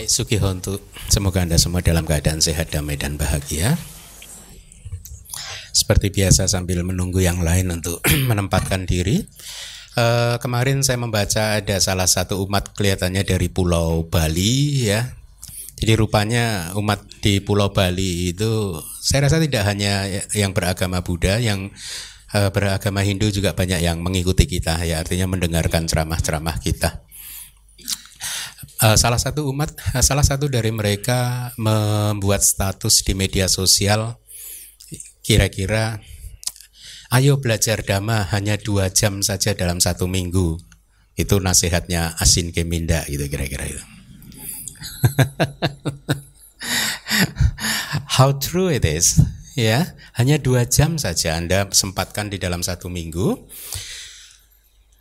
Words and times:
Baik, 0.00 0.16
Sugihontu. 0.16 0.80
Semoga 1.12 1.44
Anda 1.44 1.60
semua 1.60 1.84
dalam 1.84 2.08
keadaan 2.08 2.40
sehat, 2.40 2.72
damai, 2.72 2.96
dan 2.96 3.20
bahagia. 3.20 3.76
Seperti 5.76 6.08
biasa 6.08 6.48
sambil 6.48 6.80
menunggu 6.88 7.20
yang 7.20 7.44
lain 7.44 7.68
untuk 7.68 8.00
menempatkan 8.32 8.88
diri. 8.88 9.28
Uh, 10.00 10.40
kemarin 10.40 10.80
saya 10.80 10.96
membaca 10.96 11.60
ada 11.60 11.76
salah 11.84 12.08
satu 12.08 12.40
umat 12.48 12.72
kelihatannya 12.72 13.28
dari 13.28 13.52
Pulau 13.52 14.08
Bali 14.08 14.88
ya. 14.88 15.04
Jadi 15.76 15.92
rupanya 16.00 16.72
umat 16.80 17.04
di 17.20 17.44
Pulau 17.44 17.68
Bali 17.68 18.32
itu 18.32 18.80
saya 19.04 19.28
rasa 19.28 19.36
tidak 19.36 19.68
hanya 19.68 20.08
yang 20.32 20.56
beragama 20.56 21.04
Buddha, 21.04 21.36
yang 21.44 21.68
uh, 22.32 22.48
beragama 22.48 23.04
Hindu 23.04 23.28
juga 23.28 23.52
banyak 23.52 23.84
yang 23.84 24.00
mengikuti 24.00 24.48
kita 24.48 24.80
ya, 24.80 25.04
artinya 25.04 25.28
mendengarkan 25.28 25.84
ceramah-ceramah 25.84 26.56
kita. 26.56 27.04
Uh, 28.80 28.96
salah 28.96 29.20
satu 29.20 29.44
umat, 29.52 29.76
salah 30.08 30.24
satu 30.24 30.48
dari 30.48 30.72
mereka 30.72 31.52
membuat 31.60 32.40
status 32.40 33.04
di 33.04 33.12
media 33.12 33.44
sosial, 33.44 34.16
kira-kira, 35.20 36.00
ayo 37.12 37.36
belajar 37.36 37.84
dhamma 37.84 38.32
hanya 38.32 38.56
dua 38.56 38.88
jam 38.88 39.20
saja 39.20 39.52
dalam 39.52 39.84
satu 39.84 40.08
minggu. 40.08 40.56
Itu 41.12 41.44
nasihatnya 41.44 42.16
Asin 42.16 42.56
Keminda 42.56 43.04
gitu 43.04 43.28
kira-kira 43.28 43.68
itu. 43.68 43.84
How 48.16 48.32
true 48.40 48.72
it 48.72 48.88
is, 48.88 49.20
ya? 49.60 49.92
Hanya 50.16 50.40
dua 50.40 50.64
jam 50.64 50.96
saja 50.96 51.36
Anda 51.36 51.68
sempatkan 51.68 52.32
di 52.32 52.40
dalam 52.40 52.64
satu 52.64 52.88
minggu 52.88 53.44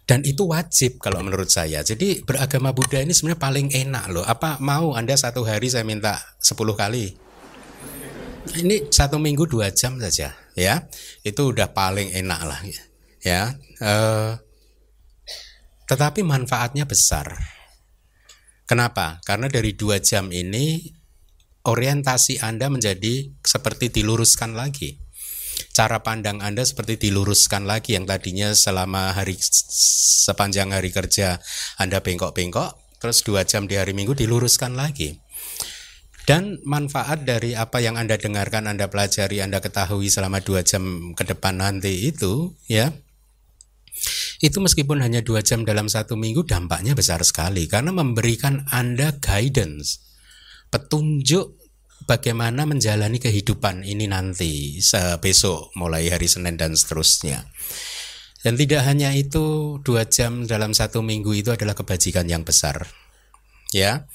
dan 0.10 0.26
itu 0.26 0.50
wajib 0.50 0.98
kalau 0.98 1.22
menurut 1.22 1.54
saya. 1.54 1.86
Jadi 1.86 2.26
beragama 2.26 2.74
Buddha 2.74 2.98
ini 2.98 3.14
sebenarnya 3.14 3.38
paling 3.46 3.68
enak 3.70 4.10
loh. 4.10 4.26
Apa 4.26 4.58
mau 4.58 4.98
Anda 4.98 5.14
satu 5.14 5.46
hari 5.46 5.70
saya 5.70 5.86
minta 5.86 6.18
10 6.42 6.58
kali? 6.74 7.14
Ini 8.50 8.90
satu 8.90 9.22
minggu 9.22 9.46
dua 9.46 9.70
jam 9.70 10.02
saja 10.02 10.34
ya. 10.58 10.90
Itu 11.22 11.54
udah 11.54 11.70
paling 11.70 12.10
enak 12.18 12.42
lah 12.42 12.58
ya. 13.22 13.54
Uh, 13.78 14.34
tetapi 15.86 16.26
manfaatnya 16.26 16.90
besar. 16.90 17.30
Kenapa? 18.66 19.22
Karena 19.22 19.46
dari 19.46 19.78
dua 19.78 20.02
jam 20.02 20.34
ini 20.34 20.90
orientasi 21.70 22.42
Anda 22.42 22.74
menjadi 22.74 23.30
seperti 23.46 23.94
diluruskan 23.94 24.58
lagi 24.58 24.98
cara 25.80 26.04
pandang 26.04 26.44
Anda 26.44 26.68
seperti 26.68 27.08
diluruskan 27.08 27.64
lagi 27.64 27.96
yang 27.96 28.04
tadinya 28.04 28.52
selama 28.52 29.16
hari 29.16 29.40
sepanjang 29.40 30.76
hari 30.76 30.92
kerja 30.92 31.40
Anda 31.80 32.04
bengkok-bengkok, 32.04 33.00
terus 33.00 33.24
dua 33.24 33.48
jam 33.48 33.64
di 33.64 33.80
hari 33.80 33.96
Minggu 33.96 34.12
diluruskan 34.12 34.76
lagi. 34.76 35.16
Dan 36.28 36.60
manfaat 36.68 37.24
dari 37.24 37.56
apa 37.56 37.80
yang 37.80 37.96
Anda 37.96 38.20
dengarkan, 38.20 38.68
Anda 38.68 38.92
pelajari, 38.92 39.40
Anda 39.40 39.64
ketahui 39.64 40.12
selama 40.12 40.44
dua 40.44 40.68
jam 40.68 41.16
ke 41.16 41.24
depan 41.24 41.64
nanti 41.64 42.12
itu, 42.12 42.60
ya, 42.68 42.92
itu 44.44 44.60
meskipun 44.60 45.00
hanya 45.00 45.24
dua 45.24 45.40
jam 45.40 45.64
dalam 45.64 45.88
satu 45.88 46.20
minggu 46.20 46.44
dampaknya 46.44 46.92
besar 46.92 47.24
sekali 47.24 47.72
karena 47.72 47.96
memberikan 47.96 48.68
Anda 48.68 49.16
guidance, 49.16 50.04
petunjuk 50.68 51.59
bagaimana 52.10 52.66
menjalani 52.66 53.22
kehidupan 53.22 53.86
ini 53.86 54.10
nanti 54.10 54.82
besok 55.22 55.70
mulai 55.78 56.10
hari 56.10 56.26
Senin 56.26 56.58
dan 56.58 56.74
seterusnya. 56.74 57.46
Dan 58.42 58.58
tidak 58.58 58.88
hanya 58.90 59.14
itu 59.14 59.78
dua 59.86 60.10
jam 60.10 60.50
dalam 60.50 60.74
satu 60.74 61.06
minggu 61.06 61.30
itu 61.38 61.54
adalah 61.54 61.78
kebajikan 61.78 62.26
yang 62.26 62.42
besar. 62.42 62.90
Ya, 63.70 64.10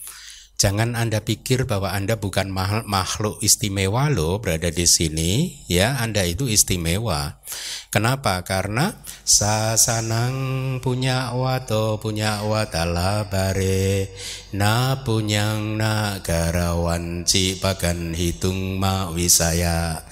Jangan 0.54 0.94
Anda 0.94 1.18
pikir 1.18 1.66
bahwa 1.66 1.90
Anda 1.90 2.14
bukan 2.14 2.46
makhluk 2.86 3.42
istimewa 3.42 4.06
loh 4.06 4.38
berada 4.38 4.70
di 4.70 4.86
sini, 4.86 5.60
ya 5.66 5.98
Anda 5.98 6.22
itu 6.22 6.46
istimewa. 6.46 7.42
Kenapa? 7.90 8.38
Karena 8.46 8.94
sasanang 9.26 10.78
punya 10.78 11.34
wato 11.34 11.98
punya 11.98 12.46
watala 12.46 13.26
bare 13.26 14.14
na 14.54 15.02
punyang 15.02 15.74
nagarawan 15.74 17.26
cipagan 17.26 18.14
hitung 18.14 18.78
ma 18.78 19.10
wisaya. 19.10 20.06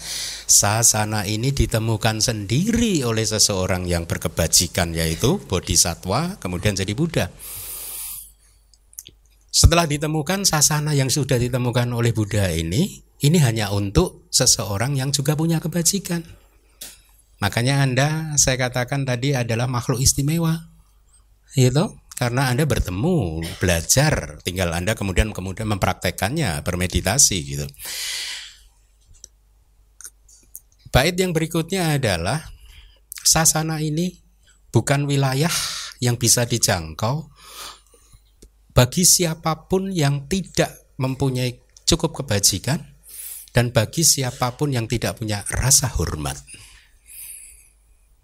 Sasana 0.52 1.24
ini 1.24 1.54
ditemukan 1.54 2.20
sendiri 2.20 3.06
oleh 3.08 3.24
seseorang 3.24 3.88
yang 3.88 4.04
berkebajikan 4.04 4.92
yaitu 4.92 5.40
bodhisatwa 5.48 6.36
kemudian 6.42 6.76
jadi 6.76 6.92
Buddha. 6.92 7.32
Setelah 9.52 9.84
ditemukan 9.84 10.48
sasana 10.48 10.96
yang 10.96 11.12
sudah 11.12 11.36
ditemukan 11.36 11.84
oleh 11.92 12.16
Buddha 12.16 12.48
ini, 12.48 13.04
ini 13.20 13.38
hanya 13.44 13.68
untuk 13.68 14.24
seseorang 14.32 14.96
yang 14.96 15.12
juga 15.12 15.36
punya 15.36 15.60
kebajikan. 15.60 16.24
Makanya 17.36 17.84
Anda, 17.84 18.08
saya 18.40 18.56
katakan 18.56 19.04
tadi 19.04 19.36
adalah 19.36 19.68
makhluk 19.68 20.00
istimewa. 20.00 20.56
Gitu? 21.52 21.84
Karena 22.16 22.48
Anda 22.48 22.64
bertemu, 22.64 23.44
belajar, 23.60 24.40
tinggal 24.40 24.72
Anda 24.72 24.96
kemudian 24.96 25.36
kemudian 25.36 25.68
mempraktekannya, 25.68 26.64
bermeditasi 26.64 27.36
gitu. 27.44 27.66
Bait 30.88 31.12
yang 31.12 31.36
berikutnya 31.36 32.00
adalah 32.00 32.40
sasana 33.20 33.84
ini 33.84 34.16
bukan 34.72 35.04
wilayah 35.04 35.52
yang 36.00 36.16
bisa 36.16 36.48
dijangkau 36.48 37.31
bagi 38.72 39.04
siapa 39.04 39.68
pun 39.68 39.92
yang 39.92 40.28
tidak 40.28 40.96
mempunyai 40.96 41.60
cukup 41.84 42.24
kebajikan 42.24 42.80
dan 43.52 43.68
bagi 43.68 44.00
siapa 44.00 44.56
pun 44.56 44.72
yang 44.72 44.88
tidak 44.88 45.20
punya 45.20 45.44
rasa 45.52 45.92
hormat. 45.92 46.40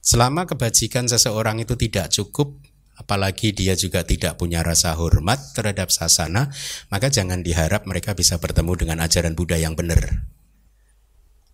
Selama 0.01 0.49
kebajikan 0.49 1.05
seseorang 1.05 1.61
itu 1.61 1.77
tidak 1.77 2.09
cukup, 2.09 2.57
apalagi 2.97 3.53
dia 3.53 3.77
juga 3.77 4.09
tidak 4.09 4.41
punya 4.41 4.65
rasa 4.65 4.97
hormat 4.97 5.53
terhadap 5.53 5.93
sasana, 5.93 6.49
maka 6.89 7.13
jangan 7.13 7.45
diharap 7.45 7.85
mereka 7.85 8.17
bisa 8.17 8.41
bertemu 8.41 8.73
dengan 8.73 9.05
ajaran 9.05 9.37
Buddha 9.37 9.61
yang 9.61 9.77
benar, 9.77 10.25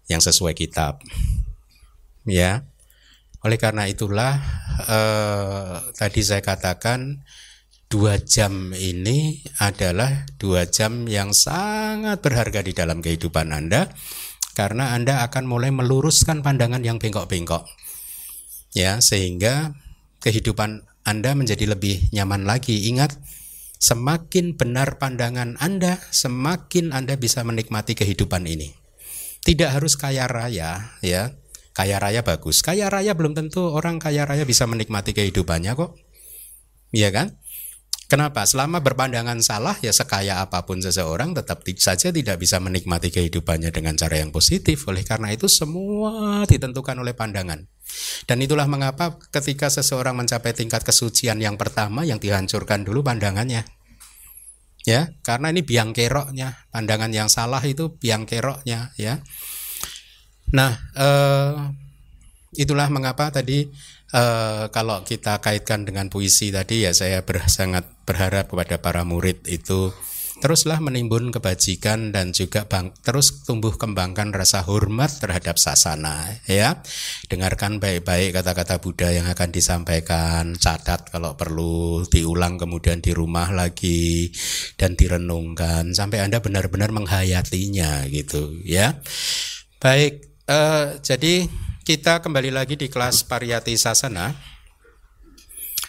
yang 0.06 0.22
sesuai 0.22 0.54
kitab. 0.54 1.02
Ya, 2.22 2.62
oleh 3.42 3.58
karena 3.58 3.90
itulah 3.90 4.38
eh, 4.86 5.76
tadi 5.98 6.22
saya 6.22 6.40
katakan 6.40 7.26
dua 7.94 8.18
jam 8.18 8.74
ini 8.74 9.38
adalah 9.62 10.26
dua 10.34 10.66
jam 10.66 11.06
yang 11.06 11.30
sangat 11.30 12.18
berharga 12.18 12.66
di 12.66 12.74
dalam 12.74 12.98
kehidupan 12.98 13.54
Anda 13.54 13.86
karena 14.58 14.98
Anda 14.98 15.22
akan 15.22 15.46
mulai 15.46 15.70
meluruskan 15.70 16.42
pandangan 16.42 16.82
yang 16.82 16.98
bengkok-bengkok. 16.98 17.62
Ya, 18.74 18.98
sehingga 18.98 19.78
kehidupan 20.26 20.82
Anda 21.06 21.38
menjadi 21.38 21.70
lebih 21.70 22.10
nyaman 22.10 22.42
lagi. 22.42 22.90
Ingat, 22.90 23.14
semakin 23.78 24.58
benar 24.58 24.98
pandangan 24.98 25.54
Anda, 25.62 26.02
semakin 26.10 26.90
Anda 26.90 27.14
bisa 27.14 27.46
menikmati 27.46 27.94
kehidupan 27.94 28.42
ini. 28.50 28.74
Tidak 29.46 29.70
harus 29.70 29.94
kaya 29.94 30.26
raya, 30.26 30.98
ya. 30.98 31.30
Kaya 31.70 32.02
raya 32.02 32.26
bagus. 32.26 32.58
Kaya 32.58 32.90
raya 32.90 33.14
belum 33.14 33.38
tentu 33.38 33.70
orang 33.70 34.02
kaya 34.02 34.26
raya 34.26 34.42
bisa 34.42 34.66
menikmati 34.66 35.14
kehidupannya 35.14 35.78
kok. 35.78 35.94
Iya 36.90 37.14
kan? 37.14 37.38
Kenapa? 38.04 38.44
Selama 38.44 38.84
berpandangan 38.84 39.40
salah 39.40 39.76
ya 39.80 39.88
sekaya 39.88 40.44
apa 40.44 40.68
pun 40.68 40.76
seseorang 40.84 41.32
tetap 41.32 41.64
saja 41.80 42.12
tidak 42.12 42.36
bisa 42.36 42.60
menikmati 42.60 43.08
kehidupannya 43.08 43.72
dengan 43.72 43.96
cara 43.96 44.20
yang 44.20 44.28
positif. 44.28 44.84
Oleh 44.84 45.02
karena 45.02 45.32
itu 45.32 45.48
semua 45.48 46.44
ditentukan 46.44 47.00
oleh 47.00 47.16
pandangan. 47.16 47.64
Dan 48.28 48.38
itulah 48.44 48.68
mengapa 48.68 49.16
ketika 49.32 49.72
seseorang 49.72 50.20
mencapai 50.20 50.52
tingkat 50.52 50.84
kesucian 50.84 51.40
yang 51.40 51.56
pertama 51.56 52.04
yang 52.04 52.20
dihancurkan 52.20 52.84
dulu 52.84 53.00
pandangannya. 53.00 53.64
Ya, 54.84 55.16
karena 55.24 55.48
ini 55.48 55.64
biang 55.64 55.96
keroknya, 55.96 56.68
pandangan 56.68 57.08
yang 57.08 57.32
salah 57.32 57.64
itu 57.64 57.96
biang 57.96 58.28
keroknya 58.28 58.92
ya. 59.00 59.24
Nah, 60.52 60.76
eh, 60.92 61.56
itulah 62.52 62.92
mengapa 62.92 63.32
tadi 63.32 63.72
Uh, 64.14 64.70
kalau 64.70 65.02
kita 65.02 65.42
kaitkan 65.42 65.82
dengan 65.82 66.06
puisi 66.06 66.54
tadi 66.54 66.86
ya 66.86 66.94
saya 66.94 67.18
sangat 67.50 67.82
berharap 68.04 68.52
kepada 68.52 68.78
para 68.80 69.02
murid 69.02 69.44
itu 69.48 69.92
teruslah 70.42 70.82
menimbun 70.82 71.30
kebajikan 71.30 72.10
dan 72.10 72.34
juga 72.34 72.66
bang, 72.66 72.90
terus 73.00 73.46
tumbuh 73.46 73.78
kembangkan 73.78 74.34
rasa 74.34 74.66
hormat 74.66 75.22
terhadap 75.22 75.56
sasana 75.56 76.26
ya 76.44 76.82
dengarkan 77.32 77.78
baik-baik 77.78 78.34
kata-kata 78.34 78.82
Buddha 78.82 79.14
yang 79.14 79.30
akan 79.30 79.48
disampaikan 79.54 80.58
catat 80.58 81.08
kalau 81.08 81.38
perlu 81.38 82.04
diulang 82.10 82.60
kemudian 82.60 82.98
di 82.98 83.14
rumah 83.14 83.54
lagi 83.54 84.34
dan 84.74 84.98
direnungkan 84.98 85.94
sampai 85.94 86.20
anda 86.20 86.42
benar-benar 86.42 86.90
menghayatinya 86.90 88.04
gitu 88.10 88.58
ya 88.66 89.00
baik 89.78 90.44
uh, 90.50 90.98
jadi 91.00 91.46
kita 91.84 92.24
kembali 92.24 92.48
lagi 92.48 92.80
di 92.80 92.88
kelas 92.88 93.28
Pariyati 93.28 93.76
Sasana. 93.76 94.53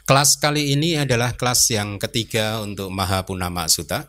Kelas 0.06 0.38
kali 0.38 0.78
ini 0.78 1.02
adalah 1.02 1.34
kelas 1.34 1.74
yang 1.74 1.98
ketiga 1.98 2.62
untuk 2.62 2.94
Mahapunama 2.94 3.66
Sutta. 3.66 4.06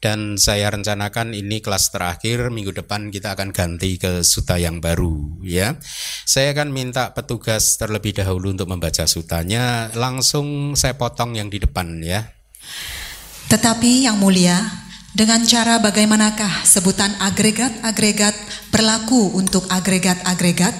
dan 0.00 0.40
saya 0.40 0.72
rencanakan 0.72 1.36
ini 1.36 1.60
kelas 1.60 1.92
terakhir 1.92 2.48
minggu 2.48 2.72
depan 2.72 3.12
kita 3.12 3.36
akan 3.36 3.52
ganti 3.52 4.00
ke 4.00 4.24
suta 4.24 4.56
yang 4.56 4.80
baru 4.80 5.44
ya. 5.44 5.76
Saya 6.24 6.56
akan 6.56 6.72
minta 6.72 7.12
petugas 7.12 7.76
terlebih 7.76 8.16
dahulu 8.16 8.48
untuk 8.56 8.72
membaca 8.72 9.04
sutanya, 9.04 9.92
langsung 9.92 10.72
saya 10.72 10.96
potong 10.96 11.36
yang 11.36 11.52
di 11.52 11.60
depan 11.60 12.00
ya. 12.00 12.24
Tetapi 13.52 14.08
yang 14.08 14.16
mulia, 14.16 14.56
dengan 15.12 15.44
cara 15.44 15.76
bagaimanakah 15.84 16.64
sebutan 16.64 17.12
agregat-agregat 17.20 18.32
berlaku 18.72 19.36
untuk 19.36 19.68
agregat-agregat? 19.68 20.72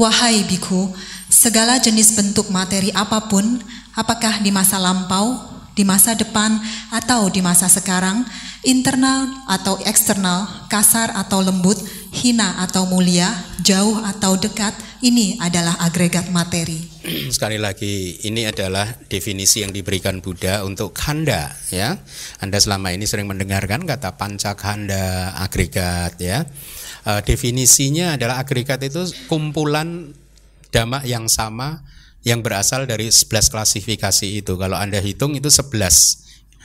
Wahai 0.00 0.42
biku, 0.48 0.90
segala 1.32 1.80
jenis 1.80 2.12
bentuk 2.12 2.52
materi 2.52 2.92
apa 2.92 3.32
pun, 3.32 3.64
apakah 3.96 4.44
di 4.44 4.52
masa 4.52 4.76
lampau, 4.76 5.40
di 5.72 5.80
masa 5.88 6.12
depan 6.12 6.60
atau 6.92 7.32
di 7.32 7.40
masa 7.40 7.72
sekarang, 7.72 8.28
internal 8.68 9.32
atau 9.48 9.80
eksternal, 9.88 10.68
kasar 10.68 11.08
atau 11.16 11.40
lembut, 11.40 11.80
hina 12.12 12.60
atau 12.60 12.84
mulia, 12.84 13.32
jauh 13.64 13.96
atau 14.04 14.36
dekat, 14.36 14.76
ini 15.00 15.40
adalah 15.40 15.80
agregat 15.80 16.28
materi. 16.28 16.76
Sekali 17.34 17.56
lagi, 17.56 18.20
ini 18.28 18.44
adalah 18.44 18.84
definisi 19.08 19.64
yang 19.64 19.72
diberikan 19.72 20.20
Buddha 20.20 20.68
untuk 20.68 20.92
khanda 20.92 21.56
ya. 21.72 21.96
Anda 22.44 22.60
selama 22.60 22.92
ini 22.92 23.08
sering 23.08 23.24
mendengarkan 23.24 23.88
kata 23.88 24.20
pancakanda, 24.20 25.32
agregat 25.40 26.20
ya. 26.20 26.44
Uh, 27.02 27.18
definisinya 27.24 28.14
adalah 28.14 28.38
agregat 28.44 28.78
itu 28.84 29.10
kumpulan 29.26 30.14
dhamma 30.72 31.04
yang 31.04 31.28
sama 31.28 31.84
yang 32.22 32.40
berasal 32.40 32.86
dari 32.86 33.10
11 33.10 33.50
klasifikasi 33.50 34.26
itu. 34.26 34.54
Kalau 34.54 34.78
Anda 34.78 35.02
hitung 35.02 35.34
itu 35.34 35.50
11. 35.50 36.22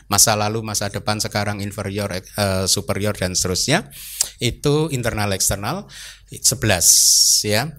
Masa 0.08 0.40
lalu, 0.40 0.64
masa 0.64 0.88
depan, 0.88 1.20
sekarang 1.20 1.60
inferior, 1.60 2.08
uh, 2.14 2.64
superior 2.64 3.12
dan 3.18 3.36
seterusnya. 3.36 3.92
Itu 4.40 4.88
internal 4.94 5.36
eksternal 5.36 5.90
11 6.32 7.44
ya. 7.44 7.76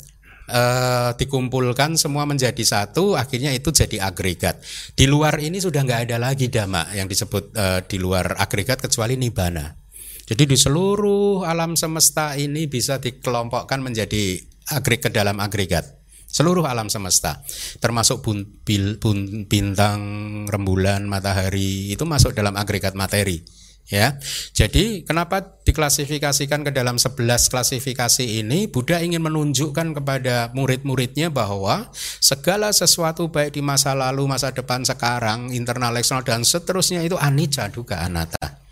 Uh, 0.48 1.12
dikumpulkan 1.20 2.00
semua 2.00 2.24
menjadi 2.24 2.64
satu, 2.64 3.16
akhirnya 3.20 3.52
itu 3.52 3.68
jadi 3.68 4.00
agregat. 4.00 4.60
Di 4.96 5.04
luar 5.04 5.36
ini 5.44 5.60
sudah 5.60 5.84
nggak 5.84 6.08
ada 6.08 6.16
lagi 6.16 6.48
dhamma 6.48 6.88
yang 6.96 7.04
disebut 7.04 7.52
uh, 7.52 7.80
di 7.84 7.96
luar 8.00 8.36
agregat 8.40 8.80
kecuali 8.80 9.20
nibbana. 9.20 9.76
Jadi 10.24 10.44
di 10.48 10.56
seluruh 10.56 11.44
alam 11.44 11.76
semesta 11.76 12.36
ini 12.36 12.64
bisa 12.68 12.96
dikelompokkan 12.96 13.80
menjadi 13.80 14.40
agregat 14.72 15.12
dalam 15.12 15.36
agregat 15.40 15.97
seluruh 16.28 16.68
alam 16.68 16.92
semesta 16.92 17.40
termasuk 17.80 18.20
bun, 18.20 18.44
bil, 18.62 19.00
bun, 19.00 19.48
bintang 19.48 20.00
rembulan 20.46 21.08
matahari 21.08 21.90
itu 21.90 22.04
masuk 22.04 22.36
dalam 22.36 22.54
agregat 22.54 22.92
materi 22.92 23.42
ya. 23.88 24.20
Jadi 24.52 25.02
kenapa 25.02 25.40
diklasifikasikan 25.64 26.68
ke 26.68 26.70
dalam 26.70 27.00
11 27.00 27.48
klasifikasi 27.48 28.44
ini? 28.44 28.68
Buddha 28.68 29.00
ingin 29.00 29.24
menunjukkan 29.24 29.96
kepada 29.96 30.52
murid-muridnya 30.52 31.32
bahwa 31.32 31.88
segala 32.20 32.70
sesuatu 32.70 33.32
baik 33.32 33.56
di 33.56 33.64
masa 33.64 33.96
lalu 33.96 34.28
masa 34.28 34.52
depan 34.52 34.84
sekarang 34.84 35.50
internal 35.56 35.96
eksternal 35.96 36.22
dan 36.22 36.44
seterusnya 36.44 37.00
itu 37.02 37.16
anicca 37.16 37.72
duga 37.72 38.04
anatta 38.04 38.67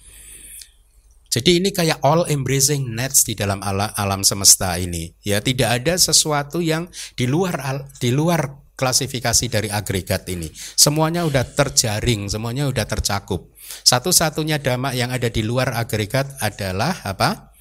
jadi 1.36 1.60
ini 1.60 1.68
kayak 1.68 2.00
all 2.00 2.24
embracing 2.32 2.96
nets 2.96 3.28
di 3.28 3.36
dalam 3.36 3.60
alam, 3.60 3.92
alam 3.92 4.24
semesta 4.24 4.72
ini. 4.80 5.12
Ya, 5.20 5.44
tidak 5.44 5.84
ada 5.84 6.00
sesuatu 6.00 6.64
yang 6.64 6.88
di 7.12 7.28
luar 7.28 7.92
di 8.00 8.08
luar 8.08 8.64
klasifikasi 8.72 9.44
dari 9.52 9.68
agregat 9.68 10.24
ini. 10.32 10.48
Semuanya 10.56 11.28
udah 11.28 11.44
terjaring, 11.44 12.32
semuanya 12.32 12.64
udah 12.72 12.88
tercakup. 12.88 13.52
Satu-satunya 13.84 14.64
dhamma 14.64 14.96
yang 14.96 15.12
ada 15.12 15.28
di 15.28 15.44
luar 15.44 15.76
agregat 15.76 16.40
adalah 16.40 17.04
apa? 17.04 17.52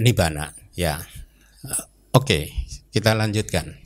Nibbana, 0.00 0.56
ya. 0.72 0.96
Oke, 2.16 2.56
kita 2.88 3.12
lanjutkan. 3.12 3.76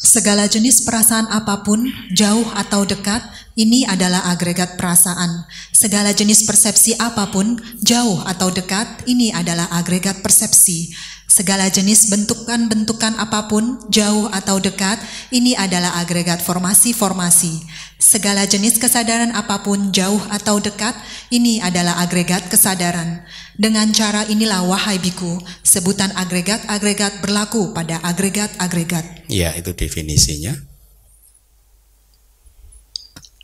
Segala 0.00 0.48
jenis 0.48 0.80
perasaan 0.88 1.28
apa 1.28 1.60
pun, 1.60 1.84
jauh 2.16 2.48
atau 2.56 2.88
dekat, 2.88 3.20
ini 3.52 3.84
adalah 3.84 4.32
agregat 4.32 4.80
perasaan. 4.80 5.44
Segala 5.76 6.16
jenis 6.16 6.48
persepsi 6.48 6.96
apa 6.96 7.28
pun, 7.28 7.60
jauh 7.84 8.16
atau 8.24 8.48
dekat, 8.48 9.04
ini 9.04 9.28
adalah 9.28 9.68
agregat 9.68 10.24
persepsi. 10.24 10.96
Segala 11.28 11.68
jenis 11.68 12.08
bentukan-bentukan 12.08 13.20
apa 13.20 13.44
pun, 13.44 13.76
jauh 13.92 14.32
atau 14.32 14.56
dekat, 14.56 14.96
ini 15.36 15.52
adalah 15.52 16.00
agregat 16.00 16.40
formasi-formasi. 16.40 17.60
Segala 18.00 18.48
jenis 18.48 18.80
kesadaran 18.80 19.36
apa 19.36 19.60
pun, 19.60 19.92
jauh 19.92 20.24
atau 20.32 20.64
dekat, 20.64 20.96
ini 21.28 21.60
adalah 21.60 22.00
agregat 22.00 22.48
kesadaran. 22.48 23.20
Dengan 23.60 23.92
cara 23.92 24.24
inilah 24.24 24.64
wahai 24.64 24.96
biku, 24.96 25.36
sebutan 25.60 26.08
agregat-agregat 26.16 27.20
berlaku 27.20 27.76
pada 27.76 28.00
agregat-agregat. 28.00 29.28
Ya, 29.28 29.52
itu 29.52 29.76
definisinya. 29.76 30.56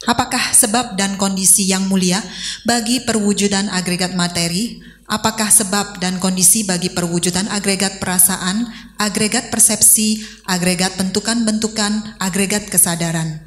Apakah 0.08 0.56
sebab 0.56 0.96
dan 0.96 1.20
kondisi 1.20 1.68
yang 1.68 1.84
mulia 1.92 2.24
bagi 2.64 3.04
perwujudan 3.04 3.68
agregat 3.68 4.16
materi? 4.16 4.80
Apakah 5.04 5.52
sebab 5.52 6.00
dan 6.00 6.16
kondisi 6.16 6.64
bagi 6.64 6.88
perwujudan 6.88 7.52
agregat 7.52 8.00
perasaan, 8.00 8.72
agregat 8.96 9.52
persepsi, 9.52 10.24
agregat 10.48 10.96
bentukan-bentukan, 10.96 12.16
agregat 12.16 12.72
kesadaran? 12.72 13.45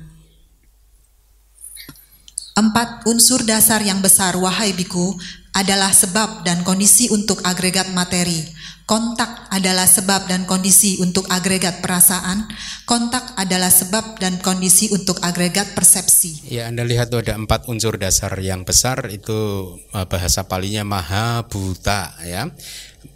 Empat 2.58 3.06
unsur 3.08 3.46
dasar 3.46 3.82
yang 3.86 4.02
besar, 4.02 4.36
wahai 4.36 4.74
biku, 4.74 5.16
adalah 5.54 5.90
sebab 5.90 6.46
dan 6.46 6.62
kondisi 6.62 7.10
untuk 7.10 7.42
agregat 7.42 7.90
materi. 7.92 8.60
Kontak 8.90 9.54
adalah 9.54 9.86
sebab 9.86 10.26
dan 10.26 10.50
kondisi 10.50 10.98
untuk 10.98 11.30
agregat 11.30 11.78
perasaan. 11.78 12.50
Kontak 12.90 13.38
adalah 13.38 13.70
sebab 13.70 14.18
dan 14.18 14.42
kondisi 14.42 14.90
untuk 14.90 15.22
agregat 15.22 15.78
persepsi. 15.78 16.50
Ya, 16.50 16.66
Anda 16.66 16.82
lihat 16.82 17.14
tuh 17.14 17.22
ada 17.22 17.38
empat 17.38 17.70
unsur 17.70 18.02
dasar 18.02 18.34
yang 18.42 18.66
besar 18.66 19.06
itu 19.14 19.38
eh, 19.94 20.06
bahasa 20.10 20.50
palinya 20.50 20.82
maha 20.82 21.46
buta 21.46 22.18
ya. 22.26 22.50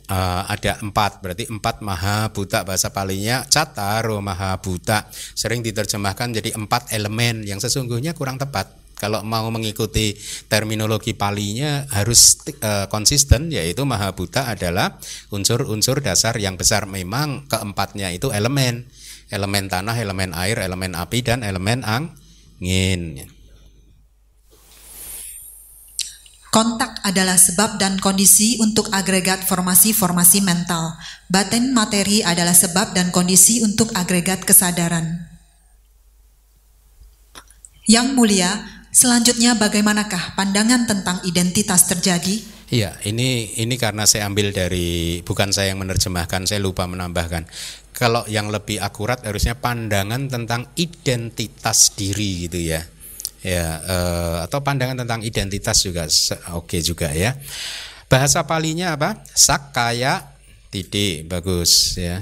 Uh, 0.03 0.43
ada 0.51 0.83
empat 0.83 1.23
berarti 1.23 1.47
empat 1.47 1.79
maha 1.79 2.27
buta 2.27 2.67
bahasa 2.67 2.91
palinya 2.91 3.47
cataro 3.47 4.19
maha 4.19 4.59
buta 4.59 5.07
sering 5.31 5.63
diterjemahkan 5.63 6.27
jadi 6.43 6.59
empat 6.59 6.91
elemen 6.91 7.47
yang 7.47 7.63
sesungguhnya 7.63 8.11
kurang 8.11 8.35
tepat 8.35 8.82
kalau 8.97 9.25
mau 9.25 9.47
mengikuti 9.49 10.15
terminologi 10.47 11.11
palinya 11.17 11.85
harus 11.91 12.39
uh, 12.63 12.87
konsisten 12.87 13.49
yaitu 13.51 13.83
maha 13.83 14.13
buta 14.13 14.47
adalah 14.47 14.97
unsur-unsur 15.33 15.99
dasar 15.99 16.37
yang 16.39 16.55
besar 16.55 16.85
memang 16.87 17.49
keempatnya 17.51 18.13
itu 18.13 18.29
elemen 18.29 18.87
elemen 19.33 19.67
tanah 19.67 19.97
elemen 19.97 20.31
air 20.37 20.61
elemen 20.61 20.93
api 20.93 21.19
dan 21.25 21.41
elemen 21.41 21.81
angin 21.83 23.27
Kontak 26.53 27.01
adalah 27.01 27.33
sebab 27.33 27.81
dan 27.81 27.97
kondisi 27.97 28.61
untuk 28.61 28.85
agregat 28.93 29.41
formasi-formasi 29.41 30.45
mental. 30.45 30.93
Batin 31.25 31.73
materi 31.73 32.21
adalah 32.21 32.53
sebab 32.53 32.93
dan 32.93 33.09
kondisi 33.09 33.65
untuk 33.65 33.89
agregat 33.97 34.45
kesadaran. 34.45 35.33
Yang 37.89 38.07
mulia, 38.13 38.51
Selanjutnya 38.93 39.57
bagaimanakah 39.57 40.37
pandangan 40.37 40.85
tentang 40.85 41.17
identitas 41.25 41.89
terjadi? 41.89 42.45
Iya, 42.69 42.93
ini 43.09 43.57
ini 43.57 43.73
karena 43.73 44.05
saya 44.05 44.29
ambil 44.29 44.53
dari 44.53 45.17
bukan 45.25 45.49
saya 45.49 45.73
yang 45.73 45.81
menerjemahkan, 45.81 46.45
saya 46.45 46.61
lupa 46.61 46.85
menambahkan. 46.85 47.49
Kalau 47.89 48.21
yang 48.29 48.53
lebih 48.53 48.77
akurat 48.77 49.17
harusnya 49.25 49.57
pandangan 49.57 50.29
tentang 50.29 50.69
identitas 50.77 51.97
diri 51.97 52.45
gitu 52.45 52.61
ya. 52.61 52.85
Ya, 53.41 53.81
eh, 53.81 54.37
atau 54.45 54.61
pandangan 54.61 55.01
tentang 55.01 55.25
identitas 55.25 55.81
juga 55.81 56.05
oke 56.53 56.69
okay 56.77 56.81
juga 56.85 57.09
ya. 57.17 57.33
Bahasa 58.05 58.45
palinya 58.45 58.93
apa? 58.93 59.25
Sakaya 59.33 60.37
titik 60.69 61.25
bagus 61.25 61.97
ya. 61.97 62.21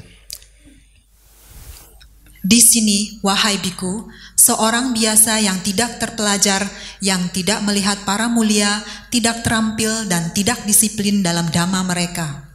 Di 2.42 2.58
sini, 2.58 3.22
wahai 3.22 3.62
biku, 3.62 4.10
seorang 4.34 4.98
biasa 4.98 5.46
yang 5.46 5.62
tidak 5.62 6.02
terpelajar, 6.02 6.66
yang 6.98 7.30
tidak 7.30 7.62
melihat 7.62 8.02
para 8.02 8.26
mulia, 8.26 8.82
tidak 9.14 9.46
terampil 9.46 10.10
dan 10.10 10.34
tidak 10.34 10.66
disiplin 10.66 11.22
dalam 11.22 11.54
dhamma 11.54 11.86
mereka. 11.86 12.51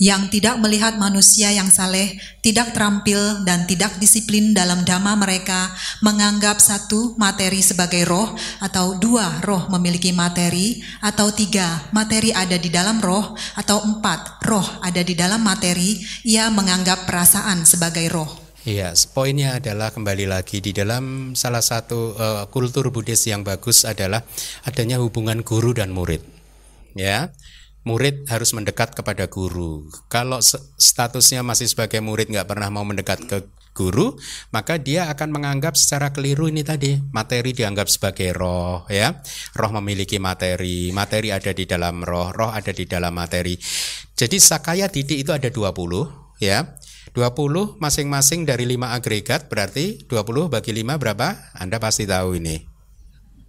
Yang 0.00 0.32
tidak 0.32 0.56
melihat 0.56 0.96
manusia 0.96 1.52
yang 1.52 1.68
saleh, 1.68 2.16
tidak 2.40 2.72
terampil 2.72 3.44
dan 3.44 3.68
tidak 3.68 4.00
disiplin 4.00 4.56
dalam 4.56 4.80
dhamma 4.88 5.12
mereka, 5.20 5.68
menganggap 6.00 6.56
satu 6.56 7.14
materi 7.20 7.60
sebagai 7.60 8.08
roh, 8.08 8.32
atau 8.64 8.96
dua 8.96 9.44
roh 9.44 9.68
memiliki 9.68 10.16
materi, 10.16 10.80
atau 11.04 11.28
tiga 11.36 11.92
materi 11.92 12.32
ada 12.32 12.56
di 12.56 12.72
dalam 12.72 12.96
roh, 13.04 13.36
atau 13.60 13.84
empat 13.84 14.40
roh 14.48 14.64
ada 14.80 15.04
di 15.04 15.12
dalam 15.12 15.44
materi, 15.44 16.00
ia 16.24 16.48
menganggap 16.48 17.04
perasaan 17.04 17.68
sebagai 17.68 18.08
roh. 18.08 18.40
Iya, 18.60 18.92
poinnya 19.16 19.56
adalah 19.56 19.88
kembali 19.88 20.28
lagi 20.28 20.60
di 20.60 20.76
dalam 20.76 21.32
salah 21.32 21.64
satu 21.64 22.12
uh, 22.12 22.44
kultur 22.52 22.92
Buddhis 22.92 23.24
yang 23.24 23.40
bagus 23.40 23.88
adalah 23.88 24.20
adanya 24.68 25.00
hubungan 25.00 25.40
guru 25.40 25.72
dan 25.72 25.92
murid. 25.92 26.20
Ya, 26.92 27.32
murid 27.84 28.28
harus 28.28 28.52
mendekat 28.52 28.92
kepada 28.92 29.26
guru. 29.30 29.88
Kalau 30.12 30.40
statusnya 30.76 31.40
masih 31.40 31.70
sebagai 31.70 32.04
murid 32.04 32.28
nggak 32.28 32.48
pernah 32.48 32.68
mau 32.68 32.84
mendekat 32.84 33.24
ke 33.24 33.38
guru, 33.72 34.18
maka 34.52 34.76
dia 34.76 35.08
akan 35.08 35.30
menganggap 35.30 35.78
secara 35.78 36.10
keliru 36.10 36.50
ini 36.50 36.60
tadi 36.66 36.98
materi 37.14 37.54
dianggap 37.54 37.86
sebagai 37.88 38.34
roh, 38.36 38.84
ya. 38.90 39.16
Roh 39.56 39.70
memiliki 39.80 40.20
materi, 40.20 40.92
materi 40.92 41.32
ada 41.32 41.54
di 41.54 41.64
dalam 41.64 42.02
roh, 42.04 42.34
roh 42.34 42.50
ada 42.52 42.74
di 42.74 42.84
dalam 42.84 43.14
materi. 43.14 43.56
Jadi 44.12 44.36
sakaya 44.36 44.90
titik 44.92 45.24
itu 45.24 45.32
ada 45.32 45.48
20, 45.48 46.42
ya 46.42 46.76
20 47.10 47.82
masing-masing 47.82 48.46
dari 48.46 48.68
5 48.70 48.94
agregat 48.94 49.50
berarti 49.50 50.06
20 50.06 50.46
bagi 50.46 50.70
5 50.70 50.94
berapa? 51.00 51.28
Anda 51.58 51.82
pasti 51.82 52.06
tahu 52.06 52.38
ini. 52.38 52.54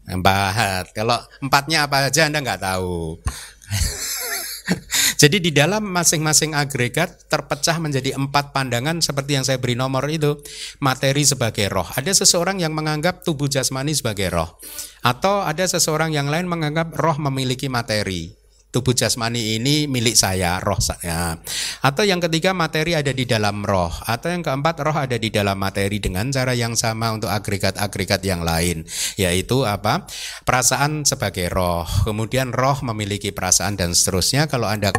Empat. 0.10 0.98
Kalau 0.98 1.22
empatnya 1.46 1.86
apa 1.86 2.10
aja 2.10 2.26
Anda 2.26 2.42
nggak 2.42 2.62
tahu. 2.62 3.22
Jadi 5.22 5.38
di 5.38 5.52
dalam 5.54 5.86
masing-masing 5.86 6.58
agregat 6.58 7.30
terpecah 7.30 7.78
menjadi 7.78 8.18
empat 8.18 8.52
pandangan 8.52 9.00
seperti 9.00 9.38
yang 9.38 9.46
saya 9.46 9.62
beri 9.62 9.78
nomor 9.78 10.06
itu. 10.10 10.42
Materi 10.82 11.24
sebagai 11.24 11.70
roh. 11.70 11.88
Ada 11.94 12.26
seseorang 12.26 12.58
yang 12.60 12.74
menganggap 12.74 13.22
tubuh 13.22 13.46
jasmani 13.46 13.94
sebagai 13.94 14.34
roh. 14.34 14.58
Atau 15.06 15.46
ada 15.46 15.66
seseorang 15.66 16.14
yang 16.14 16.30
lain 16.30 16.50
menganggap 16.50 16.98
roh 16.98 17.18
memiliki 17.22 17.70
materi 17.70 18.41
tubuh 18.72 18.96
jasmani 18.96 19.60
ini 19.60 19.84
milik 19.86 20.16
saya, 20.16 20.64
roh 20.64 20.80
saya. 20.80 21.36
Atau 21.84 22.08
yang 22.08 22.24
ketiga 22.24 22.56
materi 22.56 22.96
ada 22.96 23.12
di 23.12 23.28
dalam 23.28 23.68
roh. 23.68 23.92
Atau 24.08 24.32
yang 24.32 24.42
keempat 24.42 24.80
roh 24.80 24.96
ada 24.96 25.20
di 25.20 25.28
dalam 25.28 25.60
materi 25.60 26.00
dengan 26.00 26.32
cara 26.32 26.56
yang 26.56 26.80
sama 26.80 27.12
untuk 27.12 27.28
agregat-agregat 27.28 28.24
yang 28.24 28.48
lain. 28.48 28.88
Yaitu 29.20 29.68
apa? 29.68 30.08
Perasaan 30.48 31.04
sebagai 31.04 31.52
roh. 31.52 31.84
Kemudian 32.08 32.56
roh 32.56 32.80
memiliki 32.88 33.36
perasaan 33.36 33.76
dan 33.76 33.92
seterusnya. 33.92 34.48
Kalau 34.48 34.72
Anda 34.72 34.96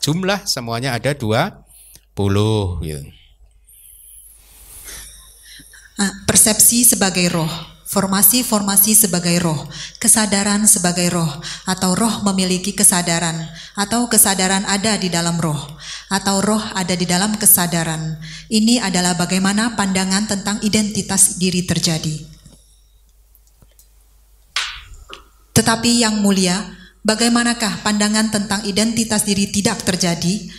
jumlah 0.00 0.48
semuanya 0.48 0.96
ada 0.96 1.12
dua 1.12 1.68
puluh. 2.16 2.80
Gitu. 2.80 3.04
Ah, 6.00 6.10
persepsi 6.26 6.82
sebagai 6.82 7.28
roh 7.30 7.73
formasi-formasi 7.94 9.06
sebagai 9.06 9.38
roh, 9.38 9.70
kesadaran 10.02 10.66
sebagai 10.66 11.14
roh, 11.14 11.30
atau 11.62 11.94
roh 11.94 12.26
memiliki 12.26 12.74
kesadaran, 12.74 13.46
atau 13.78 14.10
kesadaran 14.10 14.66
ada 14.66 14.98
di 14.98 15.06
dalam 15.06 15.38
roh, 15.38 15.78
atau 16.10 16.42
roh 16.42 16.62
ada 16.74 16.98
di 16.98 17.06
dalam 17.06 17.38
kesadaran. 17.38 18.18
Ini 18.50 18.82
adalah 18.82 19.14
bagaimana 19.14 19.78
pandangan 19.78 20.26
tentang 20.26 20.58
identitas 20.66 21.38
diri 21.38 21.62
terjadi. 21.62 22.26
Tetapi 25.54 26.02
yang 26.02 26.18
mulia, 26.18 26.74
bagaimanakah 27.06 27.86
pandangan 27.86 28.34
tentang 28.34 28.66
identitas 28.66 29.22
diri 29.22 29.54
tidak 29.54 29.86
terjadi? 29.86 30.50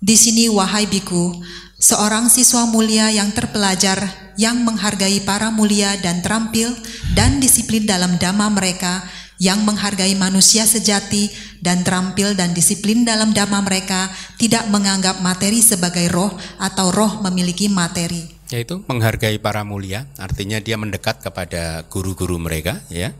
Di 0.00 0.16
sini, 0.16 0.48
wahai 0.48 0.88
biku, 0.88 1.36
Seorang 1.78 2.26
siswa 2.26 2.66
mulia 2.66 3.06
yang 3.14 3.30
terpelajar, 3.30 4.34
yang 4.34 4.66
menghargai 4.66 5.22
para 5.22 5.54
mulia 5.54 5.94
dan 6.02 6.18
terampil 6.26 6.74
dan 7.14 7.38
disiplin 7.38 7.86
dalam 7.86 8.18
dhamma 8.18 8.50
mereka, 8.50 9.06
yang 9.38 9.62
menghargai 9.62 10.18
manusia 10.18 10.66
sejati 10.66 11.30
dan 11.62 11.86
terampil 11.86 12.34
dan 12.34 12.50
disiplin 12.50 13.06
dalam 13.06 13.30
dhamma 13.30 13.62
mereka, 13.62 14.10
tidak 14.42 14.66
menganggap 14.74 15.22
materi 15.22 15.62
sebagai 15.62 16.10
roh 16.10 16.34
atau 16.58 16.90
roh 16.90 17.22
memiliki 17.22 17.70
materi. 17.70 18.26
Yaitu 18.50 18.82
menghargai 18.90 19.38
para 19.38 19.62
mulia, 19.62 20.10
artinya 20.18 20.58
dia 20.58 20.74
mendekat 20.74 21.22
kepada 21.22 21.86
guru-guru 21.86 22.42
mereka, 22.42 22.82
ya. 22.90 23.14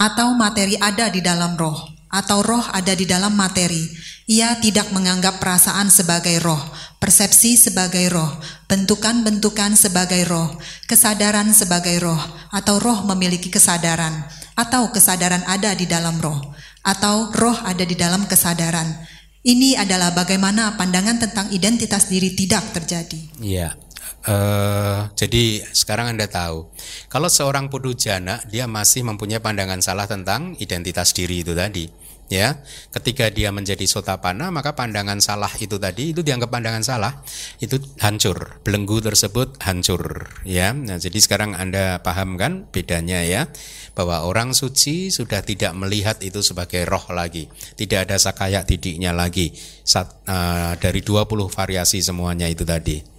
Atau 0.00 0.32
materi 0.32 0.80
ada 0.80 1.12
di 1.12 1.20
dalam 1.20 1.60
roh, 1.60 1.97
atau 2.08 2.40
roh 2.42 2.64
ada 2.72 2.92
di 2.96 3.04
dalam 3.04 3.36
materi 3.36 3.88
ia 4.28 4.60
tidak 4.60 4.92
menganggap 4.92 5.40
perasaan 5.40 5.88
sebagai 5.88 6.36
roh, 6.44 6.60
persepsi 7.00 7.56
sebagai 7.56 8.12
roh, 8.12 8.28
bentukan-bentukan 8.68 9.72
sebagai 9.72 10.20
roh, 10.28 10.52
kesadaran 10.84 11.48
sebagai 11.56 11.96
roh, 11.96 12.20
atau 12.52 12.76
roh 12.76 13.08
memiliki 13.08 13.48
kesadaran, 13.48 14.28
atau 14.52 14.92
kesadaran 14.92 15.40
ada 15.48 15.72
di 15.72 15.88
dalam 15.88 16.20
roh, 16.20 16.52
atau 16.84 17.32
roh 17.32 17.56
ada 17.64 17.80
di 17.88 17.96
dalam 17.96 18.28
kesadaran. 18.28 19.00
Ini 19.40 19.80
adalah 19.80 20.12
bagaimana 20.12 20.76
pandangan 20.76 21.24
tentang 21.24 21.48
identitas 21.48 22.12
diri 22.12 22.36
tidak 22.36 22.68
terjadi. 22.76 23.40
Iya. 23.40 23.80
Uh, 24.28 25.08
jadi 25.16 25.64
sekarang 25.72 26.12
Anda 26.12 26.28
tahu, 26.28 26.68
kalau 27.08 27.32
seorang 27.32 27.72
pudujana 27.72 28.44
dia 28.44 28.68
masih 28.68 29.00
mempunyai 29.00 29.40
pandangan 29.40 29.80
salah 29.80 30.04
tentang 30.04 30.52
identitas 30.60 31.16
diri 31.16 31.40
itu 31.40 31.56
tadi 31.56 31.88
ya. 32.28 32.60
Ketika 32.92 33.32
dia 33.32 33.48
menjadi 33.48 33.88
sotapana 33.88 34.52
maka 34.52 34.76
pandangan 34.76 35.16
salah 35.24 35.48
itu 35.56 35.80
tadi 35.80 36.12
itu 36.12 36.20
dianggap 36.20 36.52
pandangan 36.52 36.84
salah 36.84 37.24
itu 37.56 37.80
hancur 38.04 38.60
belenggu 38.62 39.00
tersebut 39.00 39.56
hancur 39.64 40.28
ya. 40.44 40.76
Nah 40.76 41.00
jadi 41.00 41.18
sekarang 41.18 41.56
anda 41.56 42.04
paham 42.04 42.36
kan 42.36 42.68
bedanya 42.68 43.24
ya 43.24 43.48
bahwa 43.96 44.28
orang 44.28 44.52
suci 44.52 45.08
sudah 45.08 45.40
tidak 45.40 45.72
melihat 45.72 46.20
itu 46.20 46.44
sebagai 46.44 46.84
roh 46.84 47.08
lagi 47.16 47.48
tidak 47.80 48.12
ada 48.12 48.20
sakaya 48.20 48.60
didiknya 48.62 49.16
lagi 49.16 49.56
Sat, 49.88 50.20
uh, 50.28 50.76
dari 50.76 51.00
20 51.00 51.48
variasi 51.48 52.04
semuanya 52.04 52.44
itu 52.44 52.68
tadi 52.68 53.17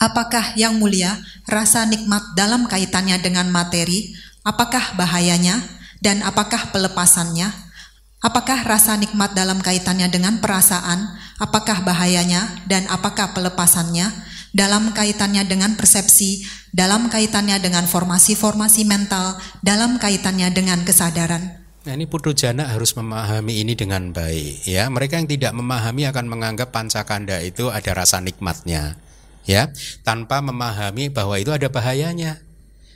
Apakah 0.00 0.56
yang 0.56 0.80
mulia 0.80 1.20
rasa 1.44 1.84
nikmat 1.84 2.32
dalam 2.32 2.64
kaitannya 2.64 3.20
dengan 3.20 3.52
materi? 3.52 4.16
Apakah 4.40 4.96
bahayanya? 4.96 5.60
Dan 6.00 6.24
apakah 6.24 6.72
pelepasannya? 6.72 7.52
Apakah 8.24 8.64
rasa 8.64 8.96
nikmat 8.96 9.36
dalam 9.36 9.60
kaitannya 9.60 10.08
dengan 10.08 10.40
perasaan? 10.40 11.20
Apakah 11.36 11.84
bahayanya 11.84 12.64
dan 12.64 12.88
apakah 12.88 13.36
pelepasannya? 13.36 14.08
Dalam 14.56 14.96
kaitannya 14.96 15.44
dengan 15.44 15.76
persepsi, 15.76 16.48
dalam 16.72 17.12
kaitannya 17.12 17.60
dengan 17.60 17.84
formasi-formasi 17.84 18.88
mental, 18.88 19.36
dalam 19.60 20.00
kaitannya 20.00 20.48
dengan 20.48 20.80
kesadaran. 20.80 21.60
Nah 21.84 21.92
ini 21.92 22.08
putu 22.08 22.32
jana 22.32 22.72
harus 22.72 22.96
memahami 22.96 23.60
ini 23.60 23.76
dengan 23.76 24.16
baik 24.16 24.64
ya. 24.64 24.88
Mereka 24.88 25.20
yang 25.20 25.28
tidak 25.28 25.52
memahami 25.52 26.08
akan 26.08 26.24
menganggap 26.24 26.72
pancakanda 26.72 27.36
itu 27.44 27.68
ada 27.68 27.92
rasa 27.92 28.24
nikmatnya 28.24 28.96
ya, 29.50 29.74
tanpa 30.06 30.38
memahami 30.38 31.10
bahwa 31.10 31.34
itu 31.42 31.50
ada 31.50 31.66
bahayanya. 31.66 32.38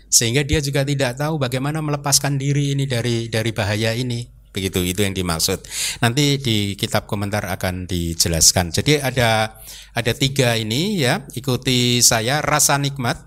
Sehingga 0.06 0.46
dia 0.46 0.62
juga 0.62 0.86
tidak 0.86 1.18
tahu 1.18 1.42
bagaimana 1.42 1.82
melepaskan 1.82 2.38
diri 2.38 2.78
ini 2.78 2.86
dari 2.86 3.26
dari 3.26 3.50
bahaya 3.50 3.90
ini. 3.98 4.30
Begitu 4.54 4.86
itu 4.86 5.02
yang 5.02 5.10
dimaksud. 5.10 5.66
Nanti 5.98 6.38
di 6.38 6.78
kitab 6.78 7.10
komentar 7.10 7.50
akan 7.50 7.90
dijelaskan. 7.90 8.70
Jadi 8.70 9.02
ada 9.02 9.58
ada 9.90 10.12
tiga 10.14 10.54
ini 10.54 11.02
ya 11.02 11.26
ikuti 11.34 11.98
saya 11.98 12.38
rasa 12.38 12.78
nikmat. 12.78 13.18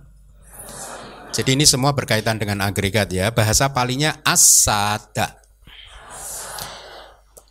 Jadi 1.35 1.59
ini 1.59 1.67
semua 1.67 1.91
berkaitan 1.91 2.39
dengan 2.39 2.63
agregat 2.63 3.11
ya. 3.11 3.35
Bahasa 3.35 3.75
palingnya 3.75 4.23
asada. 4.23 5.43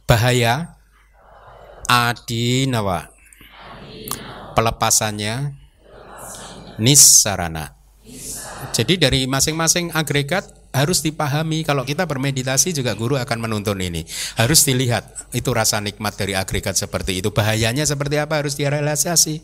Bahaya 0.09 0.81
adinawa. 1.85 3.13
Pelepasannya 4.57 5.56
nisarana. 6.79 7.77
Jadi 8.73 9.01
dari 9.01 9.25
masing-masing 9.25 9.93
agregat 9.93 10.49
harus 10.77 11.01
dipahami. 11.01 11.65
Kalau 11.65 11.83
kita 11.89 12.05
bermeditasi 12.05 12.77
juga 12.77 12.93
guru 12.93 13.17
akan 13.17 13.49
menuntun 13.49 13.81
ini. 13.81 14.05
Harus 14.37 14.69
dilihat 14.69 15.33
itu 15.33 15.49
rasa 15.53 15.81
nikmat 15.81 16.17
dari 16.21 16.37
agregat 16.37 16.77
seperti 16.77 17.25
itu. 17.25 17.33
Bahayanya 17.33 17.89
seperti 17.89 18.21
apa 18.21 18.45
harus 18.45 18.55
direalisasi? 18.61 19.41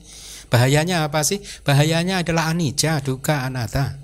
Bahayanya 0.52 1.08
apa 1.08 1.24
sih? 1.24 1.40
Bahayanya 1.64 2.20
adalah 2.20 2.52
anicca 2.52 3.00
duka 3.00 3.48
anatta. 3.48 3.96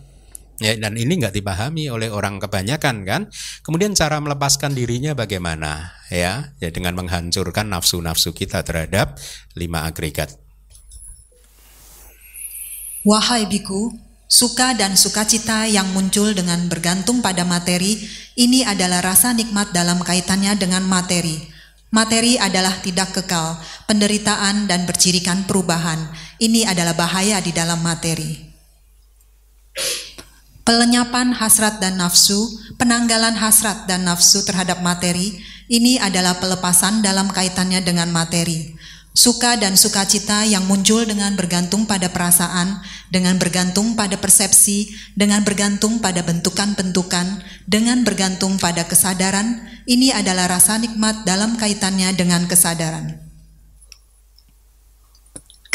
Ya 0.59 0.75
dan 0.75 0.99
ini 0.99 1.23
nggak 1.23 1.39
dipahami 1.39 1.87
oleh 1.87 2.11
orang 2.11 2.43
kebanyakan 2.43 3.07
kan? 3.07 3.23
Kemudian 3.63 3.95
cara 3.95 4.19
melepaskan 4.19 4.75
dirinya 4.75 5.15
bagaimana? 5.15 5.95
Ya 6.11 6.57
ya 6.59 6.75
dengan 6.75 6.99
menghancurkan 6.99 7.71
nafsu-nafsu 7.71 8.35
kita 8.35 8.67
terhadap 8.67 9.15
lima 9.55 9.87
agregat 9.87 10.48
wahai 13.09 13.49
biku 13.49 13.97
Suka 14.29 14.77
dan 14.77 14.93
sukacita 14.93 15.65
yang 15.65 15.89
muncul 15.97 16.37
dengan 16.37 16.69
bergantung 16.69 17.25
pada 17.25 17.49
materi, 17.49 17.97
ini 18.37 18.61
adalah 18.61 19.01
rasa 19.01 19.33
nikmat 19.33 19.73
dalam 19.73 20.05
kaitannya 20.05 20.53
dengan 20.53 20.85
materi. 20.85 21.49
Materi 21.89 22.37
adalah 22.37 22.77
tidak 22.85 23.17
kekal, 23.17 23.57
penderitaan 23.89 24.69
dan 24.69 24.85
bercirikan 24.85 25.49
perubahan. 25.49 26.13
Ini 26.37 26.69
adalah 26.69 26.93
bahaya 26.93 27.41
di 27.41 27.57
dalam 27.57 27.81
materi. 27.81 28.37
Pelenyapan 30.69 31.33
hasrat 31.33 31.81
dan 31.81 31.97
nafsu, 31.97 32.37
penanggalan 32.77 33.33
hasrat 33.33 33.89
dan 33.89 34.05
nafsu 34.05 34.45
terhadap 34.45 34.85
materi, 34.85 35.41
ini 35.73 35.97
adalah 35.97 36.37
pelepasan 36.37 37.01
dalam 37.01 37.33
kaitannya 37.33 37.81
dengan 37.81 38.13
materi. 38.13 38.77
Suka 39.19 39.59
dan 39.59 39.75
sukacita 39.75 40.47
yang 40.47 40.63
muncul 40.71 41.03
dengan 41.03 41.35
bergantung 41.35 41.91
pada 41.91 42.07
perasaan, 42.07 42.79
dengan 43.11 43.35
bergantung 43.35 43.99
pada 43.99 44.15
persepsi, 44.15 44.95
dengan 45.19 45.43
bergantung 45.43 45.99
pada 45.99 46.23
bentukan-bentukan, 46.23 47.43
dengan 47.67 48.07
bergantung 48.07 48.63
pada 48.63 48.87
kesadaran, 48.87 49.67
ini 49.91 50.15
adalah 50.15 50.47
rasa 50.47 50.79
nikmat 50.79 51.27
dalam 51.27 51.59
kaitannya 51.59 52.15
dengan 52.15 52.47
kesadaran. 52.47 53.19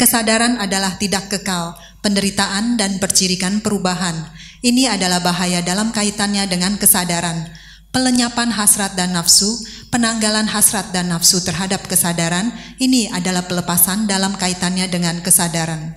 Kesadaran 0.00 0.56
adalah 0.56 0.96
tidak 0.96 1.28
kekal, 1.28 1.76
penderitaan 2.00 2.80
dan 2.80 2.96
percirikan 2.96 3.60
perubahan. 3.60 4.24
Ini 4.64 4.96
adalah 4.96 5.20
bahaya 5.20 5.60
dalam 5.60 5.92
kaitannya 5.92 6.48
dengan 6.48 6.80
kesadaran 6.80 7.52
Pelenyapan 7.94 8.50
hasrat 8.50 8.98
dan 8.98 9.14
nafsu, 9.14 9.54
penanggalan 9.94 10.50
hasrat 10.50 10.90
dan 10.90 11.14
nafsu 11.14 11.38
terhadap 11.46 11.86
kesadaran, 11.86 12.50
ini 12.82 13.06
adalah 13.06 13.46
pelepasan 13.46 14.10
dalam 14.10 14.34
kaitannya 14.34 14.90
dengan 14.90 15.22
kesadaran. 15.22 15.94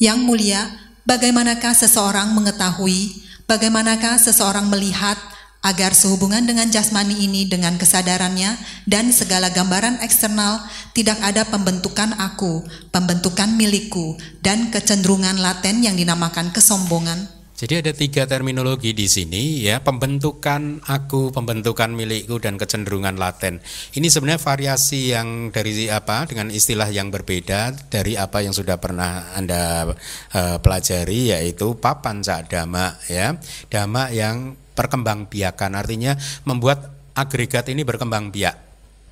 Yang 0.00 0.18
mulia, 0.24 0.60
bagaimanakah 1.04 1.76
seseorang 1.76 2.32
mengetahui, 2.32 3.20
bagaimanakah 3.44 4.16
seseorang 4.16 4.72
melihat 4.72 5.20
agar 5.60 5.92
sehubungan 5.92 6.48
dengan 6.48 6.72
jasmani 6.72 7.20
ini 7.20 7.44
dengan 7.44 7.76
kesadarannya 7.76 8.56
dan 8.88 9.12
segala 9.12 9.52
gambaran 9.52 10.00
eksternal 10.00 10.64
tidak 10.96 11.20
ada 11.20 11.44
pembentukan 11.44 12.16
aku, 12.16 12.64
pembentukan 12.88 13.52
milikku, 13.60 14.16
dan 14.40 14.72
kecenderungan 14.72 15.36
laten 15.36 15.84
yang 15.84 16.00
dinamakan 16.00 16.48
kesombongan? 16.48 17.39
Jadi 17.60 17.76
ada 17.76 17.92
tiga 17.92 18.24
terminologi 18.24 18.96
di 18.96 19.04
sini 19.04 19.60
ya, 19.60 19.84
pembentukan 19.84 20.80
aku, 20.80 21.28
pembentukan 21.28 21.92
milikku 21.92 22.40
dan 22.40 22.56
kecenderungan 22.56 23.20
laten. 23.20 23.60
Ini 23.92 24.08
sebenarnya 24.08 24.40
variasi 24.40 25.12
yang 25.12 25.52
dari 25.52 25.92
apa 25.92 26.24
dengan 26.24 26.48
istilah 26.48 26.88
yang 26.88 27.12
berbeda 27.12 27.92
dari 27.92 28.16
apa 28.16 28.40
yang 28.40 28.56
sudah 28.56 28.80
pernah 28.80 29.36
Anda 29.36 29.92
uh, 29.92 30.56
pelajari 30.64 31.36
yaitu 31.36 31.76
papan 31.76 32.24
cak 32.24 32.48
dama 32.48 32.96
ya. 33.12 33.36
Dama 33.68 34.08
yang 34.08 34.56
perkembang 34.72 35.28
biakan 35.28 35.76
artinya 35.76 36.16
membuat 36.48 36.88
agregat 37.12 37.68
ini 37.68 37.84
berkembang 37.84 38.32
biak. 38.32 38.56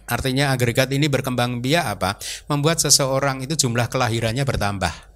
Artinya 0.08 0.56
agregat 0.56 0.88
ini 0.88 1.04
berkembang 1.12 1.60
biak 1.60 2.00
apa? 2.00 2.16
Membuat 2.48 2.80
seseorang 2.80 3.44
itu 3.44 3.60
jumlah 3.60 3.92
kelahirannya 3.92 4.48
bertambah 4.48 5.07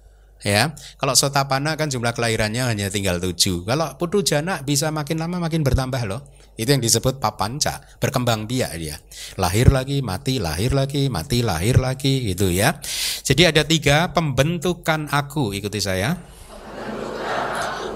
ya 0.43 0.75
kalau 0.99 1.15
sotapana 1.15 1.79
kan 1.79 1.87
jumlah 1.87 2.11
kelahirannya 2.11 2.67
hanya 2.67 2.91
tinggal 2.91 3.17
tujuh. 3.17 3.63
Kalau 3.63 3.95
putu 3.95 4.21
jana 4.21 4.59
bisa 4.61 4.91
makin 4.91 5.17
lama 5.17 5.39
makin 5.39 5.63
bertambah 5.63 6.03
loh. 6.05 6.21
Itu 6.53 6.69
yang 6.69 6.85
disebut 6.85 7.17
papanca 7.17 7.81
berkembang 7.97 8.45
biak 8.45 8.71
dia. 8.77 9.01
Lahir 9.41 9.73
lagi 9.73 10.05
mati 10.05 10.37
lahir 10.37 10.77
lagi 10.77 11.09
mati 11.09 11.41
lahir 11.41 11.81
lagi 11.81 12.29
gitu 12.29 12.53
ya. 12.53 12.77
Jadi 13.25 13.49
ada 13.49 13.65
tiga 13.65 14.13
pembentukan 14.13 15.09
aku 15.09 15.55
ikuti 15.57 15.81
saya. 15.81 16.13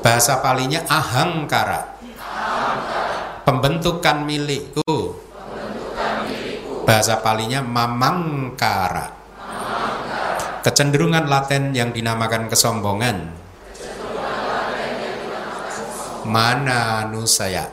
Bahasa 0.01 0.41
palinya 0.41 0.81
ahangkara. 0.89 1.99
Pembentukan 3.45 4.25
milikku. 4.25 5.21
Bahasa 6.87 7.19
palinya 7.19 7.61
mamangkara 7.61 9.17
kecenderungan 10.63 11.25
laten 11.27 11.73
yang 11.75 11.93
dinamakan 11.93 12.47
kesombongan. 12.47 13.33
Mana 16.27 17.07
anusaya. 17.07 17.71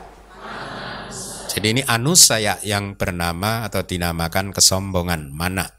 Jadi 1.55 1.67
ini 1.79 1.81
anusaya 1.87 2.59
yang 2.67 2.99
bernama 2.99 3.63
atau 3.63 3.79
dinamakan 3.83 4.51
kesombongan. 4.51 5.31
Mana? 5.31 5.71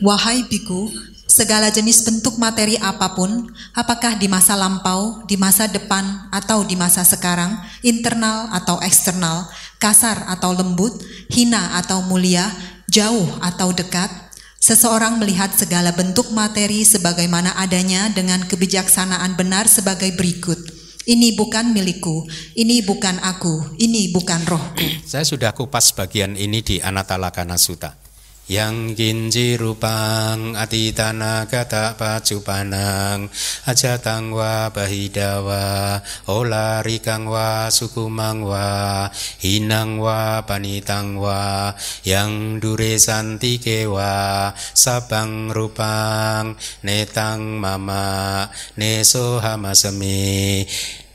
Wahai 0.00 0.48
biku, 0.48 0.88
segala 1.28 1.68
jenis 1.68 2.00
bentuk 2.08 2.40
materi 2.40 2.80
apa 2.80 3.12
pun, 3.12 3.52
apakah 3.76 4.16
di 4.16 4.24
masa 4.24 4.56
lampau, 4.56 5.20
di 5.28 5.36
masa 5.36 5.68
depan, 5.68 6.32
atau 6.32 6.64
di 6.64 6.72
masa 6.80 7.04
sekarang, 7.04 7.60
internal 7.84 8.48
atau 8.56 8.80
eksternal, 8.80 9.44
kasar 9.76 10.24
atau 10.32 10.56
lembut, 10.56 10.96
hina 11.28 11.76
atau 11.76 12.00
mulia, 12.00 12.48
jauh 12.90 13.38
atau 13.38 13.70
dekat, 13.70 14.10
seseorang 14.58 15.22
melihat 15.22 15.54
segala 15.54 15.94
bentuk 15.94 16.34
materi 16.34 16.82
sebagaimana 16.82 17.54
adanya 17.56 18.10
dengan 18.10 18.42
kebijaksanaan 18.44 19.38
benar 19.38 19.70
sebagai 19.70 20.10
berikut. 20.18 20.58
Ini 21.06 21.32
bukan 21.32 21.72
milikku, 21.72 22.28
ini 22.60 22.84
bukan 22.84 23.18
aku, 23.24 23.78
ini 23.80 24.12
bukan 24.12 24.44
rohku. 24.44 24.84
Saya 25.06 25.24
sudah 25.24 25.56
kupas 25.56 25.96
bagian 25.96 26.36
ini 26.36 26.60
di 26.60 26.76
Anatalakana 26.76 27.56
Sutta. 27.56 28.09
Yang 28.50 28.98
ginji 28.98 29.54
rupang 29.54 30.58
atitana 30.58 31.46
kata 31.46 31.94
pacupanang. 31.94 33.30
Ajatang 33.62 34.34
wa 34.34 34.66
bahidawa 34.74 36.02
olarikang 36.26 37.30
wa 37.30 37.70
sukumang 37.70 38.42
wa 38.42 39.06
hinang 39.38 40.02
wa 40.02 40.42
panitang 40.42 41.14
wa 41.14 41.70
yang 42.02 42.58
dure 42.58 42.98
santike 42.98 43.86
wa 43.86 44.50
sabang 44.74 45.54
rupang 45.54 46.58
netang 46.82 47.54
mama 47.54 48.50
neso 48.74 49.38
hamasemi 49.38 50.66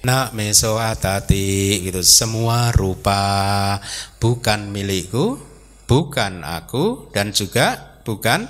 nak 0.07 0.31
meso 0.31 0.79
atati 0.79 1.83
gitu. 1.83 1.99
Semua 1.99 2.71
rupa 2.71 3.75
bukan 4.23 4.71
milikku 4.71 5.44
bukan 5.85 6.45
aku 6.45 7.09
dan 7.13 7.33
juga 7.33 7.97
bukan 8.05 8.45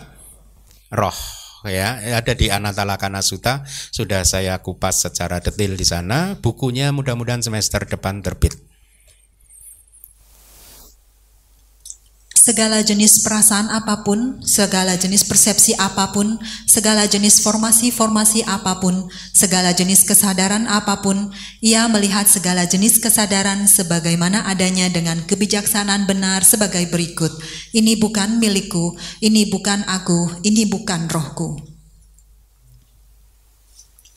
roh 0.91 1.19
ya. 1.67 2.00
Ada 2.19 2.34
di 2.36 2.52
Anatalakana 2.52 3.24
Sutta 3.24 3.63
sudah 3.67 4.28
saya 4.28 4.60
kupas 4.60 5.08
secara 5.08 5.39
detail 5.39 5.76
di 5.76 5.86
sana. 5.88 6.36
Bukunya 6.39 6.91
mudah-mudahan 6.91 7.43
semester 7.43 7.84
depan 7.88 8.19
terbit 8.19 8.75
segala 12.45 12.86
jenis 12.86 13.25
perasaan 13.25 13.73
apa 13.73 14.05
pun, 14.05 14.38
segala 14.45 14.93
jenis 14.93 15.25
persepsi 15.25 15.73
apa 15.81 16.13
pun, 16.13 16.38
segala 16.69 17.10
jenis 17.10 17.41
formasi-formasi 17.41 18.45
apa 18.45 18.77
pun, 18.77 19.10
segala 19.34 19.73
jenis 19.73 20.05
kesadaran 20.05 20.69
apa 20.69 21.01
pun, 21.01 21.34
ia 21.65 21.89
melihat 21.89 22.29
segala 22.29 22.69
jenis 22.69 23.01
kesadaran 23.01 23.65
sebagaimana 23.65 24.45
adanya 24.45 24.93
dengan 24.93 25.25
kebijaksanaan 25.25 26.05
benar 26.05 26.45
sebagai 26.45 26.86
berikut. 26.93 27.34
Ini 27.73 27.97
bukan 27.97 28.38
milikku, 28.38 28.93
ini 29.25 29.49
bukan 29.49 29.81
aku, 29.89 30.45
ini 30.45 30.69
bukan 30.69 31.10
rohku 31.10 31.75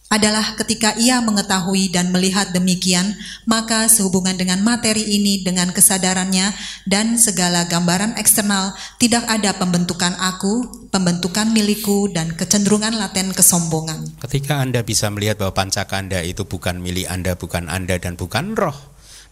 adalah 0.08 0.56
ketika 0.56 0.96
ia 0.96 1.20
mengetahui 1.20 1.92
dan 1.92 2.08
melihat 2.08 2.48
demikian, 2.56 3.12
maka 3.44 3.92
sehubungan 3.92 4.40
dengan 4.40 4.64
materi 4.64 5.04
ini 5.04 5.44
dengan 5.44 5.68
kesadarannya 5.68 6.56
dan 6.88 7.20
segala 7.20 7.68
gambaran 7.68 8.16
eksternal 8.16 8.72
tidak 8.96 9.28
ada 9.28 9.52
pembentukan 9.60 10.16
aku, 10.16 10.88
pembentukan 10.88 11.52
milikku 11.52 12.08
dan 12.08 12.32
kecenderungan 12.32 12.96
laten 12.96 13.36
kesombongan. 13.36 14.16
Ketika 14.24 14.64
Anda 14.64 14.80
bisa 14.80 15.12
melihat 15.12 15.44
bahwa 15.44 15.52
pancakanda 15.52 16.24
itu 16.24 16.48
bukan 16.48 16.80
milik 16.80 17.04
Anda, 17.12 17.36
bukan 17.36 17.68
Anda 17.68 18.00
dan 18.00 18.16
bukan 18.16 18.56
roh, 18.56 18.76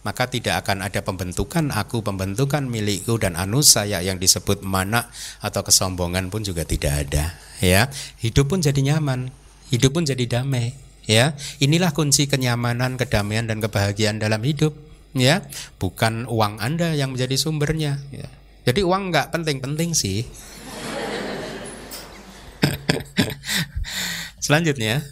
maka 0.05 0.29
tidak 0.29 0.61
akan 0.61 0.85
ada 0.85 1.01
pembentukan 1.01 1.73
aku, 1.73 2.05
pembentukan 2.05 2.69
milikku 2.69 3.17
dan 3.17 3.33
anu 3.33 3.65
saya 3.65 4.05
yang 4.05 4.21
disebut 4.21 4.61
mana 4.61 5.09
atau 5.41 5.65
kesombongan 5.65 6.29
pun 6.29 6.45
juga 6.45 6.69
tidak 6.69 7.09
ada. 7.09 7.33
Ya, 7.57 7.89
hidup 8.21 8.53
pun 8.53 8.61
jadi 8.61 8.77
nyaman 8.77 9.33
hidup 9.73 9.97
pun 9.97 10.03
jadi 10.05 10.39
damai 10.39 10.73
ya. 11.07 11.33
Inilah 11.63 11.91
kunci 11.95 12.27
kenyamanan 12.27 12.99
kedamaian 12.99 13.47
dan 13.47 13.63
kebahagiaan 13.63 14.19
dalam 14.19 14.43
hidup 14.43 14.75
ya. 15.15 15.41
Bukan 15.79 16.27
uang 16.27 16.59
anda 16.59 16.93
yang 16.93 17.15
menjadi 17.15 17.35
sumbernya 17.39 17.99
ya. 18.11 18.27
jadi 18.67 18.83
uang 18.83 19.11
nggak 19.11 19.31
penting-penting 19.31 19.95
sih. 19.95 20.27
Selanjutnya. 24.45 25.03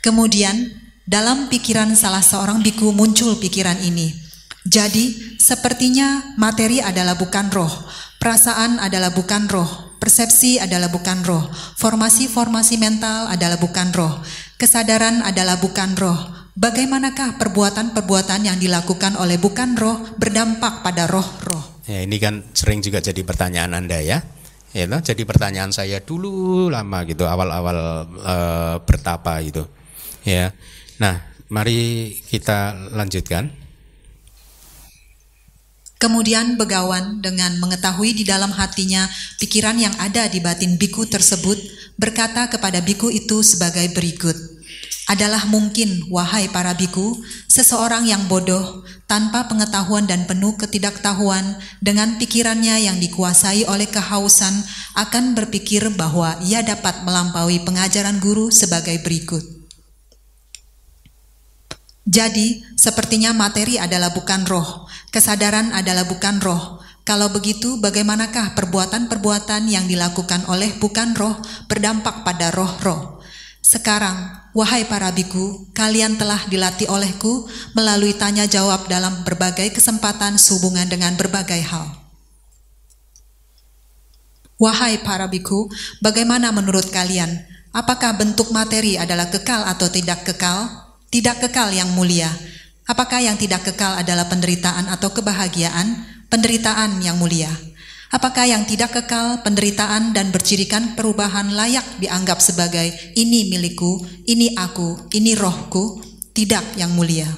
Kemudian 0.00 0.74
dalam 1.06 1.50
pikiran 1.50 1.94
salah 1.98 2.22
seorang 2.22 2.62
biku 2.62 2.94
muncul 2.94 3.38
pikiran 3.38 3.78
ini. 3.82 4.14
Jadi 4.60 5.36
sepertinya 5.40 6.36
materi 6.36 6.84
adalah 6.84 7.16
bukan 7.16 7.48
roh 7.48 7.72
perasaan 8.20 8.76
adalah 8.76 9.10
bukan 9.16 9.48
roh 9.48 9.89
Persepsi 10.00 10.56
adalah 10.56 10.88
bukan 10.88 11.20
roh, 11.28 11.44
formasi-formasi 11.76 12.80
mental 12.80 13.28
adalah 13.28 13.60
bukan 13.60 13.92
roh, 13.92 14.24
kesadaran 14.56 15.20
adalah 15.20 15.60
bukan 15.60 15.92
roh. 15.92 16.16
Bagaimanakah 16.56 17.36
perbuatan-perbuatan 17.36 18.48
yang 18.48 18.56
dilakukan 18.56 19.20
oleh 19.20 19.36
bukan 19.36 19.76
roh 19.76 20.00
berdampak 20.16 20.80
pada 20.80 21.04
roh-roh? 21.04 21.84
Ya, 21.84 22.00
ini 22.00 22.16
kan 22.16 22.48
sering 22.56 22.80
juga 22.80 23.04
jadi 23.04 23.20
pertanyaan 23.20 23.76
Anda 23.76 24.00
ya. 24.00 24.24
Ya, 24.72 24.88
jadi 24.88 25.20
pertanyaan 25.28 25.74
saya 25.74 26.00
dulu 26.00 26.72
lama 26.72 27.04
gitu, 27.04 27.28
awal-awal 27.28 28.08
e, 28.24 28.36
bertapa 28.80 29.42
itu. 29.44 29.68
Ya. 30.24 30.56
Nah, 30.96 31.28
mari 31.52 32.14
kita 32.24 32.88
lanjutkan. 32.96 33.52
Kemudian 36.00 36.56
begawan 36.56 37.20
dengan 37.20 37.60
mengetahui 37.60 38.16
di 38.16 38.24
dalam 38.24 38.48
hatinya 38.56 39.04
pikiran 39.36 39.76
yang 39.76 39.92
ada 40.00 40.32
di 40.32 40.40
batin 40.40 40.80
biku 40.80 41.04
tersebut 41.04 41.60
berkata 42.00 42.48
kepada 42.48 42.80
biku 42.80 43.12
itu 43.12 43.44
sebagai 43.44 43.84
berikut. 43.92 44.32
Adalah 45.12 45.44
mungkin, 45.50 46.08
wahai 46.08 46.48
para 46.48 46.72
biku, 46.72 47.20
seseorang 47.50 48.08
yang 48.08 48.30
bodoh, 48.32 48.86
tanpa 49.04 49.44
pengetahuan 49.50 50.08
dan 50.08 50.24
penuh 50.24 50.56
ketidaktahuan, 50.56 51.58
dengan 51.84 52.16
pikirannya 52.16 52.86
yang 52.86 52.96
dikuasai 52.96 53.68
oleh 53.68 53.90
kehausan, 53.90 54.54
akan 54.96 55.34
berpikir 55.36 55.84
bahwa 55.98 56.38
ia 56.46 56.62
dapat 56.64 57.02
melampaui 57.04 57.60
pengajaran 57.66 58.22
guru 58.22 58.48
sebagai 58.54 59.02
berikut. 59.02 59.42
Jadi, 62.06 62.62
sepertinya 62.78 63.34
materi 63.34 63.82
adalah 63.82 64.14
bukan 64.14 64.46
roh, 64.46 64.89
Kesadaran 65.10 65.74
adalah 65.74 66.06
bukan 66.06 66.38
roh. 66.38 66.78
Kalau 67.02 67.34
begitu, 67.34 67.82
bagaimanakah 67.82 68.54
perbuatan-perbuatan 68.54 69.66
yang 69.66 69.90
dilakukan 69.90 70.46
oleh 70.46 70.70
bukan 70.78 71.18
roh 71.18 71.34
berdampak 71.66 72.22
pada 72.22 72.54
roh-roh? 72.54 73.18
Sekarang, 73.58 74.30
wahai 74.54 74.86
para 74.86 75.10
biku, 75.10 75.66
kalian 75.74 76.14
telah 76.14 76.38
dilatih 76.46 76.86
olehku 76.86 77.50
melalui 77.74 78.14
tanya 78.14 78.46
jawab 78.46 78.86
dalam 78.86 79.26
berbagai 79.26 79.74
kesempatan 79.74 80.38
sehubungan 80.38 80.86
dengan 80.86 81.18
berbagai 81.18 81.58
hal. 81.66 81.86
Wahai 84.60 85.02
para 85.02 85.26
biku, 85.26 85.66
bagaimana 85.98 86.54
menurut 86.54 86.86
kalian? 86.94 87.46
Apakah 87.74 88.14
bentuk 88.14 88.54
materi 88.54 88.94
adalah 88.94 89.26
kekal 89.26 89.66
atau 89.66 89.90
tidak 89.90 90.22
kekal? 90.22 90.70
Tidak 91.10 91.42
kekal 91.42 91.74
yang 91.74 91.90
mulia. 91.98 92.30
Apakah 92.88 93.20
yang 93.20 93.36
tidak 93.36 93.66
kekal 93.66 93.98
adalah 94.00 94.28
penderitaan 94.30 94.88
atau 94.88 95.12
kebahagiaan? 95.12 96.06
Penderitaan 96.30 97.02
yang 97.02 97.18
mulia. 97.18 97.50
Apakah 98.10 98.42
yang 98.42 98.66
tidak 98.66 98.90
kekal, 98.90 99.38
penderitaan 99.46 100.10
dan 100.10 100.34
bercirikan 100.34 100.98
perubahan 100.98 101.54
layak 101.54 101.86
dianggap 102.02 102.42
sebagai 102.42 102.90
ini 103.14 103.46
milikku, 103.46 104.02
ini 104.26 104.50
aku, 104.58 105.10
ini 105.14 105.38
rohku? 105.38 106.02
Tidak 106.34 106.74
yang 106.74 106.90
mulia. 106.94 107.30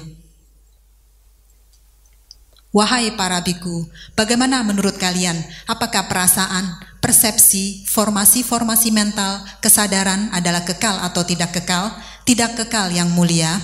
Wahai 2.73 3.13
para 3.13 3.37
biku, 3.45 3.85
bagaimana 4.17 4.65
menurut 4.65 4.97
kalian? 4.97 5.37
Apakah 5.69 6.09
perasaan, 6.09 6.81
persepsi, 7.05 7.85
formasi-formasi 7.85 8.89
mental, 8.89 9.45
kesadaran 9.61 10.33
adalah 10.33 10.65
kekal 10.65 10.97
atau 11.05 11.21
tidak 11.21 11.53
kekal? 11.53 11.93
Tidak 12.25 12.57
kekal 12.57 12.89
yang 12.89 13.13
mulia. 13.13 13.61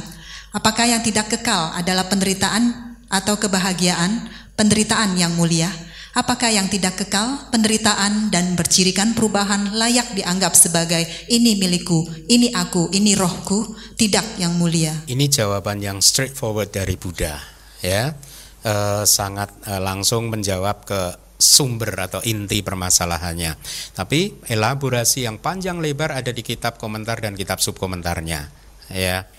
Apakah 0.49 0.89
yang 0.89 1.05
tidak 1.05 1.29
kekal 1.29 1.77
adalah 1.77 2.09
penderitaan 2.09 2.97
atau 3.05 3.37
kebahagiaan, 3.37 4.33
penderitaan 4.57 5.13
yang 5.13 5.37
mulia? 5.37 5.69
Apakah 6.17 6.49
yang 6.49 6.65
tidak 6.73 6.97
kekal, 7.05 7.53
penderitaan 7.53 8.33
dan 8.33 8.57
bercirikan 8.57 9.13
perubahan 9.13 9.77
layak 9.77 10.09
dianggap 10.17 10.57
sebagai 10.57 11.05
ini 11.29 11.53
milikku, 11.53 12.01
ini 12.25 12.49
aku, 12.49 12.89
ini 12.97 13.13
rohku, 13.13 13.77
tidak 13.93 14.25
yang 14.41 14.57
mulia? 14.57 15.05
Ini 15.05 15.29
jawaban 15.29 15.85
yang 15.85 16.01
straightforward 16.01 16.73
dari 16.73 16.97
Buddha, 16.97 17.37
ya, 17.85 18.17
e, 18.65 18.73
sangat 19.05 19.53
e, 19.69 19.77
langsung 19.77 20.33
menjawab 20.33 20.81
ke 20.81 21.01
sumber 21.37 21.93
atau 22.09 22.25
inti 22.25 22.65
permasalahannya. 22.65 23.53
Tapi 23.93 24.49
elaborasi 24.49 25.29
yang 25.29 25.37
panjang 25.37 25.77
lebar 25.77 26.09
ada 26.09 26.33
di 26.33 26.41
kitab 26.41 26.81
komentar 26.81 27.21
dan 27.21 27.37
kitab 27.37 27.61
subkomentarnya, 27.61 28.49
ya. 28.89 29.29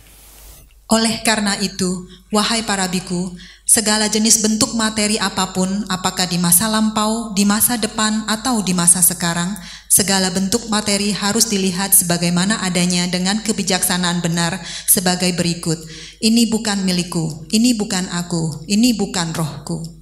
Oleh 0.91 1.23
karena 1.23 1.55
itu, 1.63 2.11
wahai 2.35 2.67
para 2.67 2.91
biku, 2.91 3.31
segala 3.63 4.11
jenis 4.11 4.43
bentuk 4.43 4.75
materi 4.75 5.23
apa 5.23 5.55
pun, 5.55 5.87
apakah 5.87 6.27
di 6.27 6.35
masa 6.35 6.67
lampau, 6.67 7.31
di 7.31 7.47
masa 7.47 7.79
depan, 7.79 8.27
atau 8.27 8.59
di 8.59 8.75
masa 8.75 8.99
sekarang, 8.99 9.55
segala 9.87 10.35
bentuk 10.35 10.67
materi 10.67 11.15
harus 11.15 11.47
dilihat 11.47 11.95
sebagaimana 11.95 12.59
adanya 12.67 13.07
dengan 13.07 13.39
kebijaksanaan 13.39 14.19
benar 14.19 14.59
sebagai 14.91 15.31
berikut. 15.39 15.79
Ini 16.19 16.51
bukan 16.51 16.83
milikku, 16.83 17.47
ini 17.55 17.71
bukan 17.79 18.11
aku, 18.11 18.67
ini 18.67 18.91
bukan 18.91 19.31
rohku. 19.31 20.00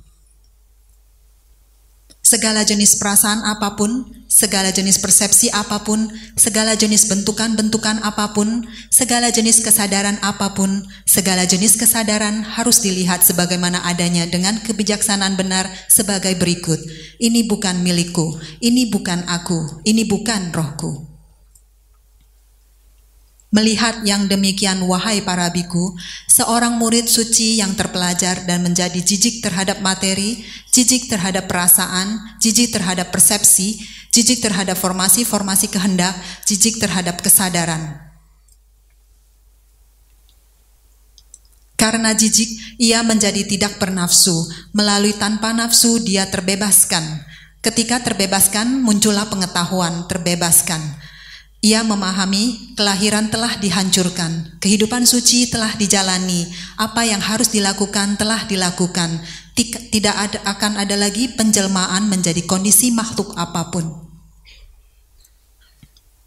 Segala 2.29 2.61
jenis 2.61 3.01
perasaan 3.01 3.41
apa 3.41 3.73
pun, 3.73 4.05
segala 4.29 4.69
jenis 4.69 5.01
persepsi 5.01 5.49
apa 5.49 5.81
pun, 5.81 6.13
segala 6.37 6.77
jenis 6.77 7.09
bentukan-bentukan 7.09 8.05
apa 8.05 8.37
pun, 8.37 8.69
segala 8.93 9.33
jenis 9.33 9.65
kesadaran 9.65 10.21
apa 10.21 10.53
pun, 10.53 10.85
segala 11.09 11.49
jenis 11.49 11.81
kesadaran 11.81 12.45
harus 12.45 12.85
dilihat 12.85 13.25
sebagaimana 13.25 13.81
adanya 13.89 14.29
dengan 14.29 14.61
kebijaksanaan 14.61 15.41
benar 15.41 15.73
sebagai 15.89 16.37
berikut. 16.37 16.77
Ini 17.17 17.49
bukan 17.49 17.81
milikku, 17.81 18.37
ini 18.61 18.93
bukan 18.93 19.25
aku, 19.25 19.81
ini 19.89 20.05
bukan 20.05 20.53
rohku. 20.53 21.08
Melihat 23.49 24.05
yang 24.05 24.29
demikian 24.29 24.85
wahai 24.85 25.25
para 25.25 25.49
biku, 25.49 25.97
seorang 26.29 26.77
murid 26.77 27.09
suci 27.09 27.57
yang 27.57 27.73
terpelajar 27.73 28.45
dan 28.45 28.61
menjadi 28.61 29.01
jijik 29.01 29.41
terhadap 29.41 29.81
materi, 29.81 30.45
jijik 30.69 31.09
terhadap 31.09 31.49
perasaan, 31.49 32.37
jijik 32.45 32.77
terhadap 32.77 33.09
persepsi, 33.09 33.81
jijik 34.13 34.45
terhadap 34.45 34.77
formasi-formasi 34.77 35.73
kehendak, 35.73 36.13
jijik 36.45 36.77
terhadap 36.77 37.25
kesadaran. 37.25 38.05
Karena 41.79 42.13
jijik, 42.13 42.77
ia 42.77 43.01
menjadi 43.01 43.49
tidak 43.49 43.81
bernafsu. 43.81 44.51
Melalui 44.77 45.15
tanpa 45.17 45.57
nafsu, 45.57 46.03
dia 46.05 46.29
terbebaskan. 46.29 47.25
Ketika 47.65 48.03
terbebaskan, 48.05 48.83
muncullah 48.83 49.31
pengetahuan, 49.31 50.05
terbebaskan. 50.05 51.08
Ia 51.59 51.83
memahami 51.83 52.79
kelahiran 52.79 53.35
telah 53.35 53.59
dihancurkan, 53.59 54.63
kehidupan 54.63 55.03
suci 55.03 55.51
telah 55.51 55.75
dijalani, 55.75 56.47
apa 56.79 57.03
yang 57.03 57.19
harus 57.19 57.51
dilakukan 57.51 58.15
telah 58.15 58.47
dilakukan, 58.47 59.19
tidak 59.91 60.15
ada, 60.15 60.39
akan 60.55 60.79
ada 60.79 60.95
lagi 60.95 61.35
penjelmaan 61.35 62.07
menjadi 62.07 62.47
kondisi 62.47 62.95
makhluk 62.95 63.35
apa 63.35 63.75
pun. 63.75 63.91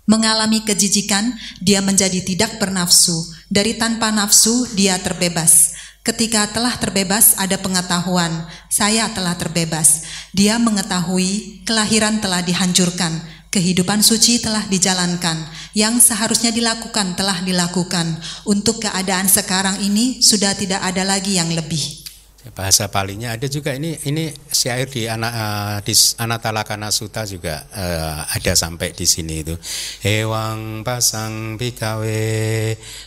Mengalami 0.04 0.68
kejijikan, 0.68 1.40
dia 1.64 1.80
menjadi 1.80 2.20
tidak 2.28 2.60
bernafsu. 2.60 3.16
Dari 3.48 3.80
tanpa 3.80 4.12
nafsu, 4.12 4.68
dia 4.76 5.00
terbebas. 5.00 5.80
Ketika 6.04 6.52
telah 6.52 6.76
terbebas, 6.76 7.40
ada 7.40 7.56
pengetahuan, 7.56 8.52
saya 8.68 9.08
telah 9.16 9.40
terbebas. 9.40 10.04
Dia 10.36 10.60
mengetahui 10.60 11.64
kelahiran 11.64 12.20
telah 12.20 12.44
dihancurkan, 12.44 13.24
Kehidupan 13.52 14.00
suci 14.00 14.40
telah 14.40 14.64
dijalankan, 14.72 15.44
yang 15.76 16.00
seharusnya 16.00 16.56
dilakukan 16.56 17.20
telah 17.20 17.44
dilakukan. 17.44 18.16
Untuk 18.48 18.80
keadaan 18.80 19.28
sekarang 19.28 19.84
ini 19.84 20.24
sudah 20.24 20.56
tidak 20.56 20.80
ada 20.80 21.04
lagi 21.04 21.36
yang 21.36 21.52
lebih 21.52 22.11
bahasa 22.58 22.90
palinya 22.90 23.38
ada 23.38 23.46
juga 23.46 23.78
ini 23.78 23.94
ini 24.10 24.34
syair 24.50 24.90
di 24.90 25.06
anak 25.06 25.30
uh, 25.30 25.78
di 25.86 25.94
Anatalakana 26.18 26.90
Sutta 26.90 27.22
juga 27.30 27.70
uh, 27.70 28.26
ada 28.34 28.58
sampai 28.58 28.98
di 28.98 29.06
sini 29.06 29.46
itu. 29.46 29.54
Ewang 30.02 30.82
pasang 30.82 31.62
bikawe 31.62 32.26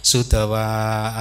sutawa 0.06 0.66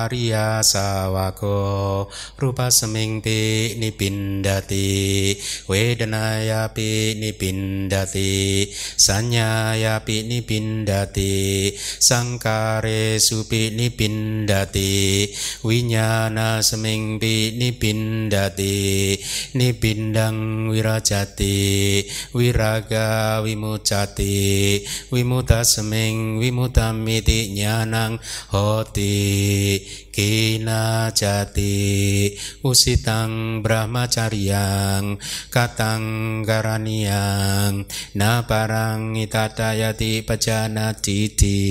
arya 0.05 0.61
sawako 0.61 2.05
rupa 2.37 2.69
seming 2.69 3.25
pi 3.25 3.73
nipindati 3.81 5.33
wedanaya 5.65 6.69
pi 6.69 7.17
nipindati 7.17 8.69
sanyaya 8.93 10.05
pi 10.05 10.21
nipindati 10.21 11.73
sangkare 11.97 13.17
supi 13.17 13.73
nipindati 13.73 15.25
winyana 15.65 16.61
seming 16.61 17.17
pi 17.17 17.57
nipindati 17.57 18.02
nindati 18.03 19.15
nibindang 19.55 20.67
wirajati 20.67 22.03
wiraga 22.35 23.39
wimucati 23.39 24.83
wimuta 25.15 25.63
seming 25.63 26.37
wimutamiti 26.43 27.55
nyanang 27.55 28.19
hoti 28.51 29.79
kina 30.11 31.09
jati 31.15 32.35
usitang 32.67 33.63
brahmacaryang 33.63 35.17
katang 35.47 36.03
garaniang 36.43 37.87
na 38.19 38.43
parang 38.43 39.15
itatayati 39.15 40.27
pajana 40.27 40.93
titi 40.93 41.63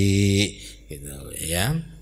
gitu 0.89 1.17
ya 1.45 1.92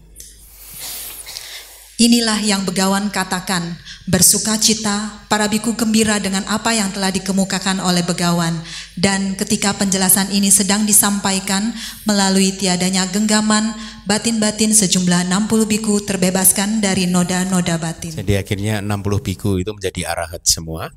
Inilah 2.01 2.41
yang 2.41 2.65
begawan 2.65 3.13
katakan, 3.13 3.77
bersuka 4.09 4.57
cita, 4.57 5.21
para 5.29 5.45
biku 5.45 5.77
gembira 5.77 6.17
dengan 6.17 6.41
apa 6.49 6.73
yang 6.73 6.89
telah 6.89 7.13
dikemukakan 7.13 7.77
oleh 7.77 8.01
begawan. 8.01 8.57
Dan 8.97 9.37
ketika 9.37 9.77
penjelasan 9.77 10.33
ini 10.33 10.49
sedang 10.49 10.89
disampaikan 10.89 11.69
melalui 12.09 12.57
tiadanya 12.57 13.05
genggaman, 13.05 13.77
batin-batin 14.09 14.73
sejumlah 14.73 15.29
60 15.29 15.45
biku 15.69 16.01
terbebaskan 16.01 16.81
dari 16.81 17.05
noda-noda 17.05 17.77
batin. 17.77 18.17
Jadi 18.17 18.33
akhirnya 18.33 18.81
60 18.81 19.21
biku 19.21 19.61
itu 19.61 19.69
menjadi 19.69 20.09
arahat 20.09 20.41
semua. 20.41 20.89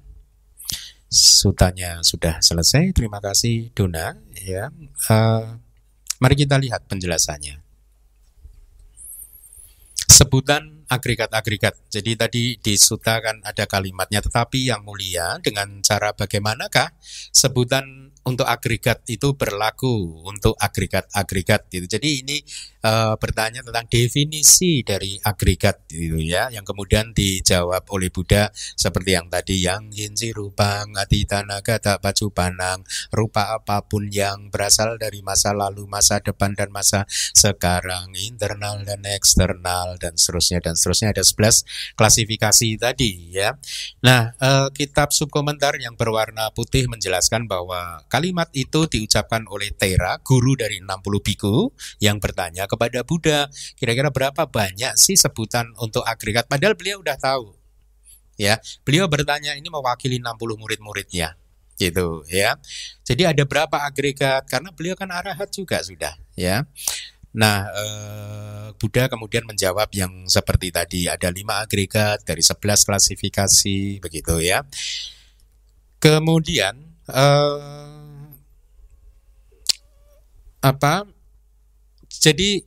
Sutanya 1.12 2.00
sudah 2.00 2.40
selesai. 2.40 2.96
Terima 2.96 3.20
kasih 3.20 3.76
Dona. 3.76 4.16
Ya, 4.40 4.72
uh, 5.12 5.60
mari 6.16 6.32
kita 6.32 6.56
lihat 6.56 6.88
penjelasannya. 6.88 7.60
Sebutan 10.08 10.73
agregat-agregat. 10.88 11.90
Jadi 11.90 12.12
tadi 12.14 12.42
di 12.60 12.74
suta 12.76 13.20
kan 13.20 13.40
ada 13.44 13.64
kalimatnya, 13.64 14.20
tetapi 14.24 14.68
yang 14.70 14.84
mulia 14.84 15.38
dengan 15.40 15.80
cara 15.80 16.12
bagaimanakah 16.12 16.92
sebutan 17.32 18.14
untuk 18.24 18.48
agregat 18.48 19.04
itu 19.06 19.36
berlaku 19.36 20.24
untuk 20.24 20.56
agregat-agregat 20.56 21.68
gitu. 21.68 21.86
Jadi 21.86 22.08
ini 22.24 22.36
uh, 22.84 23.16
bertanya 23.16 23.64
tentang 23.64 23.88
definisi 23.88 24.84
dari 24.84 25.16
agregat 25.24 25.88
gitu 25.88 26.20
ya, 26.20 26.52
yang 26.52 26.62
kemudian 26.62 27.16
dijawab 27.16 27.88
oleh 27.88 28.12
Buddha 28.12 28.52
seperti 28.54 29.16
yang 29.16 29.32
tadi 29.32 29.64
yang 29.64 29.88
yinji 29.88 30.36
rupa 30.36 30.84
ngati 30.84 31.24
tanaga 31.24 31.80
tak 31.80 32.04
baju 32.04 32.28
panang 32.30 32.84
rupa 33.08 33.56
apa 33.56 33.80
pun 33.88 34.12
yang 34.12 34.52
berasal 34.52 35.00
dari 35.00 35.24
masa 35.24 35.56
lalu, 35.56 35.88
masa 35.88 36.20
depan 36.20 36.52
dan 36.52 36.68
masa 36.70 37.08
sekarang, 37.32 38.12
internal 38.14 38.84
dan 38.84 39.00
eksternal 39.08 39.96
dan 39.96 40.20
seterusnya 40.20 40.60
dan 40.60 40.74
seterusnya 40.76 41.16
ada 41.16 41.24
11 41.24 41.96
klasifikasi 41.96 42.68
tadi 42.76 43.32
ya. 43.32 43.56
Nah, 44.04 44.36
uh, 44.38 44.68
kitab 44.74 45.10
subkomentar 45.14 45.78
yang 45.80 45.96
berwarna 45.96 46.52
putih 46.52 46.86
menjelaskan 46.90 47.48
bahwa 47.48 48.04
Kalimat 48.10 48.50
itu 48.52 48.86
diucapkan 48.86 49.46
oleh 49.48 49.72
Tera, 49.74 50.20
guru 50.20 50.54
dari 50.58 50.82
60 50.82 51.22
biku, 51.24 51.72
yang 52.02 52.20
bertanya 52.20 52.68
kepada 52.74 53.06
Buddha, 53.06 53.46
kira-kira 53.78 54.10
berapa 54.10 54.42
banyak 54.44 54.98
sih 54.98 55.14
sebutan 55.14 55.70
untuk 55.78 56.02
agregat? 56.02 56.50
Padahal 56.50 56.74
beliau 56.74 57.00
udah 57.00 57.16
tahu. 57.16 57.54
Ya, 58.34 58.58
beliau 58.82 59.06
bertanya 59.06 59.54
ini 59.54 59.70
mewakili 59.70 60.18
60 60.18 60.58
murid-muridnya 60.58 61.38
gitu 61.78 62.22
ya. 62.30 62.58
Jadi 63.06 63.26
ada 63.26 63.42
berapa 63.46 63.82
agregat 63.82 64.46
karena 64.46 64.70
beliau 64.74 64.94
kan 64.98 65.10
arahat 65.10 65.50
juga 65.50 65.82
sudah 65.82 66.14
ya. 66.34 66.66
Nah, 67.34 67.66
eh, 67.66 68.66
Buddha 68.78 69.10
kemudian 69.10 69.42
menjawab 69.42 69.90
yang 69.90 70.30
seperti 70.30 70.70
tadi 70.70 71.10
ada 71.10 71.26
lima 71.34 71.66
agregat 71.66 72.22
dari 72.22 72.42
11 72.42 72.86
klasifikasi 72.86 73.98
begitu 73.98 74.38
ya. 74.38 74.62
Kemudian 75.98 76.78
eh, 77.10 78.14
apa 80.64 81.04
jadi 82.20 82.62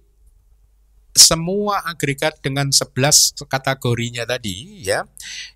semua 1.17 1.81
agregat 1.83 2.37
dengan 2.45 2.69
11 2.69 3.49
kategorinya 3.49 4.23
tadi 4.23 4.85
ya 4.85 5.01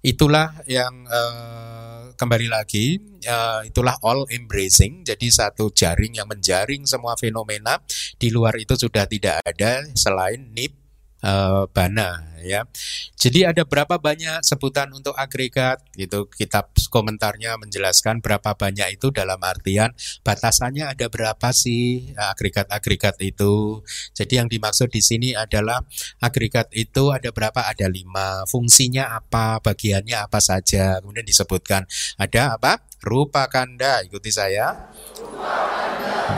itulah 0.01 0.57
yang 0.65 1.05
uh, 1.05 2.09
kembali 2.17 2.49
lagi 2.49 2.97
uh, 3.29 3.61
itulah 3.61 3.93
all 4.01 4.25
embracing 4.33 5.05
jadi 5.05 5.27
satu 5.29 5.69
jaring 5.69 6.17
yang 6.17 6.25
menjaring 6.25 6.89
semua 6.89 7.13
fenomena 7.13 7.77
di 8.17 8.33
luar 8.33 8.57
itu 8.57 8.73
sudah 8.73 9.05
tidak 9.05 9.45
ada 9.45 9.85
selain 9.93 10.49
nip 10.51 10.80
uh, 11.23 11.65
bana 11.69 12.31
ya. 12.43 12.65
Jadi 13.15 13.45
ada 13.45 13.63
berapa 13.63 14.01
banyak 14.01 14.41
sebutan 14.41 14.89
untuk 14.91 15.13
agregat 15.13 15.81
gitu. 15.93 16.25
Kitab 16.27 16.73
komentarnya 16.89 17.55
menjelaskan 17.61 18.19
berapa 18.19 18.57
banyak 18.57 18.97
itu 18.97 19.13
dalam 19.13 19.37
artian 19.45 19.93
batasannya 20.25 20.89
ada 20.89 21.07
berapa 21.07 21.49
sih 21.53 22.11
agregat-agregat 22.17 23.21
itu. 23.21 23.85
Jadi 24.17 24.33
yang 24.41 24.49
dimaksud 24.49 24.89
di 24.89 25.01
sini 25.05 25.29
adalah 25.37 25.85
agregat 26.19 26.73
itu 26.73 27.13
ada 27.13 27.29
berapa? 27.29 27.61
Ada 27.69 27.87
lima. 27.87 28.43
Fungsinya 28.49 29.15
apa? 29.15 29.61
Bagiannya 29.61 30.17
apa 30.17 30.41
saja? 30.41 30.97
Kemudian 30.99 31.25
disebutkan 31.25 31.85
ada 32.17 32.57
apa? 32.57 32.81
Rupa 33.05 33.45
kanda. 33.49 34.01
Ikuti 34.01 34.33
saya. 34.33 34.93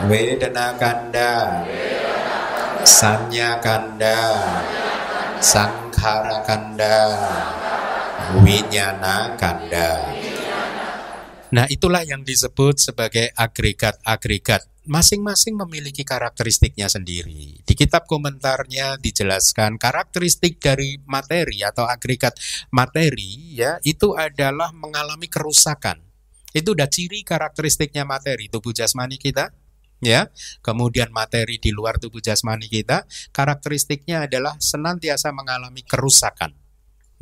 Wedana 0.08 0.76
kanda. 0.76 1.32
Sanya 2.84 3.64
kanda. 3.64 4.36
Sangkara 5.40 6.44
kanda, 6.44 6.96
winyana 8.44 9.36
kanda. 9.40 10.00
Nah, 11.52 11.64
itulah 11.72 12.04
yang 12.04 12.24
disebut 12.24 12.80
sebagai 12.80 13.32
agregat-agregat. 13.32 14.68
Masing-masing 14.84 15.56
memiliki 15.56 16.04
karakteristiknya 16.04 16.92
sendiri. 16.92 17.64
Di 17.64 17.72
kitab 17.72 18.04
komentarnya 18.04 19.00
dijelaskan 19.00 19.80
karakteristik 19.80 20.60
dari 20.60 21.00
materi 21.08 21.64
atau 21.64 21.88
agregat 21.88 22.36
materi 22.68 23.56
ya 23.56 23.80
itu 23.80 24.12
adalah 24.12 24.76
mengalami 24.76 25.28
kerusakan. 25.32 26.04
Itu 26.52 26.76
udah 26.76 26.88
ciri 26.92 27.24
karakteristiknya 27.24 28.04
materi 28.04 28.52
tubuh 28.52 28.76
jasmani 28.76 29.16
kita 29.16 29.48
ya. 30.04 30.28
Kemudian 30.60 31.10
materi 31.10 31.58
di 31.58 31.74
luar 31.74 31.98
tubuh 31.98 32.20
jasmani 32.20 32.68
kita, 32.68 33.08
karakteristiknya 33.34 34.28
adalah 34.30 34.54
senantiasa 34.60 35.32
mengalami 35.32 35.82
kerusakan. 35.82 36.54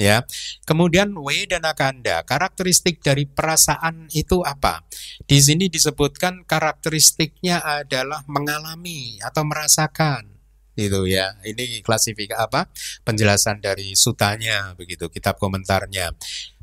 Ya. 0.01 0.27
Kemudian 0.67 1.15
dan 1.47 1.63
akanda, 1.63 2.27
karakteristik 2.27 2.99
dari 3.01 3.29
perasaan 3.29 4.11
itu 4.11 4.43
apa? 4.43 4.83
Di 5.25 5.39
sini 5.39 5.71
disebutkan 5.71 6.43
karakteristiknya 6.43 7.63
adalah 7.63 8.27
mengalami 8.27 9.23
atau 9.23 9.47
merasakan 9.47 10.33
itu 10.77 11.05
ya. 11.05 11.37
Ini 11.45 11.85
klasifikasi 11.85 12.41
apa? 12.41 12.69
Penjelasan 13.05 13.61
dari 13.61 13.93
sutanya 13.93 14.73
begitu, 14.73 15.09
kitab 15.13 15.37
komentarnya 15.37 16.17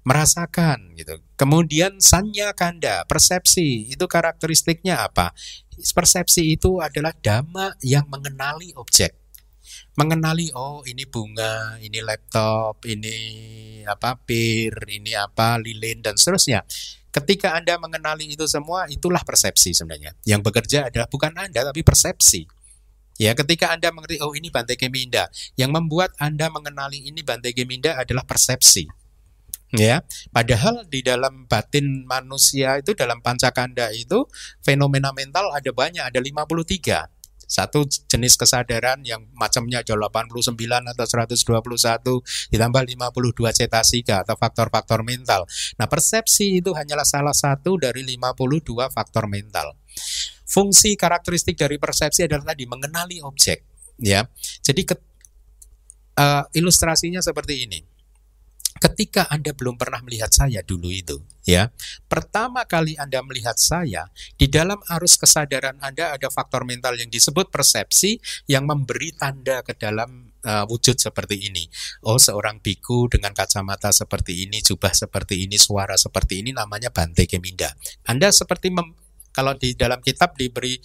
merasakan 0.10 0.98
gitu. 0.98 1.22
Kemudian 1.38 2.02
sanya 2.02 2.50
kanda, 2.58 3.06
persepsi, 3.06 3.93
itu 3.93 4.06
karakteristiknya 4.10 5.06
apa? 5.06 5.30
persepsi 5.80 6.60
itu 6.60 6.84
adalah 6.84 7.15
dhamma 7.15 7.72
yang 7.80 8.04
mengenali 8.12 8.76
objek. 8.76 9.15
Mengenali 9.95 10.52
oh 10.52 10.84
ini 10.84 11.08
bunga, 11.08 11.80
ini 11.80 12.04
laptop, 12.04 12.84
ini 12.84 13.15
apa 13.88 14.19
pir, 14.19 14.76
ini 14.91 15.15
apa 15.15 15.56
lilin 15.56 16.04
dan 16.04 16.19
seterusnya. 16.19 16.67
Ketika 17.15 17.56
Anda 17.56 17.80
mengenali 17.80 18.28
itu 18.28 18.43
semua, 18.43 18.91
itulah 18.91 19.24
persepsi 19.24 19.72
sebenarnya. 19.72 20.19
Yang 20.28 20.41
bekerja 20.52 20.91
adalah 20.91 21.08
bukan 21.08 21.32
Anda 21.32 21.63
tapi 21.63 21.80
persepsi. 21.80 22.43
Ya, 23.15 23.32
ketika 23.36 23.72
Anda 23.72 23.91
mengerti 23.95 24.19
oh 24.19 24.36
ini 24.36 24.52
Bante 24.52 24.76
Keminda, 24.76 25.32
yang 25.56 25.72
membuat 25.72 26.12
Anda 26.19 26.52
mengenali 26.52 27.08
ini 27.08 27.24
Bante 27.24 27.56
Keminda 27.56 27.95
adalah 27.95 28.28
persepsi 28.28 28.98
ya 29.73 30.01
padahal 30.34 30.86
di 30.89 31.05
dalam 31.05 31.45
batin 31.45 32.05
manusia 32.10 32.82
itu 32.82 32.97
dalam 32.97 33.21
pancakanda 33.21 33.93
itu 33.93 34.25
fenomena 34.65 35.13
mental 35.13 35.53
ada 35.53 35.69
banyak 35.69 36.01
ada 36.01 36.17
53 36.17 37.19
satu 37.49 37.82
jenis 38.05 38.38
kesadaran 38.38 39.01
yang 39.01 39.25
macamnya 39.34 39.82
ada 39.82 39.97
89 39.97 40.53
atau 40.93 41.05
121 41.25 42.53
ditambah 42.53 42.84
52 42.86 43.58
cetasika 43.58 44.21
atau 44.21 44.38
faktor-faktor 44.38 45.01
mental. 45.01 45.49
Nah, 45.82 45.89
persepsi 45.89 46.62
itu 46.62 46.77
hanyalah 46.77 47.10
salah 47.10 47.34
satu 47.34 47.82
dari 47.82 48.05
52 48.05 48.93
faktor 48.93 49.25
mental. 49.25 49.73
Fungsi 50.45 50.93
karakteristik 50.93 51.58
dari 51.58 51.82
persepsi 51.82 52.29
adalah 52.29 52.53
tadi 52.53 52.69
mengenali 52.69 53.17
objek, 53.25 53.65
ya. 53.97 54.29
Jadi 54.62 54.82
ke, 54.86 54.93
uh, 56.21 56.45
ilustrasinya 56.53 57.25
seperti 57.25 57.65
ini 57.65 57.98
ketika 58.79 59.27
Anda 59.27 59.51
belum 59.53 59.75
pernah 59.75 59.99
melihat 60.01 60.31
saya 60.31 60.63
dulu 60.63 60.89
itu, 60.89 61.19
ya. 61.43 61.69
Pertama 62.07 62.65
kali 62.65 62.95
Anda 62.95 63.19
melihat 63.21 63.59
saya, 63.59 64.07
di 64.39 64.47
dalam 64.47 64.79
arus 64.87 65.19
kesadaran 65.19 65.77
Anda 65.83 66.15
ada 66.15 66.31
faktor 66.31 66.63
mental 66.63 66.95
yang 66.95 67.11
disebut 67.11 67.51
persepsi 67.51 68.17
yang 68.47 68.65
memberi 68.65 69.13
tanda 69.13 69.61
ke 69.61 69.75
dalam 69.75 70.31
uh, 70.47 70.65
wujud 70.65 70.95
seperti 70.95 71.51
ini. 71.51 71.67
Oh, 72.07 72.17
seorang 72.17 72.63
biku 72.63 73.11
dengan 73.11 73.35
kacamata 73.35 73.91
seperti 73.91 74.47
ini, 74.47 74.63
jubah 74.63 74.95
seperti 74.95 75.43
ini, 75.43 75.59
suara 75.59 75.99
seperti 75.99 76.41
ini 76.41 76.55
namanya 76.55 76.89
Bante 76.89 77.27
Keminda. 77.27 77.75
Anda 78.07 78.31
seperti 78.31 78.71
kalau 79.39 79.56
di 79.56 79.71
dalam 79.71 80.04
kitab 80.04 80.36
diberi 80.36 80.75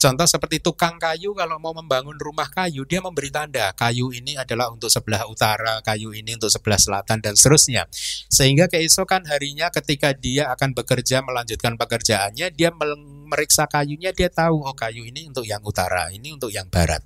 contoh 0.00 0.24
seperti 0.24 0.64
tukang 0.64 0.96
kayu 0.96 1.36
kalau 1.36 1.60
mau 1.60 1.76
membangun 1.76 2.16
rumah 2.16 2.48
kayu 2.48 2.88
dia 2.88 3.04
memberi 3.04 3.28
tanda 3.28 3.76
kayu 3.76 4.08
ini 4.16 4.40
adalah 4.40 4.72
untuk 4.72 4.88
sebelah 4.88 5.28
utara, 5.28 5.84
kayu 5.84 6.16
ini 6.16 6.40
untuk 6.40 6.48
sebelah 6.48 6.80
selatan 6.80 7.20
dan 7.20 7.36
seterusnya. 7.36 7.84
Sehingga 8.32 8.72
keesokan 8.72 9.28
harinya 9.28 9.68
ketika 9.68 10.16
dia 10.16 10.48
akan 10.56 10.72
bekerja 10.72 11.20
melanjutkan 11.20 11.76
pekerjaannya 11.76 12.48
dia 12.56 12.72
memeriksa 12.72 13.68
kayunya 13.68 14.16
dia 14.16 14.32
tahu 14.32 14.64
oh 14.64 14.72
kayu 14.72 15.04
ini 15.04 15.28
untuk 15.28 15.44
yang 15.44 15.60
utara, 15.60 16.08
ini 16.08 16.32
untuk 16.32 16.48
yang 16.48 16.72
barat. 16.72 17.04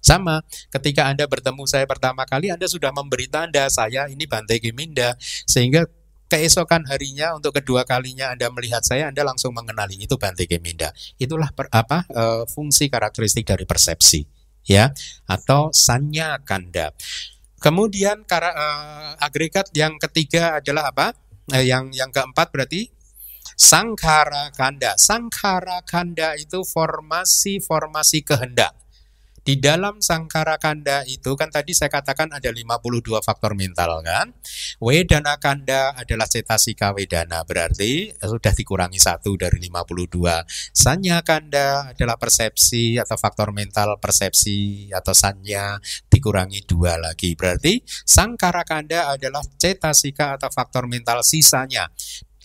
Sama, 0.00 0.40
ketika 0.72 1.12
Anda 1.12 1.28
bertemu 1.28 1.64
saya 1.68 1.84
pertama 1.84 2.24
kali, 2.24 2.48
Anda 2.48 2.64
sudah 2.64 2.88
memberi 2.92 3.28
tanda 3.28 3.68
saya 3.68 4.08
ini 4.08 4.24
Bante 4.24 4.56
Giminda, 4.56 5.12
sehingga 5.44 5.84
keesokan 6.28 6.88
harinya 6.88 7.36
untuk 7.36 7.56
kedua 7.56 7.84
kalinya 7.84 8.32
Anda 8.32 8.50
melihat 8.50 8.82
saya, 8.82 9.08
Anda 9.08 9.22
langsung 9.24 9.54
mengenali 9.54 10.00
itu 10.00 10.16
Bante 10.16 10.48
Geminda. 10.48 10.90
Itulah 11.20 11.52
per, 11.52 11.68
apa 11.70 12.04
e, 12.08 12.22
fungsi 12.50 12.88
karakteristik 12.88 13.48
dari 13.48 13.64
persepsi, 13.68 14.24
ya, 14.66 14.90
atau 15.28 15.70
sanya 15.70 16.40
kanda. 16.42 16.92
Kemudian 17.60 18.24
kara, 18.28 18.50
e, 18.52 18.66
agregat 19.20 19.70
yang 19.76 19.96
ketiga 20.00 20.60
adalah 20.60 20.90
apa? 20.90 21.16
E, 21.52 21.64
yang 21.68 21.92
yang 21.92 22.10
keempat 22.10 22.50
berarti 22.50 22.94
Sangkara 23.54 24.50
kanda. 24.50 24.98
Sangkara 24.98 25.84
kanda 25.86 26.34
itu 26.34 26.66
formasi-formasi 26.66 28.26
kehendak. 28.26 28.74
Di 29.44 29.60
dalam 29.60 30.00
sangkara 30.00 30.56
kanda 30.56 31.04
itu 31.04 31.36
kan 31.36 31.52
tadi 31.52 31.76
saya 31.76 31.92
katakan 31.92 32.32
ada 32.32 32.48
52 32.48 33.20
faktor 33.20 33.52
mental 33.52 34.00
kan. 34.00 34.32
Wedana 34.80 35.36
kanda 35.36 35.92
adalah 35.92 36.24
cetasika 36.24 36.96
wedana 36.96 37.44
berarti 37.44 38.08
sudah 38.24 38.56
dikurangi 38.56 38.96
satu 38.96 39.36
dari 39.36 39.60
52. 39.68 40.48
Sanya 40.72 41.20
kanda 41.20 41.92
adalah 41.92 42.16
persepsi 42.16 42.96
atau 42.96 43.20
faktor 43.20 43.52
mental 43.52 44.00
persepsi 44.00 44.88
atau 44.88 45.12
sanya 45.12 45.76
dikurangi 46.08 46.64
dua 46.64 46.96
lagi. 46.96 47.36
Berarti 47.36 47.84
sangkara 47.84 48.64
kanda 48.64 49.12
adalah 49.12 49.44
cetasika 49.60 50.40
atau 50.40 50.48
faktor 50.48 50.88
mental 50.88 51.20
sisanya 51.20 51.92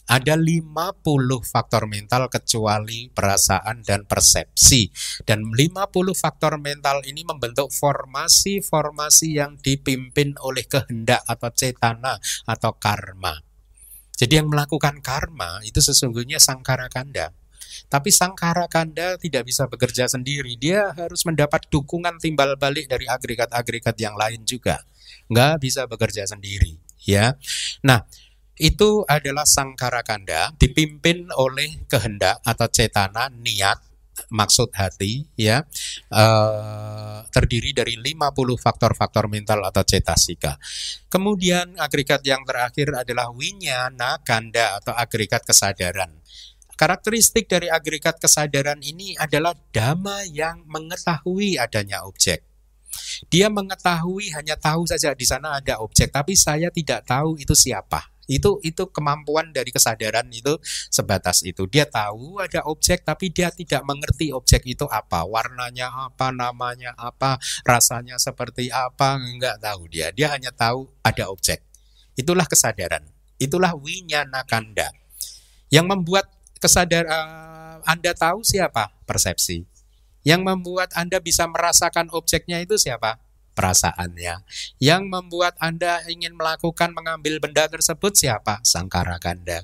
ada 0.09 0.33
50 0.33 1.05
faktor 1.45 1.85
mental 1.85 2.33
kecuali 2.33 3.13
perasaan 3.13 3.85
dan 3.85 4.09
persepsi. 4.09 4.89
Dan 5.21 5.53
50 5.53 6.17
faktor 6.17 6.57
mental 6.57 7.05
ini 7.05 7.21
membentuk 7.21 7.69
formasi-formasi 7.69 9.37
yang 9.37 9.61
dipimpin 9.61 10.33
oleh 10.41 10.65
kehendak 10.65 11.21
atau 11.29 11.53
cetana 11.53 12.17
atau 12.49 12.73
karma. 12.81 13.37
Jadi 14.17 14.41
yang 14.41 14.49
melakukan 14.49 14.99
karma 14.99 15.61
itu 15.61 15.79
sesungguhnya 15.79 16.41
sangkara 16.41 16.89
kanda. 16.89 17.31
Tapi 17.87 18.09
sangkara 18.09 18.65
kanda 18.65 19.15
tidak 19.21 19.45
bisa 19.45 19.69
bekerja 19.69 20.09
sendiri. 20.09 20.57
Dia 20.57 20.91
harus 20.97 21.23
mendapat 21.23 21.69
dukungan 21.69 22.17
timbal 22.17 22.57
balik 22.57 22.89
dari 22.89 23.05
agregat-agregat 23.05 23.95
yang 24.01 24.17
lain 24.17 24.41
juga. 24.43 24.81
Nggak 25.29 25.53
bisa 25.61 25.85
bekerja 25.85 26.25
sendiri. 26.25 26.81
ya. 26.99 27.39
Nah, 27.85 28.03
itu 28.59 29.07
adalah 29.07 29.47
sangkara 29.47 30.03
kanda 30.03 30.51
dipimpin 30.59 31.31
oleh 31.31 31.87
kehendak 31.87 32.43
atau 32.43 32.67
cetana 32.67 33.31
niat 33.31 33.79
maksud 34.27 34.75
hati 34.75 35.23
ya 35.39 35.63
uh, 36.11 37.23
terdiri 37.31 37.71
dari 37.71 37.95
50 37.95 38.35
faktor-faktor 38.59 39.31
mental 39.31 39.63
atau 39.63 39.79
cetasika. 39.87 40.59
Kemudian 41.07 41.79
agregat 41.79 42.19
yang 42.27 42.43
terakhir 42.43 42.91
adalah 42.91 43.31
winyana 43.31 44.19
kanda 44.27 44.83
atau 44.83 44.91
agregat 44.91 45.47
kesadaran. 45.47 46.11
Karakteristik 46.75 47.47
dari 47.47 47.71
agregat 47.71 48.19
kesadaran 48.19 48.79
ini 48.83 49.15
adalah 49.15 49.55
dhamma 49.71 50.27
yang 50.27 50.63
mengetahui 50.67 51.55
adanya 51.59 52.03
objek. 52.03 52.43
Dia 53.27 53.51
mengetahui 53.51 54.31
hanya 54.35 54.55
tahu 54.55 54.87
saja 54.87 55.11
di 55.11 55.27
sana 55.27 55.59
ada 55.59 55.83
objek, 55.83 56.11
tapi 56.11 56.39
saya 56.39 56.71
tidak 56.71 57.03
tahu 57.03 57.35
itu 57.35 57.51
siapa 57.51 58.18
itu 58.29 58.61
itu 58.61 58.85
kemampuan 58.93 59.49
dari 59.49 59.73
kesadaran 59.73 60.29
itu 60.29 60.61
sebatas 60.93 61.41
itu. 61.41 61.65
Dia 61.65 61.89
tahu 61.89 62.37
ada 62.37 62.61
objek 62.69 63.01
tapi 63.01 63.33
dia 63.33 63.49
tidak 63.49 63.81
mengerti 63.89 64.29
objek 64.29 64.61
itu 64.69 64.85
apa, 64.85 65.25
warnanya 65.25 65.89
apa, 65.89 66.29
namanya 66.29 66.93
apa, 66.93 67.41
rasanya 67.65 68.21
seperti 68.21 68.69
apa, 68.69 69.17
enggak 69.17 69.57
tahu 69.57 69.89
dia. 69.89 70.13
Dia 70.13 70.29
hanya 70.37 70.53
tahu 70.53 70.85
ada 71.01 71.33
objek. 71.33 71.65
Itulah 72.13 72.45
kesadaran. 72.45 73.01
Itulah 73.41 73.73
winyana 73.73 74.45
kanda. 74.45 74.93
Yang 75.73 75.85
membuat 75.89 76.25
kesadaran 76.61 77.09
uh, 77.09 77.79
Anda 77.87 78.11
tahu 78.11 78.43
siapa? 78.43 78.91
Persepsi. 79.07 79.63
Yang 80.27 80.41
membuat 80.43 80.91
Anda 80.93 81.23
bisa 81.23 81.47
merasakan 81.47 82.11
objeknya 82.11 82.59
itu 82.59 82.75
siapa? 82.75 83.17
Perasaannya. 83.59 84.47
Yang 84.79 85.03
membuat 85.11 85.59
Anda 85.59 85.99
ingin 86.07 86.39
melakukan 86.39 86.95
mengambil 86.95 87.43
benda 87.43 87.67
tersebut 87.67 88.15
siapa? 88.15 88.63
Sangkara 88.63 89.19
Kanda. 89.19 89.59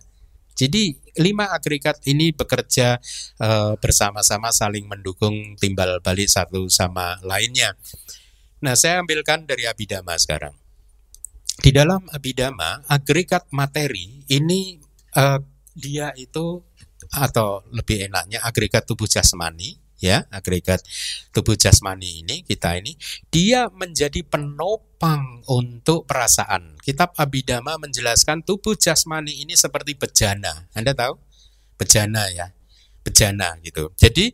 Jadi 0.56 1.00
lima 1.20 1.52
agregat 1.52 2.04
ini 2.04 2.36
bekerja 2.36 3.00
uh, 3.40 3.80
bersama-sama 3.80 4.52
saling 4.52 4.88
mendukung 4.88 5.56
timbal 5.56 6.04
balik 6.04 6.28
satu 6.28 6.68
sama 6.68 7.20
lainnya. 7.24 7.76
Nah, 8.60 8.76
saya 8.76 9.00
ambilkan 9.00 9.48
dari 9.48 9.68
Abhidhamma 9.68 10.16
sekarang. 10.20 10.56
Di 11.60 11.72
dalam 11.72 12.04
Abhidhamma, 12.12 12.88
agregat 12.92 13.48
materi 13.52 14.28
ini 14.28 14.80
uh, 15.16 15.40
dia 15.76 16.12
itu 16.16 16.64
atau 17.12 17.64
lebih 17.72 18.08
enaknya 18.12 18.44
agregat 18.44 18.88
tubuh 18.88 19.08
jasmani 19.08 19.85
ya 20.06 20.30
agregat 20.30 20.86
tubuh 21.34 21.58
jasmani 21.58 22.22
ini 22.22 22.46
kita 22.46 22.78
ini 22.78 22.94
dia 23.34 23.66
menjadi 23.74 24.22
penopang 24.22 25.42
untuk 25.50 26.06
perasaan. 26.06 26.78
Kitab 26.86 27.18
Abhidhamma 27.18 27.82
menjelaskan 27.82 28.46
tubuh 28.46 28.78
jasmani 28.78 29.42
ini 29.42 29.58
seperti 29.58 29.98
bejana. 29.98 30.70
Anda 30.78 30.94
tahu? 30.94 31.18
Bejana 31.82 32.30
ya. 32.30 32.54
Bejana 33.02 33.58
gitu. 33.66 33.90
Jadi 33.98 34.30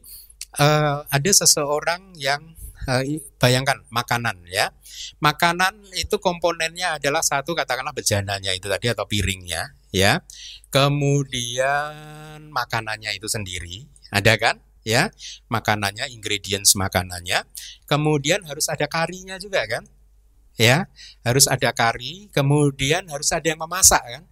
uh, 0.59 1.07
ada 1.07 1.31
seseorang 1.31 2.19
yang 2.19 2.43
uh, 2.91 3.03
bayangkan 3.39 3.79
makanan 3.87 4.43
ya. 4.51 4.75
Makanan 5.23 5.95
itu 5.97 6.19
komponennya 6.19 6.99
adalah 6.99 7.23
satu 7.23 7.55
katakanlah 7.55 7.95
bejananya 7.95 8.51
itu 8.51 8.67
tadi 8.67 8.91
atau 8.91 9.07
piringnya 9.07 9.75
ya. 9.95 10.23
Kemudian 10.71 12.47
makanannya 12.47 13.11
itu 13.15 13.27
sendiri, 13.27 13.91
ada 14.07 14.39
kan? 14.39 14.55
Ya 14.81 15.13
makanannya 15.47 16.09
ingredients 16.13 16.73
makanannya. 16.73 17.45
Kemudian 17.85 18.45
harus 18.45 18.67
ada 18.69 18.85
karinya 18.89 19.37
juga 19.37 19.65
kan 19.69 19.83
ya. 20.57 20.89
Harus 21.25 21.45
ada 21.45 21.71
kari 21.73 22.29
kemudian 22.33 23.07
harus 23.09 23.29
ada 23.33 23.45
yang 23.45 23.61
memasak 23.61 24.01
kan. 24.01 24.23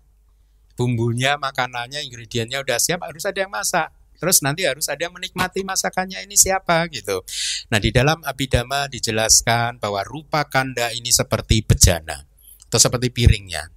Bumbunya 0.80 1.36
makanannya 1.36 2.08
ingredientnya 2.08 2.64
udah 2.64 2.80
siap 2.80 3.04
harus 3.04 3.28
ada 3.28 3.40
yang 3.44 3.52
masak. 3.52 3.92
Terus 4.20 4.44
nanti 4.44 4.68
harus 4.68 4.92
ada 4.92 5.00
yang 5.00 5.16
menikmati 5.16 5.64
masakannya 5.64 6.20
ini 6.28 6.36
siapa 6.36 6.92
gitu. 6.92 7.24
Nah 7.72 7.80
di 7.80 7.88
dalam 7.96 8.20
abidama 8.28 8.92
dijelaskan 8.92 9.80
bahwa 9.80 10.04
rupa 10.04 10.44
kanda 10.44 10.92
ini 10.92 11.08
seperti 11.08 11.64
bejana 11.64 12.28
atau 12.68 12.80
seperti 12.80 13.12
piringnya. 13.16 13.72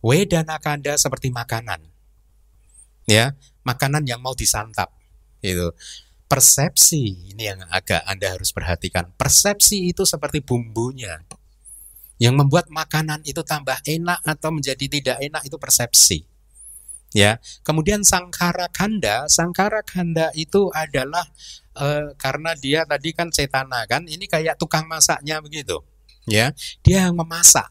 Wedana 0.00 0.56
kanda 0.58 0.96
seperti 0.96 1.28
makanan 1.28 1.84
ya. 3.04 3.36
Makanan 3.62 4.02
yang 4.10 4.18
mau 4.18 4.34
disantap 4.34 4.90
itu 5.38 5.70
persepsi 6.32 7.36
ini 7.36 7.44
yang 7.44 7.60
agak 7.68 8.08
Anda 8.08 8.32
harus 8.32 8.56
perhatikan. 8.56 9.12
Persepsi 9.20 9.92
itu 9.92 10.08
seperti 10.08 10.40
bumbunya. 10.40 11.20
Yang 12.16 12.34
membuat 12.40 12.72
makanan 12.72 13.20
itu 13.28 13.44
tambah 13.44 13.76
enak 13.84 14.24
atau 14.24 14.48
menjadi 14.48 14.80
tidak 14.88 15.20
enak 15.20 15.44
itu 15.44 15.60
persepsi. 15.60 16.24
Ya. 17.12 17.36
Kemudian 17.60 18.00
sangkara 18.00 18.72
kanda, 18.72 19.28
sangkara 19.28 19.84
kanda 19.84 20.32
itu 20.32 20.72
adalah 20.72 21.28
e, 21.76 22.16
karena 22.16 22.56
dia 22.56 22.88
tadi 22.88 23.12
kan 23.12 23.28
cetana 23.28 23.84
kan, 23.84 24.08
ini 24.08 24.24
kayak 24.24 24.56
tukang 24.56 24.88
masaknya 24.88 25.36
begitu. 25.44 25.84
Ya. 26.24 26.56
Dia 26.80 27.12
yang 27.12 27.20
memasak, 27.20 27.68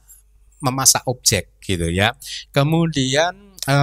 memasak 0.62 1.02
objek 1.10 1.58
gitu 1.66 1.90
ya. 1.90 2.14
Kemudian 2.54 3.58
e, 3.66 3.78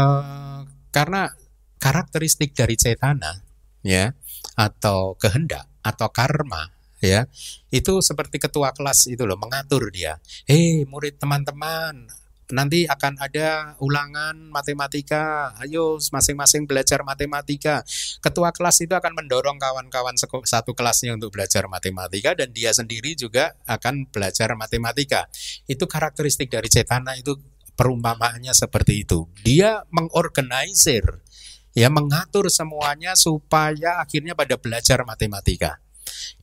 karena 0.94 1.34
karakteristik 1.82 2.54
dari 2.54 2.78
cetana 2.78 3.42
ya 3.82 4.14
atau 4.58 5.14
kehendak 5.14 5.70
atau 5.86 6.10
karma 6.10 6.74
ya. 6.98 7.30
Itu 7.70 8.02
seperti 8.02 8.42
ketua 8.42 8.74
kelas 8.74 9.06
itu 9.06 9.22
loh 9.22 9.38
mengatur 9.38 9.94
dia. 9.94 10.18
Hei 10.50 10.82
murid 10.82 11.22
teman-teman 11.22 12.10
nanti 12.48 12.88
akan 12.88 13.20
ada 13.20 13.76
ulangan 13.78 14.34
matematika. 14.48 15.52
Ayo 15.60 16.00
masing-masing 16.00 16.64
belajar 16.64 17.04
matematika. 17.04 17.84
Ketua 18.24 18.50
kelas 18.50 18.82
itu 18.82 18.96
akan 18.96 19.12
mendorong 19.14 19.60
kawan-kawan 19.60 20.16
satu 20.18 20.72
kelasnya 20.72 21.14
untuk 21.14 21.30
belajar 21.36 21.68
matematika 21.68 22.34
dan 22.34 22.50
dia 22.50 22.72
sendiri 22.72 23.14
juga 23.14 23.54
akan 23.68 24.08
belajar 24.08 24.52
matematika. 24.56 25.28
Itu 25.68 25.84
karakteristik 25.86 26.48
dari 26.48 26.72
cetana 26.72 27.14
itu 27.20 27.36
perumpamaannya 27.78 28.50
seperti 28.56 29.06
itu. 29.06 29.30
Dia 29.46 29.86
mengorganisir 29.94 31.04
ya 31.76 31.88
mengatur 31.92 32.48
semuanya 32.48 33.16
supaya 33.18 34.00
akhirnya 34.00 34.32
pada 34.36 34.56
belajar 34.56 35.02
matematika. 35.04 35.80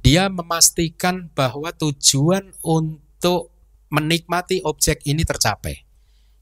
Dia 0.06 0.30
memastikan 0.30 1.34
bahwa 1.34 1.74
tujuan 1.74 2.54
untuk 2.62 3.50
menikmati 3.90 4.62
objek 4.62 5.02
ini 5.10 5.26
tercapai. 5.26 5.86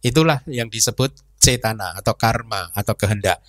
Itulah 0.03 0.43
yang 0.51 0.67
disebut 0.67 1.15
cetana 1.39 1.95
atau 1.95 2.15
karma 2.15 2.71
atau 2.75 2.95
kehendak. 2.95 3.39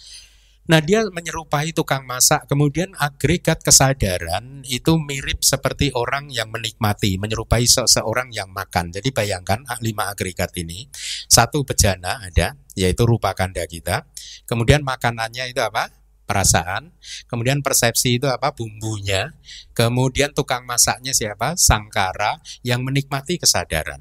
Nah, 0.64 0.80
dia 0.80 1.04
menyerupai 1.04 1.76
tukang 1.76 2.08
masak. 2.08 2.48
Kemudian 2.48 2.96
agregat 2.96 3.60
kesadaran 3.60 4.64
itu 4.64 4.96
mirip 4.96 5.44
seperti 5.44 5.92
orang 5.92 6.32
yang 6.32 6.48
menikmati, 6.48 7.20
menyerupai 7.20 7.68
seseorang 7.68 8.32
yang 8.32 8.48
makan. 8.48 8.88
Jadi 8.88 9.12
bayangkan 9.12 9.60
ah, 9.68 9.76
lima 9.84 10.08
agregat 10.08 10.56
ini, 10.56 10.88
satu 11.28 11.68
bejana 11.68 12.24
ada, 12.24 12.56
yaitu 12.72 13.04
rupa 13.04 13.36
kanda 13.36 13.68
kita. 13.68 14.08
Kemudian 14.48 14.80
makanannya 14.80 15.52
itu 15.52 15.60
apa? 15.60 15.92
Perasaan. 16.24 16.96
Kemudian 17.28 17.60
persepsi 17.60 18.16
itu 18.16 18.32
apa? 18.32 18.56
Bumbunya. 18.56 19.36
Kemudian 19.76 20.32
tukang 20.32 20.64
masaknya 20.64 21.12
siapa? 21.12 21.60
Sangkara 21.60 22.40
yang 22.64 22.80
menikmati 22.80 23.36
kesadaran. 23.36 24.00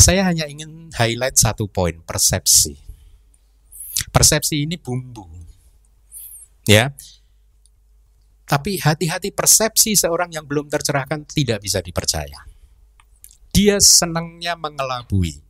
Saya 0.00 0.24
hanya 0.24 0.48
ingin 0.48 0.88
highlight 0.96 1.36
satu 1.36 1.68
poin, 1.68 2.00
persepsi. 2.00 2.80
Persepsi 4.08 4.64
ini 4.64 4.80
bumbu 4.80 5.39
Ya. 6.70 6.94
Tapi 8.46 8.78
hati-hati 8.78 9.34
persepsi 9.34 9.98
seorang 9.98 10.30
yang 10.30 10.46
belum 10.46 10.70
tercerahkan 10.70 11.26
tidak 11.26 11.66
bisa 11.66 11.82
dipercaya. 11.82 12.46
Dia 13.50 13.82
senangnya 13.82 14.54
mengelabui. 14.54 15.42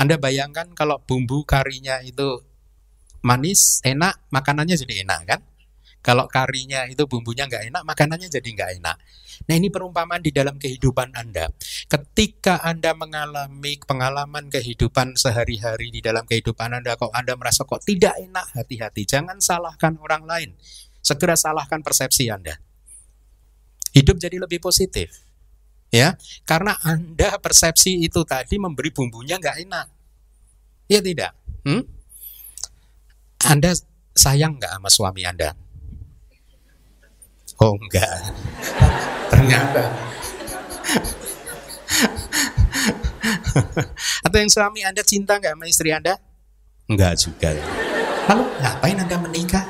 Anda 0.00 0.16
bayangkan 0.16 0.72
kalau 0.72 1.04
bumbu 1.04 1.44
karinya 1.44 2.00
itu 2.00 2.40
manis, 3.20 3.84
enak, 3.84 4.16
makanannya 4.32 4.76
jadi 4.80 5.04
enak 5.04 5.20
kan? 5.28 5.40
Kalau 5.98 6.30
karinya 6.30 6.86
itu 6.86 7.04
bumbunya 7.10 7.44
nggak 7.50 7.68
enak, 7.74 7.82
makanannya 7.82 8.30
jadi 8.30 8.48
nggak 8.48 8.70
enak. 8.80 8.96
Nah 9.46 9.54
ini 9.54 9.68
perumpamaan 9.70 10.22
di 10.22 10.34
dalam 10.34 10.58
kehidupan 10.58 11.14
Anda. 11.14 11.50
Ketika 11.86 12.62
Anda 12.62 12.94
mengalami 12.94 13.78
pengalaman 13.82 14.50
kehidupan 14.50 15.18
sehari-hari 15.18 15.94
di 15.94 16.00
dalam 16.02 16.26
kehidupan 16.26 16.80
Anda, 16.80 16.94
kok 16.98 17.14
Anda 17.14 17.34
merasa 17.34 17.66
kok 17.66 17.82
tidak 17.82 18.18
enak, 18.18 18.46
hati-hati. 18.54 19.06
Jangan 19.06 19.38
salahkan 19.38 19.98
orang 19.98 20.24
lain. 20.26 20.50
Segera 21.02 21.38
salahkan 21.38 21.82
persepsi 21.82 22.30
Anda. 22.30 22.58
Hidup 23.94 24.18
jadi 24.18 24.38
lebih 24.38 24.62
positif. 24.62 25.28
Ya, 25.88 26.20
karena 26.44 26.76
Anda 26.84 27.40
persepsi 27.40 28.04
itu 28.04 28.20
tadi 28.28 28.60
memberi 28.60 28.92
bumbunya 28.92 29.40
nggak 29.40 29.56
enak. 29.64 29.86
Ya 30.88 31.00
tidak? 31.00 31.32
Hmm? 31.64 31.84
Anda 33.48 33.72
sayang 34.12 34.60
nggak 34.60 34.72
sama 34.76 34.90
suami 34.92 35.22
Anda? 35.24 35.56
Oh 37.58 37.74
enggak. 37.74 38.30
Ternyata. 39.34 39.82
Atau 44.22 44.38
yang 44.38 44.52
suami 44.52 44.86
Anda 44.86 45.02
cinta 45.02 45.42
nggak 45.42 45.58
sama 45.58 45.66
istri 45.66 45.90
Anda? 45.90 46.14
Enggak 46.86 47.18
juga. 47.18 47.50
Lalu 48.30 48.44
ngapain 48.62 48.98
Anda 49.02 49.16
menikah? 49.18 49.66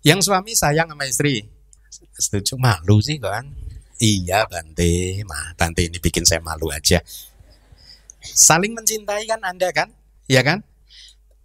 Yang 0.00 0.20
suami 0.32 0.56
sayang 0.56 0.88
sama 0.88 1.04
istri. 1.04 1.44
Setuju 2.16 2.56
malu 2.56 3.04
sih 3.04 3.20
kan? 3.20 3.44
Iya 4.00 4.48
Bante, 4.48 5.20
mah 5.28 5.52
Bante 5.60 5.84
ini 5.84 6.00
bikin 6.00 6.24
saya 6.24 6.40
malu 6.40 6.72
aja. 6.72 7.04
Saling 8.24 8.72
mencintai 8.72 9.28
kan 9.28 9.44
Anda 9.44 9.68
kan? 9.76 9.92
Ya 10.24 10.40
kan? 10.40 10.64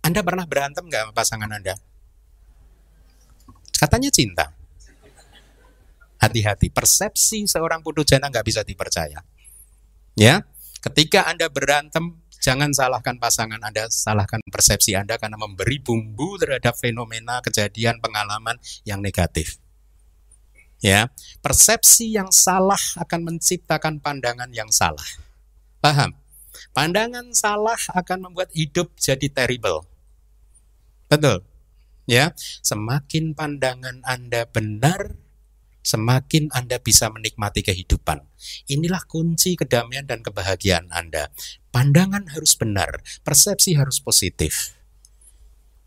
Anda 0.05 0.21
pernah 0.21 0.45
berantem 0.45 0.85
nggak 0.85 1.01
sama 1.09 1.13
pasangan 1.17 1.49
Anda? 1.49 1.73
Katanya 3.73 4.13
cinta. 4.13 4.53
Hati-hati, 6.21 6.69
persepsi 6.69 7.49
seorang 7.49 7.81
putu 7.81 8.05
jana 8.05 8.29
nggak 8.29 8.45
bisa 8.45 8.61
dipercaya. 8.61 9.19
Ya, 10.15 10.45
ketika 10.79 11.25
Anda 11.25 11.49
berantem, 11.49 12.21
Jangan 12.45 12.77
salahkan 12.77 13.17
pasangan 13.17 13.57
Anda, 13.57 13.89
salahkan 13.89 14.37
persepsi 14.53 14.93
Anda 14.93 15.17
karena 15.17 15.33
memberi 15.33 15.81
bumbu 15.81 16.37
terhadap 16.37 16.77
fenomena, 16.77 17.41
kejadian, 17.41 17.97
pengalaman 17.97 18.61
yang 18.85 19.01
negatif. 19.01 19.57
Ya, 20.77 21.09
persepsi 21.41 22.13
yang 22.13 22.29
salah 22.29 22.77
akan 23.01 23.33
menciptakan 23.33 23.97
pandangan 23.97 24.53
yang 24.53 24.69
salah. 24.69 25.01
Paham? 25.81 26.13
Pandangan 26.77 27.33
salah 27.33 27.81
akan 27.97 28.29
membuat 28.29 28.53
hidup 28.53 28.93
jadi 28.93 29.25
terrible. 29.25 29.94
Betul? 31.05 31.45
Ya, 32.05 32.37
semakin 32.61 33.33
pandangan 33.33 34.05
Anda 34.05 34.45
benar, 34.45 35.17
semakin 35.81 36.53
Anda 36.53 36.77
bisa 36.77 37.09
menikmati 37.09 37.65
kehidupan. 37.65 38.25
Inilah 38.69 39.05
kunci 39.09 39.57
kedamaian 39.57 40.05
dan 40.05 40.21
kebahagiaan 40.21 40.89
Anda. 40.93 41.33
Pandangan 41.73 42.29
harus 42.33 42.53
benar, 42.57 43.01
persepsi 43.25 43.73
harus 43.77 44.01
positif. 44.01 44.77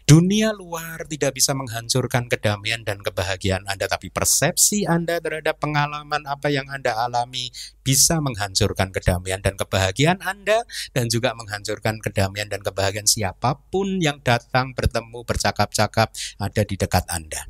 Dunia 0.08 0.56
luar 0.56 1.04
tidak 1.04 1.36
bisa 1.36 1.52
menghancurkan 1.52 2.32
kedamaian 2.32 2.80
dan 2.80 3.04
kebahagiaan 3.04 3.68
Anda, 3.68 3.92
tapi 3.92 4.08
persepsi 4.08 4.88
Anda 4.88 5.20
terhadap 5.20 5.60
pengalaman 5.60 6.24
apa 6.24 6.48
yang 6.48 6.64
Anda 6.72 6.96
alami 6.96 7.52
bisa 7.84 8.16
menghancurkan 8.16 8.88
kedamaian 8.88 9.44
dan 9.44 9.60
kebahagiaan 9.60 10.24
Anda, 10.24 10.64
dan 10.96 11.12
juga 11.12 11.36
menghancurkan 11.36 12.00
kedamaian 12.00 12.48
dan 12.48 12.64
kebahagiaan 12.64 13.04
siapa 13.04 13.60
pun 13.68 14.00
yang 14.00 14.24
datang 14.24 14.72
bertemu 14.72 15.28
bercakap-cakap 15.28 16.08
ada 16.40 16.62
di 16.64 16.74
dekat 16.80 17.04
Anda. 17.12 17.44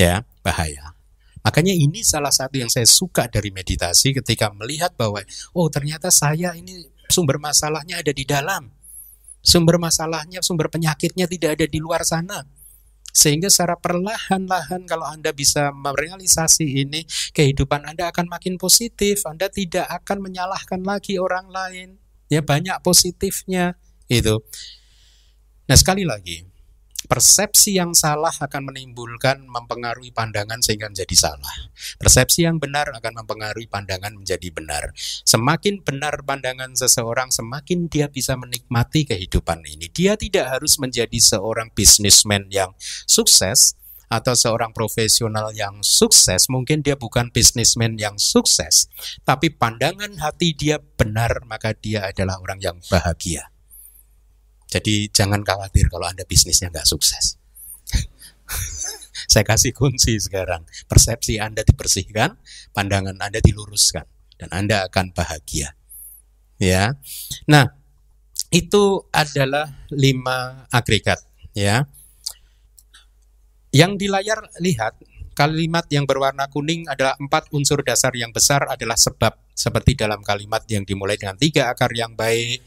Ya, 0.00 0.24
bahaya. 0.40 0.96
Makanya 1.44 1.76
ini 1.76 2.00
salah 2.08 2.32
satu 2.32 2.56
yang 2.56 2.72
saya 2.72 2.88
suka 2.88 3.28
dari 3.28 3.52
meditasi 3.52 4.16
ketika 4.16 4.48
melihat 4.48 4.96
bahwa 4.96 5.20
oh 5.52 5.68
ternyata 5.68 6.08
saya 6.08 6.56
ini 6.56 6.88
sumber 7.12 7.36
masalahnya 7.36 8.00
ada 8.00 8.16
di 8.16 8.24
dalam. 8.24 8.72
Sumber 9.42 9.76
masalahnya, 9.76 10.38
sumber 10.40 10.70
penyakitnya 10.70 11.26
tidak 11.26 11.58
ada 11.58 11.66
di 11.66 11.78
luar 11.82 12.06
sana. 12.06 12.46
Sehingga 13.12 13.52
secara 13.52 13.76
perlahan-lahan 13.76 14.88
kalau 14.88 15.04
Anda 15.04 15.36
bisa 15.36 15.68
merealisasi 15.74 16.64
ini, 16.64 17.04
kehidupan 17.36 17.84
Anda 17.84 18.08
akan 18.08 18.30
makin 18.30 18.56
positif. 18.56 19.28
Anda 19.28 19.52
tidak 19.52 19.84
akan 19.90 20.24
menyalahkan 20.24 20.80
lagi 20.80 21.20
orang 21.20 21.52
lain. 21.52 22.00
Ya 22.32 22.40
banyak 22.40 22.80
positifnya 22.80 23.76
itu. 24.08 24.40
Nah, 25.68 25.76
sekali 25.76 26.08
lagi, 26.08 26.48
Persepsi 27.10 27.76
yang 27.78 27.92
salah 27.92 28.30
akan 28.30 28.70
menimbulkan 28.70 29.42
mempengaruhi 29.46 30.14
pandangan 30.14 30.62
sehingga 30.62 30.86
menjadi 30.90 31.16
salah. 31.18 31.54
Persepsi 31.98 32.46
yang 32.46 32.62
benar 32.62 32.90
akan 32.94 33.24
mempengaruhi 33.24 33.66
pandangan 33.66 34.14
menjadi 34.14 34.48
benar. 34.54 34.94
Semakin 35.26 35.82
benar 35.82 36.22
pandangan 36.22 36.74
seseorang, 36.78 37.34
semakin 37.34 37.90
dia 37.90 38.06
bisa 38.06 38.38
menikmati 38.38 39.06
kehidupan 39.06 39.66
ini. 39.66 39.90
Dia 39.90 40.14
tidak 40.14 40.58
harus 40.58 40.78
menjadi 40.78 41.18
seorang 41.18 41.74
bisnismen 41.74 42.48
yang 42.50 42.74
sukses 43.06 43.74
atau 44.12 44.36
seorang 44.36 44.76
profesional 44.76 45.56
yang 45.56 45.80
sukses. 45.80 46.52
Mungkin 46.52 46.84
dia 46.84 47.00
bukan 47.00 47.32
bisnismen 47.32 47.96
yang 47.96 48.20
sukses, 48.20 48.92
tapi 49.24 49.48
pandangan 49.48 50.20
hati 50.20 50.52
dia 50.52 50.76
benar, 50.80 51.44
maka 51.48 51.72
dia 51.72 52.08
adalah 52.12 52.36
orang 52.40 52.60
yang 52.60 52.76
bahagia. 52.92 53.51
Jadi 54.72 55.12
jangan 55.12 55.44
khawatir 55.44 55.92
kalau 55.92 56.08
Anda 56.08 56.24
bisnisnya 56.24 56.72
nggak 56.72 56.88
sukses. 56.88 57.36
Saya 59.32 59.44
kasih 59.44 59.76
kunci 59.76 60.16
sekarang. 60.16 60.64
Persepsi 60.88 61.36
Anda 61.36 61.60
dibersihkan, 61.60 62.40
pandangan 62.72 63.20
Anda 63.20 63.44
diluruskan, 63.44 64.08
dan 64.40 64.48
Anda 64.48 64.88
akan 64.88 65.12
bahagia. 65.12 65.76
Ya, 66.56 66.96
nah 67.44 67.76
itu 68.48 69.04
adalah 69.12 69.68
lima 69.92 70.64
agregat. 70.72 71.20
Ya, 71.52 71.84
yang 73.72 74.00
di 74.00 74.08
layar 74.08 74.40
lihat 74.60 74.96
kalimat 75.32 75.88
yang 75.88 76.04
berwarna 76.04 76.48
kuning 76.52 76.84
adalah 76.88 77.16
empat 77.16 77.48
unsur 77.56 77.80
dasar 77.80 78.12
yang 78.12 78.30
besar 78.30 78.68
adalah 78.68 78.96
sebab 78.96 79.32
seperti 79.56 79.96
dalam 79.96 80.20
kalimat 80.20 80.60
yang 80.68 80.84
dimulai 80.84 81.16
dengan 81.16 81.40
tiga 81.40 81.72
akar 81.72 81.92
yang 81.96 82.12
baik, 82.12 82.60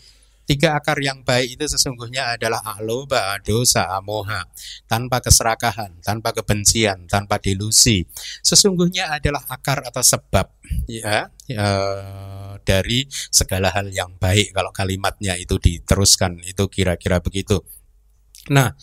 Tiga 0.45 0.77
akar 0.77 1.01
yang 1.01 1.25
baik 1.25 1.57
itu 1.57 1.65
sesungguhnya 1.65 2.37
adalah 2.37 2.61
aloba, 2.77 3.41
dosa, 3.41 3.89
amoha. 3.97 4.45
Tanpa 4.85 5.17
keserakahan, 5.17 5.97
tanpa 6.05 6.37
kebencian, 6.37 7.09
tanpa 7.09 7.41
delusi. 7.41 8.05
Sesungguhnya 8.45 9.09
adalah 9.09 9.41
akar 9.49 9.81
atau 9.81 10.05
sebab 10.05 10.53
ya, 10.85 11.33
ya 11.49 11.69
dari 12.61 13.09
segala 13.09 13.73
hal 13.73 13.89
yang 13.89 14.13
baik. 14.21 14.53
Kalau 14.53 14.69
kalimatnya 14.69 15.33
itu 15.33 15.57
diteruskan, 15.57 16.37
itu 16.45 16.69
kira-kira 16.69 17.17
begitu. 17.25 17.65
Nah, 18.53 18.77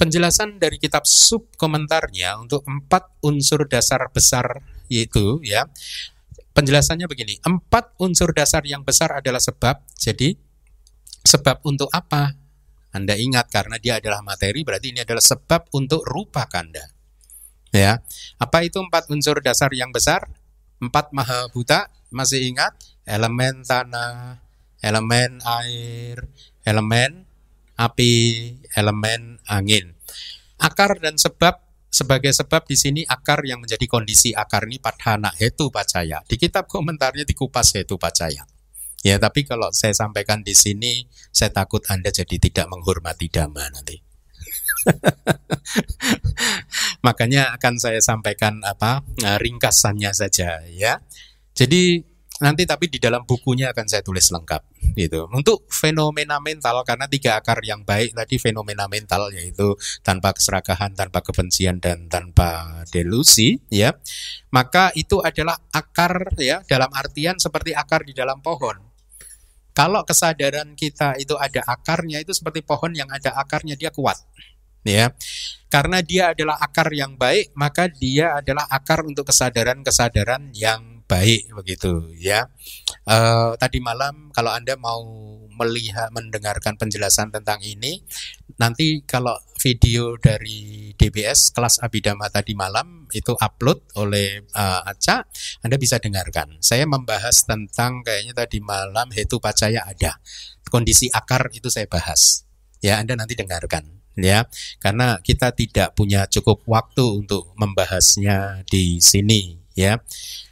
penjelasan 0.00 0.56
dari 0.56 0.82
kitab 0.82 1.04
sub 1.04 1.52
komentarnya 1.54 2.40
untuk 2.40 2.66
empat 2.66 3.22
unsur 3.22 3.70
dasar 3.70 4.10
besar 4.10 4.64
yaitu 4.90 5.38
ya 5.46 5.70
penjelasannya 6.58 7.06
begini 7.06 7.38
empat 7.38 7.94
unsur 8.02 8.34
dasar 8.34 8.66
yang 8.66 8.82
besar 8.82 9.14
adalah 9.14 9.38
sebab 9.38 9.78
jadi 9.94 10.34
Sebab 11.22 11.62
untuk 11.66 11.88
apa? 11.94 12.34
Anda 12.92 13.16
ingat 13.16 13.48
karena 13.48 13.80
dia 13.80 13.96
adalah 14.02 14.20
materi 14.20 14.60
berarti 14.66 14.92
ini 14.92 15.00
adalah 15.00 15.24
sebab 15.24 15.72
untuk 15.72 16.04
rupa 16.04 16.44
kanda. 16.50 16.92
Ya. 17.72 18.04
Apa 18.36 18.68
itu 18.68 18.76
empat 18.78 19.08
unsur 19.08 19.40
dasar 19.40 19.72
yang 19.72 19.88
besar? 19.90 20.28
Empat 20.76 21.14
maha 21.16 21.48
buta, 21.54 21.88
masih 22.12 22.52
ingat? 22.52 22.76
Elemen 23.08 23.64
tanah, 23.64 24.44
elemen 24.84 25.40
air, 25.40 26.28
elemen 26.68 27.24
api, 27.80 28.14
elemen 28.76 29.40
angin. 29.48 29.96
Akar 30.60 31.00
dan 31.00 31.16
sebab 31.16 31.58
sebagai 31.88 32.32
sebab 32.32 32.68
di 32.68 32.76
sini 32.76 33.02
akar 33.04 33.44
yang 33.44 33.60
menjadi 33.60 33.84
kondisi 33.88 34.32
akar 34.36 34.68
ini 34.68 34.78
padhana 34.78 35.32
hetu 35.36 35.72
pacaya. 35.72 36.20
Di 36.28 36.36
kitab 36.36 36.68
komentarnya 36.68 37.24
dikupas 37.24 37.72
hetu 37.74 37.96
pacaya. 37.96 38.44
Ya, 39.02 39.18
tapi 39.18 39.42
kalau 39.42 39.74
saya 39.74 39.92
sampaikan 39.92 40.46
di 40.46 40.54
sini, 40.54 41.10
saya 41.34 41.50
takut 41.50 41.82
Anda 41.90 42.14
jadi 42.14 42.38
tidak 42.38 42.70
menghormati 42.70 43.26
dhamma 43.26 43.66
nanti. 43.74 43.98
Makanya 47.06 47.54
akan 47.58 47.74
saya 47.82 47.98
sampaikan 47.98 48.62
apa 48.62 49.02
eh, 49.22 49.38
ringkasannya 49.42 50.10
saja 50.14 50.62
ya. 50.70 51.02
Jadi 51.54 52.12
Nanti 52.42 52.66
tapi 52.66 52.90
di 52.90 52.98
dalam 52.98 53.22
bukunya 53.22 53.70
akan 53.70 53.86
saya 53.86 54.02
tulis 54.02 54.26
lengkap 54.34 54.66
gitu. 54.98 55.30
Untuk 55.30 55.62
fenomena 55.70 56.42
mental 56.42 56.82
karena 56.82 57.06
tiga 57.06 57.38
akar 57.38 57.62
yang 57.62 57.86
baik 57.86 58.18
tadi 58.18 58.34
fenomena 58.42 58.90
mental 58.90 59.30
yaitu 59.30 59.78
tanpa 60.02 60.34
keserakahan, 60.34 60.90
tanpa 60.98 61.22
kebencian 61.22 61.78
dan 61.78 62.10
tanpa 62.10 62.82
delusi 62.90 63.62
ya. 63.70 63.94
Maka 64.50 64.90
itu 64.98 65.22
adalah 65.22 65.54
akar 65.70 66.34
ya 66.34 66.66
dalam 66.66 66.90
artian 66.90 67.38
seperti 67.38 67.78
akar 67.78 68.02
di 68.02 68.10
dalam 68.10 68.42
pohon. 68.42 68.91
Kalau 69.72 70.04
kesadaran 70.04 70.76
kita 70.76 71.16
itu 71.16 71.32
ada 71.40 71.64
akarnya 71.64 72.20
itu 72.20 72.36
seperti 72.36 72.60
pohon 72.60 72.92
yang 72.92 73.08
ada 73.08 73.32
akarnya 73.36 73.74
dia 73.74 73.88
kuat 73.88 74.20
ya. 74.86 75.14
Karena 75.72 76.04
dia 76.04 76.36
adalah 76.36 76.60
akar 76.60 76.92
yang 76.92 77.16
baik, 77.16 77.56
maka 77.56 77.88
dia 77.88 78.36
adalah 78.36 78.68
akar 78.68 79.08
untuk 79.08 79.24
kesadaran-kesadaran 79.24 80.52
yang 80.52 81.00
baik 81.08 81.48
begitu 81.56 82.12
ya. 82.20 82.52
Uh, 83.08 83.56
tadi 83.56 83.80
malam 83.80 84.28
kalau 84.36 84.52
anda 84.52 84.76
mau 84.76 85.00
melihat 85.52 86.12
mendengarkan 86.12 86.76
penjelasan 86.76 87.32
tentang 87.32 87.60
ini, 87.64 88.04
nanti 88.62 89.02
kalau 89.02 89.34
video 89.58 90.14
dari 90.22 90.94
DBS 90.94 91.50
kelas 91.50 91.82
Abidama 91.82 92.30
tadi 92.30 92.54
malam 92.54 93.10
itu 93.10 93.34
upload 93.34 93.82
oleh 93.98 94.46
uh, 94.54 94.86
Aca, 94.86 95.26
Anda 95.66 95.74
bisa 95.82 95.98
dengarkan. 95.98 96.62
Saya 96.62 96.86
membahas 96.86 97.42
tentang 97.42 98.06
kayaknya 98.06 98.38
tadi 98.38 98.62
malam 98.62 99.10
hetu 99.10 99.42
pacaya 99.42 99.82
ada. 99.82 100.22
Kondisi 100.70 101.10
akar 101.10 101.50
itu 101.50 101.66
saya 101.74 101.90
bahas. 101.90 102.46
Ya, 102.78 103.02
Anda 103.02 103.18
nanti 103.18 103.34
dengarkan 103.34 104.02
ya 104.12 104.44
karena 104.76 105.24
kita 105.24 105.56
tidak 105.56 105.96
punya 105.96 106.28
cukup 106.28 106.60
waktu 106.68 107.24
untuk 107.24 107.56
membahasnya 107.56 108.60
di 108.68 109.00
sini 109.00 109.56
ya 109.72 109.96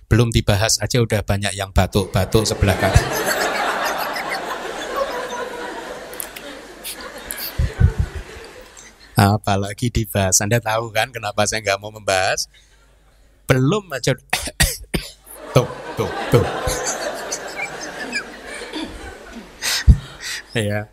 belum 0.08 0.32
dibahas 0.32 0.80
aja 0.80 0.98
udah 1.04 1.20
banyak 1.22 1.52
yang 1.54 1.70
batuk-batuk 1.70 2.48
sebelah 2.48 2.74
kanan. 2.80 3.04
Apalagi 9.20 9.92
dibahas. 9.92 10.40
Anda 10.40 10.64
tahu 10.64 10.88
kan 10.96 11.12
kenapa 11.12 11.44
saya 11.44 11.60
nggak 11.60 11.76
mau 11.76 11.92
membahas? 11.92 12.48
Belum 13.44 13.84
aja. 13.92 14.16
tuh, 15.54 15.68
tuh, 15.92 16.08
tuh. 16.32 16.46
ya. 20.72 20.88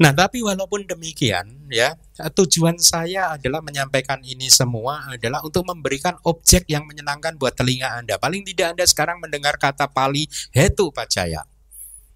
Nah, 0.00 0.16
tapi 0.16 0.40
walaupun 0.40 0.86
demikian, 0.88 1.44
ya, 1.68 1.92
tujuan 2.32 2.78
saya 2.80 3.36
adalah 3.36 3.60
menyampaikan 3.60 4.22
ini 4.24 4.48
semua 4.48 5.10
adalah 5.12 5.44
untuk 5.44 5.66
memberikan 5.66 6.16
objek 6.24 6.64
yang 6.70 6.86
menyenangkan 6.88 7.36
buat 7.36 7.52
telinga 7.58 8.00
Anda. 8.00 8.16
Paling 8.16 8.46
tidak 8.46 8.78
Anda 8.78 8.86
sekarang 8.88 9.20
mendengar 9.20 9.58
kata 9.60 9.90
Pali 9.90 10.24
hetu 10.56 10.88
pacaya. 10.88 11.44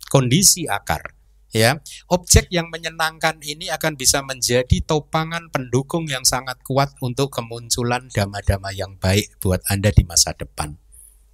Kondisi 0.08 0.64
akar, 0.64 1.12
ya. 1.54 1.78
Objek 2.10 2.50
yang 2.50 2.68
menyenangkan 2.68 3.38
ini 3.40 3.70
akan 3.70 3.94
bisa 3.94 4.20
menjadi 4.26 4.82
topangan 4.82 5.48
pendukung 5.54 6.10
yang 6.10 6.26
sangat 6.26 6.58
kuat 6.66 6.90
untuk 6.98 7.30
kemunculan 7.30 8.10
dama-dama 8.10 8.74
yang 8.74 8.98
baik 8.98 9.38
buat 9.38 9.62
Anda 9.70 9.94
di 9.94 10.02
masa 10.02 10.34
depan 10.34 10.74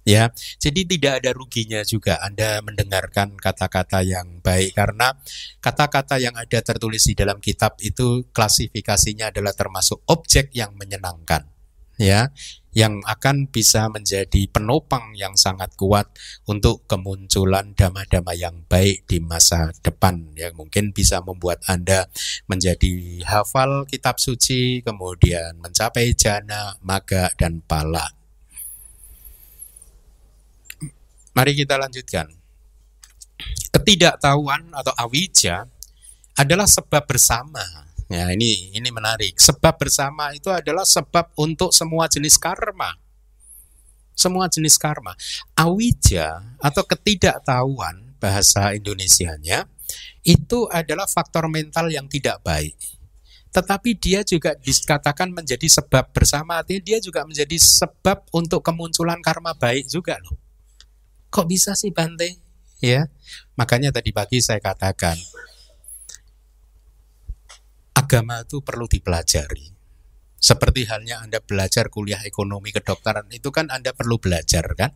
ya. 0.05 0.29
Jadi 0.61 0.85
tidak 0.85 1.25
ada 1.25 1.31
ruginya 1.33 1.81
juga 1.81 2.21
Anda 2.21 2.61
mendengarkan 2.61 3.37
kata-kata 3.37 4.05
yang 4.05 4.41
baik 4.45 4.77
karena 4.77 5.17
kata-kata 5.61 6.21
yang 6.21 6.37
ada 6.37 6.59
tertulis 6.61 7.05
di 7.05 7.17
dalam 7.17 7.41
kitab 7.41 7.77
itu 7.81 8.29
klasifikasinya 8.29 9.33
adalah 9.33 9.57
termasuk 9.57 10.05
objek 10.09 10.53
yang 10.53 10.73
menyenangkan 10.77 11.49
ya 12.01 12.33
yang 12.71 13.03
akan 13.03 13.51
bisa 13.51 13.91
menjadi 13.91 14.47
penopang 14.47 15.11
yang 15.19 15.35
sangat 15.35 15.75
kuat 15.75 16.07
untuk 16.47 16.87
kemunculan 16.87 17.75
dama-dama 17.75 18.31
yang 18.31 18.63
baik 18.71 19.03
di 19.07 19.19
masa 19.19 19.75
depan 19.83 20.31
yang 20.39 20.55
mungkin 20.55 20.95
bisa 20.95 21.19
membuat 21.19 21.59
Anda 21.67 22.07
menjadi 22.47 23.23
hafal 23.27 23.87
kitab 23.87 24.19
suci 24.23 24.79
kemudian 24.81 25.59
mencapai 25.59 26.15
jana, 26.15 26.79
maga 26.79 27.27
dan 27.35 27.59
pala 27.63 28.21
Mari 31.31 31.55
kita 31.55 31.79
lanjutkan. 31.79 32.27
Ketidaktahuan 33.71 34.75
atau 34.75 34.91
awija 34.99 35.63
adalah 36.35 36.67
sebab 36.67 37.07
bersama. 37.07 37.63
Ya, 38.11 38.27
ini 38.35 38.75
ini 38.75 38.89
menarik. 38.91 39.39
Sebab 39.39 39.79
bersama 39.79 40.35
itu 40.35 40.51
adalah 40.51 40.83
sebab 40.83 41.31
untuk 41.39 41.71
semua 41.71 42.11
jenis 42.11 42.35
karma. 42.35 42.99
Semua 44.11 44.51
jenis 44.51 44.75
karma. 44.75 45.15
Awija 45.55 46.59
atau 46.59 46.83
ketidaktahuan 46.83 48.19
bahasa 48.19 48.75
Indonesianya 48.75 49.63
itu 50.27 50.67
adalah 50.67 51.07
faktor 51.07 51.47
mental 51.47 51.87
yang 51.87 52.11
tidak 52.11 52.43
baik. 52.43 52.75
Tetapi 53.51 53.95
dia 53.95 54.27
juga 54.27 54.59
dikatakan 54.59 55.31
menjadi 55.31 55.67
sebab 55.67 56.11
bersama, 56.11 56.59
artinya 56.59 56.83
dia 56.83 56.99
juga 56.99 57.23
menjadi 57.23 57.55
sebab 57.59 58.27
untuk 58.31 58.63
kemunculan 58.63 59.19
karma 59.23 59.55
baik 59.55 59.87
juga 59.87 60.19
loh. 60.23 60.35
Kok 61.31 61.47
bisa 61.47 61.75
sih 61.79 61.91
Bante? 61.95 62.39
Ya, 62.83 63.07
makanya 63.55 63.91
tadi 63.91 64.11
pagi 64.11 64.43
saya 64.43 64.59
katakan 64.59 65.15
agama 67.95 68.43
itu 68.43 68.63
perlu 68.63 68.87
dipelajari. 68.87 69.71
Seperti 70.41 70.89
halnya 70.89 71.21
Anda 71.21 71.37
belajar 71.37 71.93
kuliah 71.93 72.25
ekonomi 72.25 72.73
kedokteran 72.73 73.29
itu 73.29 73.53
kan 73.53 73.69
Anda 73.69 73.93
perlu 73.93 74.17
belajar 74.17 74.65
kan? 74.73 74.89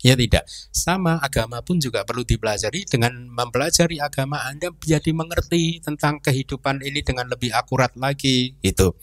Ya 0.00 0.12
tidak. 0.16 0.44
Sama 0.72 1.20
agama 1.20 1.60
pun 1.64 1.80
juga 1.80 2.04
perlu 2.04 2.24
dipelajari 2.24 2.84
dengan 2.88 3.28
mempelajari 3.32 4.00
agama 4.00 4.44
Anda 4.44 4.72
jadi 4.80 5.12
mengerti 5.12 5.84
tentang 5.84 6.20
kehidupan 6.20 6.84
ini 6.84 7.00
dengan 7.00 7.28
lebih 7.28 7.52
akurat 7.52 7.92
lagi 7.96 8.56
gitu. 8.60 8.96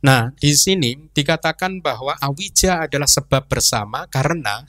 Nah, 0.00 0.32
di 0.38 0.56
sini 0.56 0.96
dikatakan 1.12 1.84
bahwa 1.84 2.16
awija 2.18 2.88
adalah 2.88 3.10
sebab 3.10 3.46
bersama 3.46 4.08
karena 4.08 4.64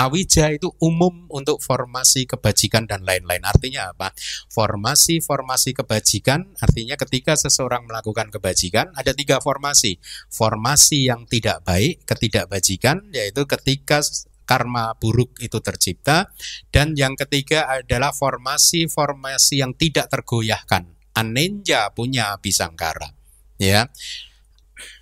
Awija 0.00 0.56
itu 0.56 0.72
umum 0.80 1.28
untuk 1.28 1.60
formasi 1.60 2.24
kebajikan 2.24 2.88
dan 2.88 3.04
lain-lain. 3.04 3.44
Artinya 3.44 3.92
apa? 3.92 4.16
Formasi-formasi 4.48 5.76
kebajikan 5.76 6.56
artinya 6.56 6.96
ketika 6.96 7.36
seseorang 7.36 7.84
melakukan 7.84 8.32
kebajikan 8.32 8.96
ada 8.96 9.12
tiga 9.12 9.44
formasi. 9.44 10.00
Formasi 10.32 11.04
yang 11.12 11.28
tidak 11.28 11.60
baik, 11.68 12.08
ketidakbajikan, 12.08 13.12
yaitu 13.12 13.44
ketika 13.44 14.00
karma 14.48 14.96
buruk 14.96 15.36
itu 15.44 15.60
tercipta. 15.60 16.32
Dan 16.72 16.96
yang 16.96 17.12
ketiga 17.12 17.68
adalah 17.68 18.16
formasi-formasi 18.16 19.60
yang 19.60 19.76
tidak 19.76 20.08
tergoyahkan. 20.08 20.88
Anenja 21.12 21.92
punya 21.92 22.32
abisangkara. 22.32 23.12
Ya. 23.60 23.92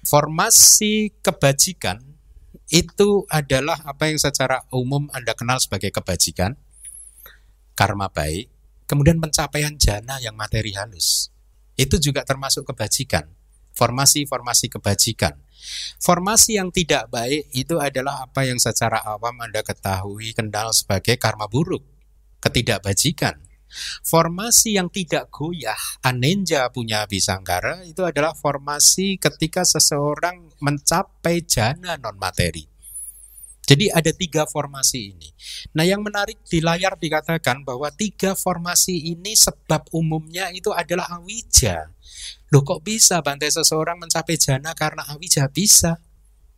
Formasi 0.03 1.15
kebajikan 1.23 2.08
itu 2.69 3.25
adalah 3.33 3.81
apa 3.89 4.13
yang 4.13 4.21
secara 4.21 4.69
umum 4.69 5.09
Anda 5.17 5.33
kenal 5.33 5.57
sebagai 5.57 5.89
kebajikan, 5.89 6.61
karma 7.73 8.13
baik, 8.13 8.53
kemudian 8.85 9.17
pencapaian 9.25 9.73
jana 9.81 10.21
yang 10.21 10.37
materi 10.37 10.77
halus. 10.77 11.33
Itu 11.81 11.97
juga 11.97 12.29
termasuk 12.29 12.69
kebajikan, 12.69 13.25
formasi-formasi 13.73 14.69
kebajikan. 14.69 15.41
Formasi 15.97 16.61
yang 16.61 16.69
tidak 16.69 17.09
baik 17.09 17.49
itu 17.57 17.81
adalah 17.81 18.29
apa 18.29 18.45
yang 18.45 18.61
secara 18.61 19.01
awam 19.01 19.41
Anda 19.41 19.65
ketahui 19.65 20.37
kenal 20.37 20.77
sebagai 20.77 21.17
karma 21.17 21.49
buruk, 21.49 21.83
ketidakbajikan. 22.45 23.48
Formasi 24.03 24.77
yang 24.81 24.89
tidak 24.89 25.29
goyah, 25.29 25.79
anenja 26.01 26.67
punya 26.73 27.05
bisangkara 27.05 27.85
itu 27.85 28.03
adalah 28.05 28.33
formasi 28.33 29.21
ketika 29.21 29.63
seseorang 29.63 30.49
mencapai 30.59 31.45
jana 31.45 32.01
non 32.01 32.17
materi. 32.17 32.79
Jadi 33.69 33.93
ada 33.93 34.09
tiga 34.17 34.49
formasi 34.49 35.13
ini. 35.13 35.29
Nah 35.77 35.85
yang 35.85 36.01
menarik 36.01 36.41
di 36.49 36.65
layar 36.65 36.97
dikatakan 36.97 37.69
bahwa 37.69 37.93
tiga 37.93 38.33
formasi 38.33 39.13
ini 39.13 39.37
sebab 39.37 39.93
umumnya 39.93 40.49
itu 40.57 40.73
adalah 40.73 41.21
awija. 41.21 41.93
Loh 42.49 42.65
kok 42.65 42.81
bisa 42.81 43.21
bantai 43.21 43.53
seseorang 43.53 44.01
mencapai 44.01 44.41
jana 44.41 44.73
karena 44.73 45.05
awija? 45.13 45.53
Bisa. 45.53 46.01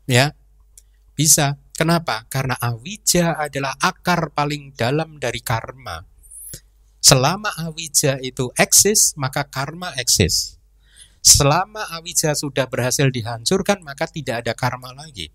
Ya, 0.07 0.39
bisa. 1.19 1.59
Kenapa? 1.75 2.31
Karena 2.31 2.55
awija 2.63 3.35
adalah 3.35 3.75
akar 3.83 4.31
paling 4.31 4.71
dalam 4.79 5.19
dari 5.19 5.43
karma. 5.43 6.07
Selama 7.01 7.49
awija 7.57 8.21
itu 8.21 8.53
eksis, 8.55 9.17
maka 9.17 9.49
karma 9.49 9.97
eksis. 9.97 10.61
Selama 11.21 11.85
awija 11.97 12.33
sudah 12.33 12.69
berhasil 12.69 13.09
dihancurkan, 13.09 13.81
maka 13.85 14.09
tidak 14.09 14.45
ada 14.45 14.53
karma 14.57 14.93
lagi. 14.93 15.33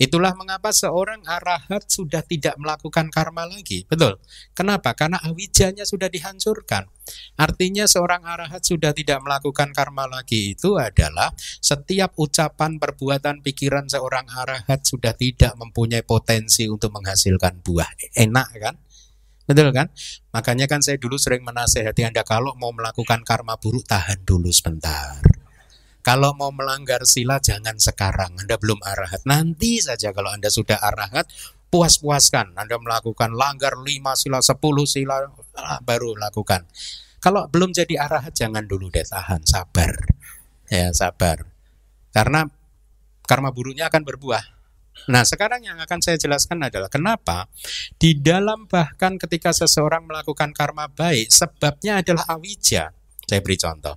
Itulah 0.00 0.32
mengapa 0.32 0.72
seorang 0.72 1.20
arahat 1.28 1.84
sudah 1.92 2.24
tidak 2.24 2.56
melakukan 2.56 3.12
karma 3.12 3.44
lagi. 3.44 3.84
Betul. 3.84 4.16
Kenapa? 4.56 4.96
Karena 4.96 5.20
awijanya 5.20 5.84
sudah 5.84 6.08
dihancurkan. 6.08 6.88
Artinya 7.36 7.84
seorang 7.84 8.24
arahat 8.24 8.64
sudah 8.64 8.96
tidak 8.96 9.20
melakukan 9.20 9.76
karma 9.76 10.08
lagi 10.08 10.56
itu 10.56 10.80
adalah 10.80 11.36
setiap 11.60 12.16
ucapan, 12.16 12.80
perbuatan, 12.80 13.44
pikiran 13.44 13.92
seorang 13.92 14.24
arahat 14.24 14.88
sudah 14.88 15.12
tidak 15.12 15.52
mempunyai 15.60 16.00
potensi 16.00 16.64
untuk 16.64 16.96
menghasilkan 16.96 17.60
buah. 17.60 17.92
Enak 18.16 18.48
kan? 18.56 18.80
Betul 19.50 19.74
kan? 19.74 19.90
Makanya 20.30 20.70
kan 20.70 20.78
saya 20.78 20.94
dulu 20.94 21.18
sering 21.18 21.42
menasehati 21.42 22.06
Anda 22.06 22.22
kalau 22.22 22.54
mau 22.54 22.70
melakukan 22.70 23.26
karma 23.26 23.58
buruk 23.58 23.82
tahan 23.82 24.22
dulu 24.22 24.46
sebentar. 24.54 25.18
Kalau 26.06 26.38
mau 26.38 26.54
melanggar 26.54 27.02
sila 27.02 27.42
jangan 27.42 27.74
sekarang, 27.82 28.38
Anda 28.38 28.54
belum 28.62 28.78
arahat. 28.78 29.26
Nanti 29.26 29.82
saja 29.82 30.14
kalau 30.14 30.30
Anda 30.30 30.54
sudah 30.54 30.78
arahat, 30.78 31.26
puas-puaskan. 31.66 32.54
Anda 32.54 32.78
melakukan 32.78 33.34
langgar 33.34 33.74
5 33.74 34.14
sila, 34.14 34.38
10 34.38 34.86
sila, 34.86 35.26
ah, 35.58 35.82
baru 35.82 36.14
lakukan. 36.14 36.70
Kalau 37.18 37.50
belum 37.50 37.74
jadi 37.74 38.06
arahat, 38.06 38.32
jangan 38.32 38.70
dulu 38.70 38.86
deh, 38.86 39.02
tahan, 39.02 39.42
sabar. 39.44 39.92
Ya, 40.70 40.94
sabar. 40.94 41.42
Karena 42.14 42.46
karma 43.26 43.50
buruknya 43.50 43.90
akan 43.90 44.06
berbuah. 44.06 44.59
Nah, 45.08 45.24
sekarang 45.24 45.64
yang 45.64 45.80
akan 45.80 46.00
saya 46.04 46.20
jelaskan 46.20 46.60
adalah 46.60 46.92
kenapa 46.92 47.48
di 47.96 48.18
dalam 48.18 48.68
bahkan 48.68 49.16
ketika 49.16 49.54
seseorang 49.56 50.04
melakukan 50.04 50.52
karma 50.52 50.90
baik, 50.92 51.32
sebabnya 51.32 52.04
adalah 52.04 52.28
awija. 52.28 52.92
Saya 53.24 53.40
beri 53.40 53.56
contoh. 53.56 53.96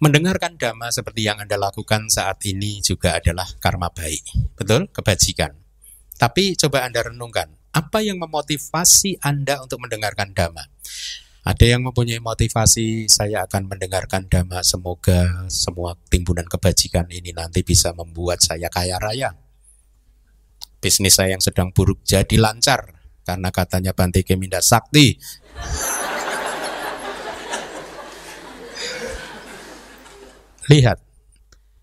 Mendengarkan 0.00 0.56
dhamma 0.56 0.88
seperti 0.88 1.28
yang 1.28 1.44
Anda 1.44 1.60
lakukan 1.60 2.08
saat 2.08 2.40
ini 2.48 2.80
juga 2.80 3.20
adalah 3.20 3.44
karma 3.60 3.92
baik. 3.92 4.56
Betul? 4.56 4.88
Kebajikan. 4.88 5.52
Tapi 6.16 6.56
coba 6.56 6.88
Anda 6.88 7.04
renungkan, 7.04 7.52
apa 7.76 8.00
yang 8.00 8.16
memotivasi 8.16 9.20
Anda 9.20 9.60
untuk 9.60 9.84
mendengarkan 9.84 10.32
dhamma? 10.32 10.64
Ada 11.40 11.72
yang 11.72 11.88
mempunyai 11.88 12.20
motivasi, 12.20 13.08
saya 13.08 13.48
akan 13.48 13.64
mendengarkan 13.72 14.28
dhamma, 14.28 14.60
semoga 14.60 15.48
semua 15.48 15.96
timbunan 16.12 16.44
kebajikan 16.44 17.08
ini 17.08 17.32
nanti 17.32 17.64
bisa 17.64 17.96
membuat 17.96 18.44
saya 18.44 18.68
kaya 18.68 19.00
raya. 19.00 19.32
Bisnis 20.84 21.16
saya 21.16 21.32
yang 21.32 21.40
sedang 21.40 21.72
buruk 21.72 22.04
jadi 22.04 22.36
lancar, 22.36 22.92
karena 23.24 23.48
katanya 23.48 23.96
Bante 23.96 24.20
Keminda 24.20 24.60
Sakti. 24.60 25.16
Lihat, 30.68 31.00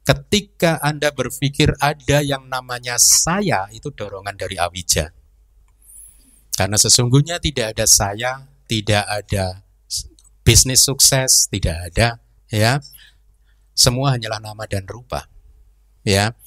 ketika 0.06 0.78
Anda 0.86 1.10
berpikir 1.10 1.74
ada 1.82 2.22
yang 2.22 2.46
namanya 2.46 3.02
saya, 3.02 3.66
itu 3.74 3.90
dorongan 3.90 4.38
dari 4.38 4.62
awija. 4.62 5.18
Karena 6.54 6.78
sesungguhnya 6.78 7.42
tidak 7.42 7.74
ada 7.74 7.86
saya, 7.90 8.57
tidak 8.68 9.08
ada 9.08 9.64
bisnis 10.48 10.88
sukses, 10.88 11.52
tidak 11.52 11.92
ada, 11.92 12.24
ya. 12.48 12.80
Semua 13.76 14.16
hanyalah 14.16 14.40
nama 14.40 14.64
dan 14.64 14.88
rupa. 14.88 15.28
Ya. 16.08 16.40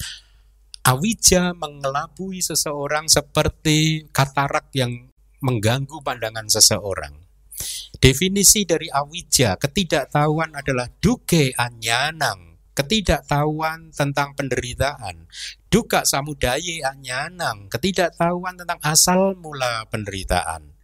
Awija 0.81 1.53
mengelabui 1.53 2.41
seseorang 2.41 3.05
seperti 3.05 4.09
katarak 4.09 4.73
yang 4.73 5.13
mengganggu 5.45 6.01
pandangan 6.01 6.49
seseorang. 6.49 7.13
Definisi 8.01 8.65
dari 8.65 8.89
awija, 8.89 9.61
ketidaktahuan 9.61 10.57
adalah 10.57 10.89
duke 10.97 11.53
anyanang, 11.53 12.57
ketidaktahuan 12.73 13.93
tentang 13.93 14.33
penderitaan. 14.33 15.29
Duka 15.69 16.01
samudaya 16.09 16.89
anyanang, 16.89 17.69
ketidaktahuan 17.69 18.57
tentang 18.57 18.81
asal 18.81 19.37
mula 19.37 19.85
penderitaan. 19.93 20.80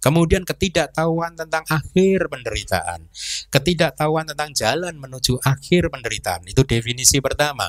Kemudian 0.00 0.48
ketidaktahuan 0.48 1.36
tentang 1.36 1.64
akhir 1.68 2.32
penderitaan. 2.32 3.06
Ketidaktahuan 3.52 4.24
tentang 4.32 4.50
jalan 4.56 4.96
menuju 4.96 5.36
akhir 5.44 5.92
penderitaan. 5.92 6.48
Itu 6.48 6.64
definisi 6.64 7.20
pertama. 7.20 7.68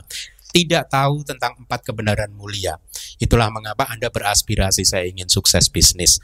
Tidak 0.51 0.87
tahu 0.87 1.23
tentang 1.27 1.59
empat 1.59 1.83
kebenaran 1.83 2.31
mulia. 2.31 2.79
Itulah 3.19 3.51
mengapa 3.51 3.87
Anda 3.91 4.07
beraspirasi 4.11 4.83
saya 4.83 5.07
ingin 5.07 5.27
sukses 5.27 5.67
bisnis 5.67 6.19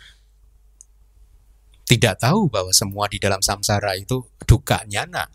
tidak 1.88 2.20
tahu 2.20 2.52
bahwa 2.52 2.76
semua 2.76 3.08
di 3.08 3.16
dalam 3.16 3.40
samsara 3.40 3.96
itu 3.96 4.20
duka 4.44 4.84
nyana. 4.92 5.32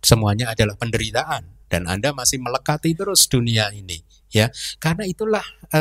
Semuanya 0.00 0.56
adalah 0.56 0.72
penderitaan 0.80 1.68
dan 1.68 1.84
Anda 1.84 2.16
masih 2.16 2.40
melekati 2.40 2.96
terus 2.96 3.28
dunia 3.28 3.68
ini 3.76 4.00
ya. 4.32 4.48
Karena 4.80 5.04
itulah 5.04 5.44
e, 5.68 5.80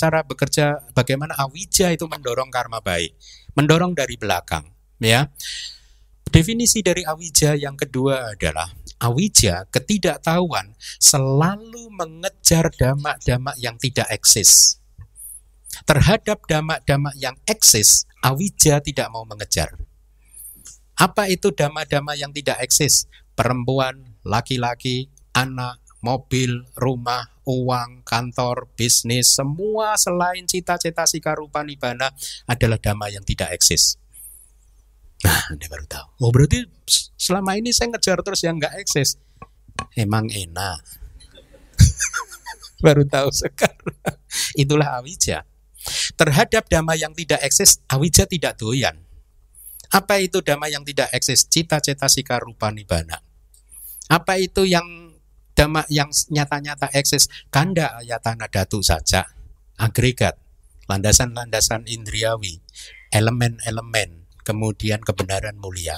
cara 0.00 0.24
bekerja 0.24 0.88
bagaimana 0.96 1.36
awija 1.36 1.92
itu 1.92 2.08
mendorong 2.08 2.48
karma 2.48 2.80
baik, 2.80 3.12
mendorong 3.56 3.96
dari 3.96 4.20
belakang 4.20 4.68
ya. 5.00 5.26
Definisi 6.26 6.84
dari 6.84 7.00
awija 7.06 7.56
yang 7.56 7.78
kedua 7.78 8.36
adalah 8.36 8.68
awija 9.00 9.64
ketidaktahuan 9.72 10.76
selalu 11.00 11.88
mengejar 11.96 12.68
damak-damak 12.76 13.56
yang 13.56 13.80
tidak 13.80 14.06
eksis. 14.12 14.82
Terhadap 15.86 16.40
damak-damak 16.48 17.14
yang 17.20 17.36
eksis, 17.44 18.08
Awija 18.26 18.82
tidak 18.82 19.06
mau 19.14 19.22
mengejar. 19.22 19.76
Apa 20.98 21.30
itu 21.30 21.54
dama-dama 21.54 22.18
yang 22.18 22.34
tidak 22.34 22.58
eksis? 22.64 23.06
Perempuan, 23.38 24.16
laki-laki, 24.26 25.12
anak, 25.36 25.78
mobil, 26.04 26.66
rumah, 26.76 27.36
uang, 27.46 28.02
kantor, 28.02 28.68
bisnis, 28.74 29.38
semua 29.38 29.94
selain 29.96 30.44
cita-cita 30.44 31.06
sika 31.06 31.32
rupa 31.38 31.62
nibana 31.62 32.12
adalah 32.50 32.76
dama 32.76 33.06
yang 33.08 33.22
tidak 33.22 33.54
eksis. 33.54 33.96
Nah, 35.24 35.54
Anda 35.54 35.66
baru 35.66 35.86
tahu. 35.88 36.06
Oh, 36.22 36.30
berarti 36.30 36.68
selama 37.16 37.56
ini 37.56 37.72
saya 37.72 37.94
ngejar 37.94 38.20
terus 38.20 38.44
yang 38.44 38.60
nggak 38.60 38.76
eksis. 38.82 39.16
Emang 39.96 40.28
enak. 40.28 40.80
baru 42.84 43.08
tahu 43.08 43.28
sekarang. 43.32 43.96
Itulah 44.54 45.00
awija. 45.00 45.48
Terhadap 46.18 46.66
dhamma 46.66 46.98
yang 46.98 47.14
tidak 47.14 47.40
eksis, 47.46 47.80
awija 47.88 48.26
tidak 48.26 48.58
doyan. 48.58 49.06
Apa 49.94 50.18
itu 50.18 50.42
dhamma 50.42 50.66
yang 50.66 50.82
tidak 50.82 51.08
eksis? 51.14 51.46
Cita-cita 51.46 52.10
sika 52.10 52.42
rupa 52.42 52.74
nibana. 52.74 53.22
Apa 54.10 54.38
itu 54.38 54.66
yang 54.66 55.05
dhamma 55.56 55.88
yang 55.88 56.12
nyata-nyata 56.12 56.92
eksis? 56.92 57.26
Kanda 57.48 57.96
ayatana 57.98 58.46
datu 58.46 58.84
saja. 58.84 59.24
Agregat, 59.80 60.36
landasan-landasan 60.86 61.88
indriawi, 61.88 62.60
elemen-elemen, 63.10 64.28
kemudian 64.44 65.00
kebenaran 65.00 65.56
mulia. 65.56 65.96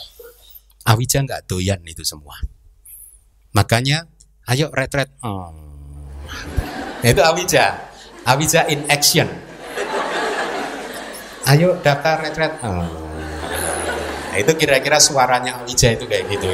Awija 0.87 1.27
nggak 1.27 1.51
doyan 1.51 1.83
itu 1.85 2.07
semua. 2.07 2.39
Makanya, 3.53 4.07
ayo 4.47 4.71
retret. 4.71 5.11
Oh. 5.21 5.51
Itu 7.03 7.21
awija. 7.23 7.91
Awija 8.25 8.71
in 8.71 8.87
action 8.87 9.49
ayo 11.49 11.81
daftar 11.81 12.21
retret 12.21 12.61
oh. 12.61 12.85
itu 14.37 14.53
kira-kira 14.53 15.01
suaranya 15.01 15.65
Alija 15.65 15.97
itu 15.97 16.05
kayak 16.05 16.29
gitu 16.29 16.53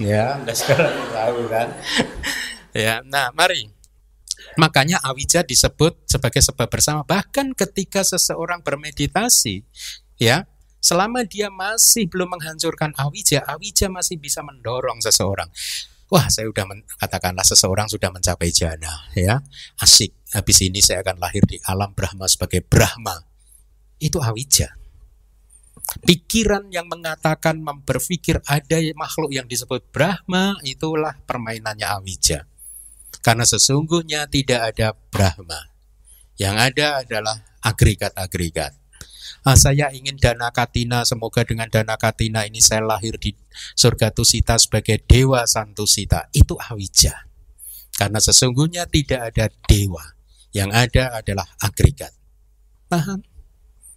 ya. 0.00 0.40
Anda 0.40 0.52
sekarang 0.52 0.94
tahu 1.12 1.40
kan. 1.48 1.68
Ya 2.76 3.00
nah 3.04 3.32
mari. 3.32 3.72
Makanya 4.56 5.00
awija 5.04 5.44
disebut 5.44 6.08
sebagai 6.08 6.40
sebab 6.40 6.68
bersama. 6.68 7.04
Bahkan 7.04 7.52
ketika 7.52 8.00
seseorang 8.04 8.64
bermeditasi 8.64 9.64
ya 10.16 10.48
selama 10.80 11.24
dia 11.24 11.52
masih 11.52 12.08
belum 12.08 12.36
menghancurkan 12.36 12.94
awija 12.96 13.44
awija 13.44 13.92
masih 13.92 14.16
bisa 14.16 14.40
mendorong 14.40 15.00
seseorang. 15.04 15.48
Wah 16.06 16.30
saya 16.30 16.46
sudah 16.46 16.64
katakanlah 17.02 17.42
seseorang 17.42 17.90
sudah 17.90 18.08
mencapai 18.14 18.54
jana 18.54 19.10
ya. 19.12 19.42
Asik 19.82 20.14
habis 20.32 20.62
ini 20.62 20.78
saya 20.78 21.02
akan 21.02 21.18
lahir 21.18 21.42
di 21.44 21.58
alam 21.66 21.92
Brahma 21.92 22.30
sebagai 22.30 22.62
Brahma. 22.62 23.26
Itu 23.98 24.22
awija 24.22 24.85
pikiran 26.02 26.68
yang 26.72 26.90
mengatakan 26.90 27.62
berpikir 27.84 28.42
ada 28.44 28.76
makhluk 28.98 29.32
yang 29.32 29.46
disebut 29.48 29.88
Brahma 29.94 30.60
itulah 30.66 31.16
permainannya 31.24 31.86
awija 31.86 32.44
karena 33.26 33.42
sesungguhnya 33.42 34.30
tidak 34.30 34.70
ada 34.70 34.94
Brahma. 34.94 35.74
Yang 36.38 36.56
ada 36.62 36.86
adalah 37.02 37.36
agregat-agregat. 37.58 38.78
Ah, 39.42 39.58
saya 39.58 39.90
ingin 39.90 40.14
dana 40.14 40.54
katina 40.54 41.02
semoga 41.02 41.42
dengan 41.42 41.66
dana 41.66 41.98
katina 41.98 42.46
ini 42.46 42.62
saya 42.62 42.86
lahir 42.86 43.18
di 43.18 43.34
surga 43.74 44.14
tusita 44.14 44.54
sebagai 44.62 45.02
dewa 45.02 45.42
santusita. 45.42 46.30
Itu 46.30 46.54
awija 46.54 47.26
karena 47.98 48.22
sesungguhnya 48.22 48.86
tidak 48.86 49.34
ada 49.34 49.50
dewa. 49.66 50.04
Yang 50.54 50.70
ada 50.72 51.04
adalah 51.18 51.46
agregat. 51.58 52.14
Paham? 52.86 53.26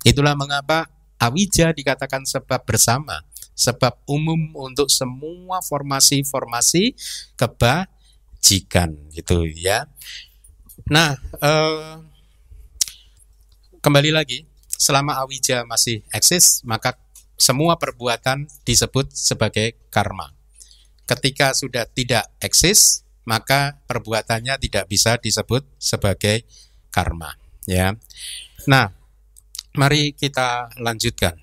Itulah 0.01 0.33
mengapa 0.33 0.89
awija 1.19 1.75
dikatakan 1.75 2.23
sebab 2.23 2.63
bersama 2.63 3.21
sebab 3.59 3.99
umum 4.07 4.55
untuk 4.55 4.87
semua 4.87 5.59
formasi-formasi 5.59 6.95
keba 7.35 7.91
jikan 8.39 8.95
gitu 9.11 9.43
ya. 9.51 9.91
Nah, 10.87 11.19
eh, 11.43 11.99
kembali 13.83 14.15
lagi, 14.15 14.47
selama 14.71 15.19
awija 15.19 15.67
masih 15.67 16.07
eksis, 16.15 16.63
maka 16.63 16.95
semua 17.35 17.75
perbuatan 17.75 18.47
disebut 18.63 19.11
sebagai 19.11 19.75
karma. 19.91 20.31
Ketika 21.03 21.51
sudah 21.51 21.83
tidak 21.83 22.31
eksis, 22.39 23.03
maka 23.27 23.75
perbuatannya 23.91 24.55
tidak 24.55 24.87
bisa 24.87 25.19
disebut 25.19 25.67
sebagai 25.75 26.47
karma. 26.95 27.35
Ya, 27.67 27.93
nah, 28.65 28.95
mari 29.79 30.11
kita 30.11 30.75
lanjutkan. 30.75 31.39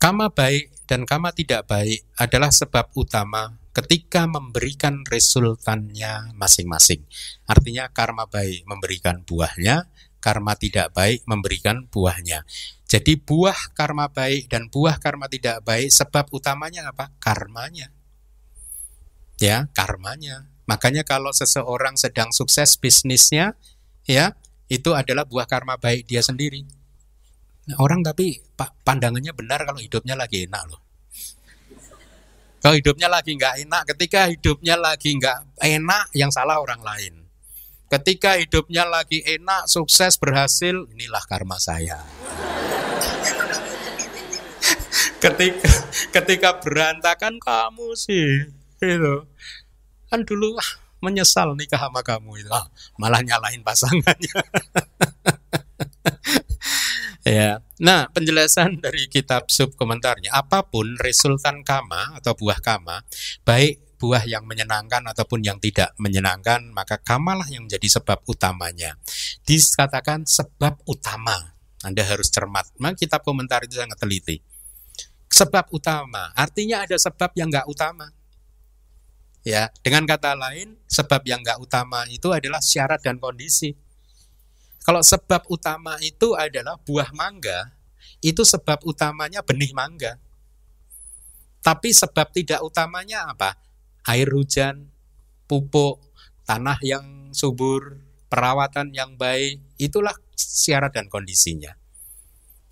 Kama 0.00 0.32
baik 0.32 0.88
dan 0.88 1.04
kama 1.04 1.36
tidak 1.36 1.68
baik 1.68 2.08
adalah 2.16 2.48
sebab 2.48 2.88
utama 2.96 3.60
ketika 3.76 4.24
memberikan 4.24 5.04
resultannya 5.04 6.32
masing-masing. 6.32 7.04
Artinya 7.44 7.92
karma 7.92 8.24
baik 8.24 8.64
memberikan 8.64 9.20
buahnya, 9.28 9.92
karma 10.24 10.56
tidak 10.56 10.96
baik 10.96 11.20
memberikan 11.28 11.84
buahnya. 11.84 12.48
Jadi 12.88 13.20
buah 13.20 13.76
karma 13.76 14.08
baik 14.08 14.48
dan 14.48 14.72
buah 14.72 14.96
karma 14.96 15.28
tidak 15.28 15.60
baik 15.68 15.92
sebab 15.92 16.32
utamanya 16.32 16.88
apa? 16.88 17.12
Karmanya. 17.20 17.92
Ya, 19.36 19.68
karmanya. 19.76 20.48
Makanya 20.64 21.04
kalau 21.04 21.30
seseorang 21.30 22.00
sedang 22.00 22.32
sukses 22.32 22.74
bisnisnya, 22.80 23.52
ya, 24.06 24.38
itu 24.70 24.94
adalah 24.94 25.26
buah 25.26 25.50
karma 25.50 25.76
baik 25.76 26.06
dia 26.06 26.22
sendiri. 26.22 26.62
Orang 27.78 28.02
tapi 28.02 28.42
pandangannya 28.58 29.30
benar 29.34 29.62
kalau 29.66 29.78
hidupnya 29.78 30.18
lagi 30.18 30.46
enak 30.46 30.62
loh. 30.70 30.80
Kalau 32.60 32.76
hidupnya 32.76 33.08
lagi 33.08 33.40
nggak 33.40 33.64
enak, 33.64 33.82
ketika 33.94 34.28
hidupnya 34.28 34.76
lagi 34.76 35.16
nggak 35.16 35.64
enak, 35.64 36.12
yang 36.12 36.28
salah 36.28 36.60
orang 36.60 36.84
lain. 36.84 37.24
Ketika 37.88 38.36
hidupnya 38.36 38.84
lagi 38.84 39.24
enak, 39.24 39.66
sukses, 39.66 40.20
berhasil, 40.20 40.86
inilah 40.92 41.24
karma 41.24 41.56
saya. 41.56 41.98
ketika 45.24 45.68
ketika 46.12 46.60
berantakan 46.60 47.40
kamu 47.40 47.96
sih, 47.96 48.52
itu 48.78 49.14
kan 50.12 50.20
dulu 50.22 50.54
menyesal 51.00 51.56
nikah 51.56 51.80
sama 51.80 52.00
kamu 52.04 52.44
itu, 52.44 52.50
ah, 52.52 52.68
malah 53.00 53.20
nyalahin 53.24 53.64
pasangannya. 53.64 54.34
Ya. 57.20 57.60
Nah, 57.76 58.08
penjelasan 58.08 58.80
dari 58.80 59.04
kitab 59.04 59.52
sub 59.52 59.76
komentarnya, 59.76 60.32
apa 60.32 60.64
pun 60.64 60.96
resultan 61.04 61.60
kama 61.60 62.16
atau 62.16 62.32
buah 62.32 62.64
kama, 62.64 63.04
baik 63.44 63.92
buah 64.00 64.24
yang 64.24 64.48
menyenangkan 64.48 65.04
ataupun 65.04 65.44
yang 65.44 65.60
tidak 65.60 65.92
menyenangkan, 66.00 66.72
maka 66.72 66.96
kamalah 66.96 67.44
yang 67.52 67.68
menjadi 67.68 68.00
sebab 68.00 68.24
utamanya. 68.24 68.96
Dikatakan 69.44 70.24
sebab 70.24 70.80
utama. 70.88 71.60
Anda 71.84 72.04
harus 72.04 72.32
cermat. 72.32 72.72
Memang 72.80 72.96
kitab 72.96 73.20
komentar 73.20 73.64
itu 73.68 73.76
sangat 73.76 74.00
teliti. 74.00 74.40
Sebab 75.30 75.68
utama, 75.72 76.32
artinya 76.32 76.84
ada 76.84 76.96
sebab 76.96 77.36
yang 77.36 77.52
nggak 77.52 77.68
utama. 77.68 78.08
Ya, 79.40 79.72
dengan 79.80 80.04
kata 80.04 80.36
lain, 80.36 80.76
sebab 80.84 81.24
yang 81.24 81.40
nggak 81.40 81.64
utama 81.64 82.04
itu 82.12 82.28
adalah 82.28 82.60
syarat 82.60 83.00
dan 83.00 83.16
kondisi 83.16 83.72
kalau 84.80 85.04
sebab 85.04 85.44
utama 85.52 86.00
itu 86.00 86.32
adalah 86.32 86.80
buah 86.80 87.12
mangga, 87.12 87.70
itu 88.24 88.40
sebab 88.42 88.80
utamanya 88.88 89.44
benih 89.44 89.76
mangga. 89.76 90.16
Tapi 91.60 91.92
sebab 91.92 92.32
tidak 92.32 92.64
utamanya 92.64 93.28
apa? 93.28 93.60
Air 94.08 94.32
hujan, 94.32 94.88
pupuk, 95.44 96.00
tanah 96.48 96.80
yang 96.80 97.28
subur, 97.36 98.00
perawatan 98.32 98.96
yang 98.96 99.20
baik, 99.20 99.60
itulah 99.76 100.16
syarat 100.32 100.96
dan 100.96 101.12
kondisinya. 101.12 101.76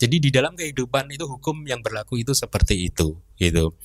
Jadi 0.01 0.17
di 0.19 0.31
dalam 0.33 0.57
kehidupan 0.57 1.13
itu 1.13 1.29
hukum 1.29 1.69
yang 1.69 1.85
berlaku 1.85 2.25
itu 2.25 2.33
seperti 2.33 2.89
itu, 2.89 3.21
gitu. 3.37 3.77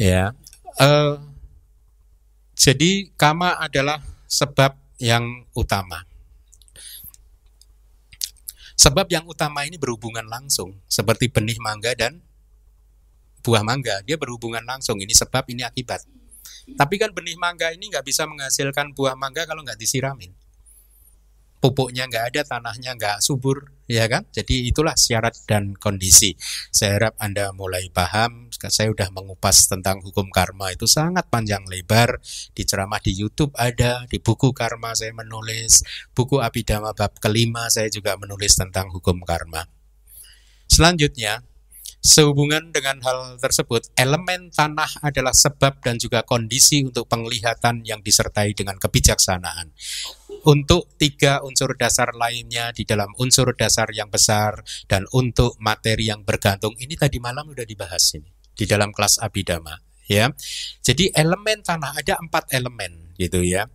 Ya, 0.00 0.32
uh, 0.80 1.20
jadi 2.56 3.12
kama 3.20 3.52
adalah 3.60 4.00
sebab 4.26 4.74
yang 4.96 5.44
utama. 5.52 6.08
Sebab 8.76 9.08
yang 9.08 9.24
utama 9.28 9.64
ini 9.64 9.80
berhubungan 9.80 10.24
langsung, 10.24 10.76
seperti 10.88 11.32
benih 11.32 11.56
mangga 11.60 11.96
dan 11.96 12.20
buah 13.40 13.64
mangga, 13.64 14.04
dia 14.04 14.20
berhubungan 14.20 14.64
langsung. 14.64 15.00
Ini 15.00 15.16
sebab, 15.16 15.48
ini 15.48 15.64
akibat. 15.64 16.04
Tapi 16.76 16.94
kan 17.00 17.14
benih 17.14 17.38
mangga 17.38 17.72
ini 17.72 17.88
nggak 17.88 18.04
bisa 18.04 18.26
menghasilkan 18.26 18.92
buah 18.92 19.14
mangga 19.14 19.46
kalau 19.46 19.62
nggak 19.62 19.78
disiramin 19.78 20.34
pupuknya 21.58 22.06
nggak 22.06 22.34
ada, 22.34 22.40
tanahnya 22.44 22.94
nggak 22.96 23.16
subur, 23.24 23.72
ya 23.88 24.06
kan? 24.06 24.26
Jadi 24.30 24.68
itulah 24.68 24.94
syarat 24.94 25.34
dan 25.48 25.74
kondisi. 25.76 26.36
Saya 26.70 27.00
harap 27.00 27.14
Anda 27.18 27.50
mulai 27.56 27.88
paham. 27.90 28.48
Saya 28.52 28.90
sudah 28.92 29.08
mengupas 29.12 29.68
tentang 29.68 30.00
hukum 30.02 30.28
karma 30.32 30.72
itu 30.72 30.84
sangat 30.88 31.26
panjang 31.28 31.64
lebar. 31.66 32.20
Di 32.52 32.62
ceramah 32.62 33.00
di 33.00 33.12
YouTube 33.16 33.52
ada, 33.56 34.04
di 34.08 34.20
buku 34.20 34.52
karma 34.52 34.92
saya 34.92 35.12
menulis, 35.16 35.82
buku 36.12 36.40
Abhidhamma 36.40 36.92
bab 36.92 37.16
kelima 37.18 37.68
saya 37.72 37.88
juga 37.88 38.14
menulis 38.16 38.54
tentang 38.56 38.92
hukum 38.92 39.22
karma. 39.24 39.64
Selanjutnya, 40.66 41.46
Sehubungan 42.06 42.70
dengan 42.70 43.02
hal 43.02 43.34
tersebut, 43.42 43.90
elemen 43.98 44.54
tanah 44.54 45.02
adalah 45.02 45.34
sebab 45.34 45.82
dan 45.82 45.98
juga 45.98 46.22
kondisi 46.22 46.86
untuk 46.86 47.10
penglihatan 47.10 47.82
yang 47.82 47.98
disertai 47.98 48.54
dengan 48.54 48.78
kebijaksanaan. 48.78 49.74
Untuk 50.46 50.86
tiga 51.02 51.42
unsur 51.42 51.74
dasar 51.74 52.14
lainnya 52.14 52.70
di 52.70 52.86
dalam 52.86 53.10
unsur 53.18 53.50
dasar 53.58 53.90
yang 53.90 54.06
besar 54.06 54.62
dan 54.86 55.10
untuk 55.10 55.58
materi 55.58 56.06
yang 56.06 56.22
bergantung, 56.22 56.78
ini 56.78 56.94
tadi 56.94 57.18
malam 57.18 57.50
sudah 57.50 57.66
dibahas 57.66 58.14
ini 58.14 58.30
di 58.54 58.70
dalam 58.70 58.94
kelas 58.94 59.18
Abhidhamma. 59.18 59.82
Ya, 60.06 60.30
jadi 60.86 61.10
elemen 61.10 61.66
tanah 61.66 61.98
ada 61.98 62.22
empat 62.22 62.54
elemen 62.54 63.18
gitu 63.18 63.42
ya. 63.42 63.66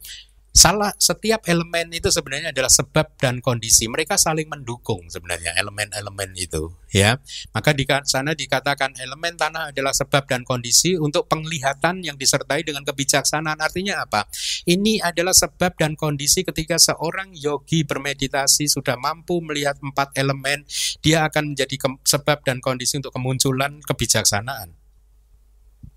Salah 0.51 0.91
setiap 0.99 1.47
elemen 1.47 1.87
itu 1.95 2.11
sebenarnya 2.11 2.51
adalah 2.51 2.67
sebab 2.67 3.15
dan 3.15 3.39
kondisi. 3.39 3.87
Mereka 3.87 4.19
saling 4.19 4.51
mendukung 4.51 5.07
sebenarnya 5.07 5.55
elemen-elemen 5.55 6.35
itu, 6.35 6.75
ya. 6.91 7.23
Maka 7.55 7.71
di 7.71 7.87
sana 7.87 8.35
dikatakan 8.35 8.99
elemen 8.99 9.39
tanah 9.39 9.71
adalah 9.71 9.95
sebab 9.95 10.27
dan 10.27 10.43
kondisi 10.43 10.99
untuk 10.99 11.31
penglihatan 11.31 12.03
yang 12.03 12.19
disertai 12.19 12.67
dengan 12.67 12.83
kebijaksanaan. 12.83 13.63
Artinya 13.63 14.03
apa? 14.03 14.27
Ini 14.67 14.99
adalah 14.99 15.31
sebab 15.31 15.79
dan 15.79 15.95
kondisi 15.95 16.43
ketika 16.43 16.75
seorang 16.75 17.31
yogi 17.31 17.87
bermeditasi 17.87 18.67
sudah 18.67 18.99
mampu 18.99 19.39
melihat 19.39 19.79
empat 19.79 20.19
elemen, 20.19 20.67
dia 20.99 21.31
akan 21.31 21.55
menjadi 21.55 21.79
sebab 22.03 22.43
dan 22.43 22.59
kondisi 22.59 22.99
untuk 22.99 23.15
kemunculan 23.15 23.79
kebijaksanaan. 23.87 24.80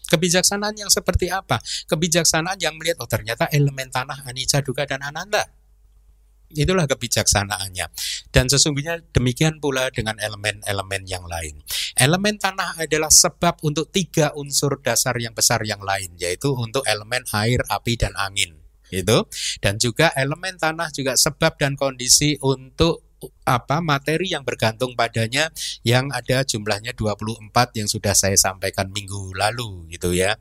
Kebijaksanaan 0.05 0.77
yang 0.77 0.93
seperti 0.93 1.33
apa? 1.33 1.61
Kebijaksanaan 1.89 2.61
yang 2.61 2.77
melihat, 2.77 3.01
oh 3.01 3.09
ternyata 3.09 3.49
elemen 3.49 3.89
tanah 3.89 4.29
anicca, 4.29 4.61
duga, 4.61 4.85
dan 4.85 5.01
ananda. 5.01 5.49
Itulah 6.55 6.87
kebijaksanaannya. 6.87 7.87
Dan 8.31 8.47
sesungguhnya 8.47 9.03
demikian 9.11 9.59
pula 9.59 9.91
dengan 9.91 10.15
elemen-elemen 10.23 11.03
yang 11.11 11.27
lain. 11.27 11.65
Elemen 11.99 12.39
tanah 12.39 12.79
adalah 12.79 13.11
sebab 13.11 13.59
untuk 13.67 13.91
tiga 13.91 14.31
unsur 14.39 14.79
dasar 14.79 15.19
yang 15.19 15.35
besar 15.35 15.65
yang 15.67 15.83
lain, 15.83 16.15
yaitu 16.15 16.55
untuk 16.55 16.87
elemen 16.87 17.27
air, 17.35 17.59
api, 17.67 17.99
dan 17.99 18.15
angin. 18.15 18.55
Itu. 18.95 19.27
Dan 19.59 19.83
juga 19.83 20.15
elemen 20.15 20.55
tanah 20.55 20.95
juga 20.95 21.19
sebab 21.19 21.59
dan 21.59 21.75
kondisi 21.75 22.39
untuk 22.39 23.04
apa 23.45 23.81
materi 23.85 24.33
yang 24.33 24.43
bergantung 24.43 24.97
padanya 24.99 25.53
yang 25.87 26.11
ada 26.11 26.43
jumlahnya 26.43 26.93
24 26.97 27.79
yang 27.79 27.89
sudah 27.89 28.17
saya 28.17 28.37
sampaikan 28.37 28.91
minggu 28.91 29.37
lalu 29.37 29.89
gitu 29.93 30.13
ya. 30.13 30.37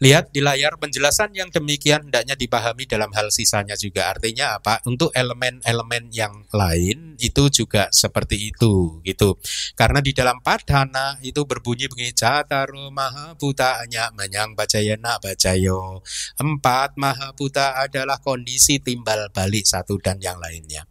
Lihat 0.00 0.32
di 0.32 0.40
layar 0.40 0.80
penjelasan 0.80 1.36
yang 1.36 1.52
demikian 1.52 2.08
hendaknya 2.08 2.32
dipahami 2.32 2.88
dalam 2.88 3.12
hal 3.12 3.28
sisanya 3.28 3.76
juga. 3.76 4.08
Artinya 4.08 4.56
apa? 4.56 4.80
Untuk 4.88 5.12
elemen-elemen 5.12 6.08
yang 6.08 6.48
lain 6.56 7.20
itu 7.20 7.52
juga 7.52 7.92
seperti 7.92 8.48
itu 8.48 9.04
gitu. 9.04 9.36
Karena 9.76 10.00
di 10.00 10.16
dalam 10.16 10.40
padana 10.40 11.20
itu 11.20 11.44
berbunyi 11.44 11.92
begini 11.92 12.16
jataru 12.16 12.88
maha 12.88 13.36
buta 13.36 13.84
hanya 13.84 14.08
menyang 14.16 14.56
bacayana 14.56 15.20
bacayo. 15.20 16.00
Empat 16.40 16.96
maha 16.96 17.36
buta 17.36 17.76
adalah 17.76 18.24
kondisi 18.24 18.80
timbal 18.80 19.28
balik 19.36 19.68
satu 19.68 20.00
dan 20.00 20.16
yang 20.16 20.40
lainnya. 20.40 20.88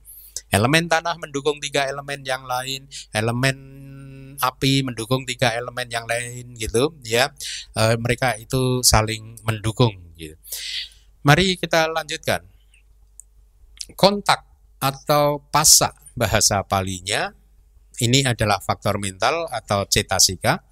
Elemen 0.50 0.90
tanah 0.90 1.16
mendukung 1.22 1.62
tiga 1.62 1.86
elemen 1.86 2.26
yang 2.26 2.44
lain, 2.46 2.90
elemen 3.14 3.58
api 4.40 4.82
mendukung 4.88 5.28
tiga 5.28 5.54
elemen 5.54 5.86
yang 5.92 6.08
lain 6.08 6.56
gitu 6.56 6.96
ya. 7.06 7.30
E, 7.76 8.00
mereka 8.00 8.34
itu 8.40 8.82
saling 8.82 9.38
mendukung 9.46 9.94
gitu. 10.18 10.36
Mari 11.22 11.60
kita 11.60 11.92
lanjutkan. 11.92 12.48
Kontak 13.94 14.46
atau 14.80 15.44
pasak 15.52 15.92
bahasa 16.16 16.64
palinya 16.64 17.36
ini 18.00 18.24
adalah 18.24 18.64
faktor 18.64 18.96
mental 18.98 19.50
atau 19.52 19.84
cetasika. 19.84 20.64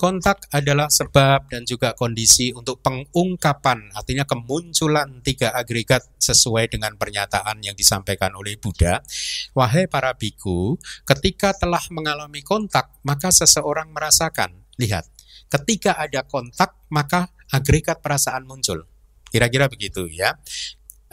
Kontak 0.00 0.48
adalah 0.48 0.88
sebab 0.88 1.52
dan 1.52 1.68
juga 1.68 1.92
kondisi 1.92 2.56
untuk 2.56 2.80
pengungkapan, 2.80 3.92
artinya 3.92 4.24
kemunculan 4.24 5.20
tiga 5.20 5.52
agregat 5.52 6.08
sesuai 6.16 6.72
dengan 6.72 6.96
pernyataan 6.96 7.60
yang 7.60 7.76
disampaikan 7.76 8.32
oleh 8.32 8.56
Buddha. 8.56 9.04
Wahai 9.52 9.92
para 9.92 10.16
biku, 10.16 10.80
ketika 11.04 11.52
telah 11.52 11.84
mengalami 11.92 12.40
kontak, 12.40 12.88
maka 13.04 13.28
seseorang 13.28 13.92
merasakan. 13.92 14.64
Lihat, 14.80 15.04
ketika 15.52 16.00
ada 16.00 16.24
kontak, 16.24 16.80
maka 16.88 17.28
agregat 17.52 18.00
perasaan 18.00 18.48
muncul. 18.48 18.88
Kira-kira 19.28 19.68
begitu 19.68 20.08
ya. 20.08 20.32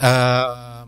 E, 0.00 0.10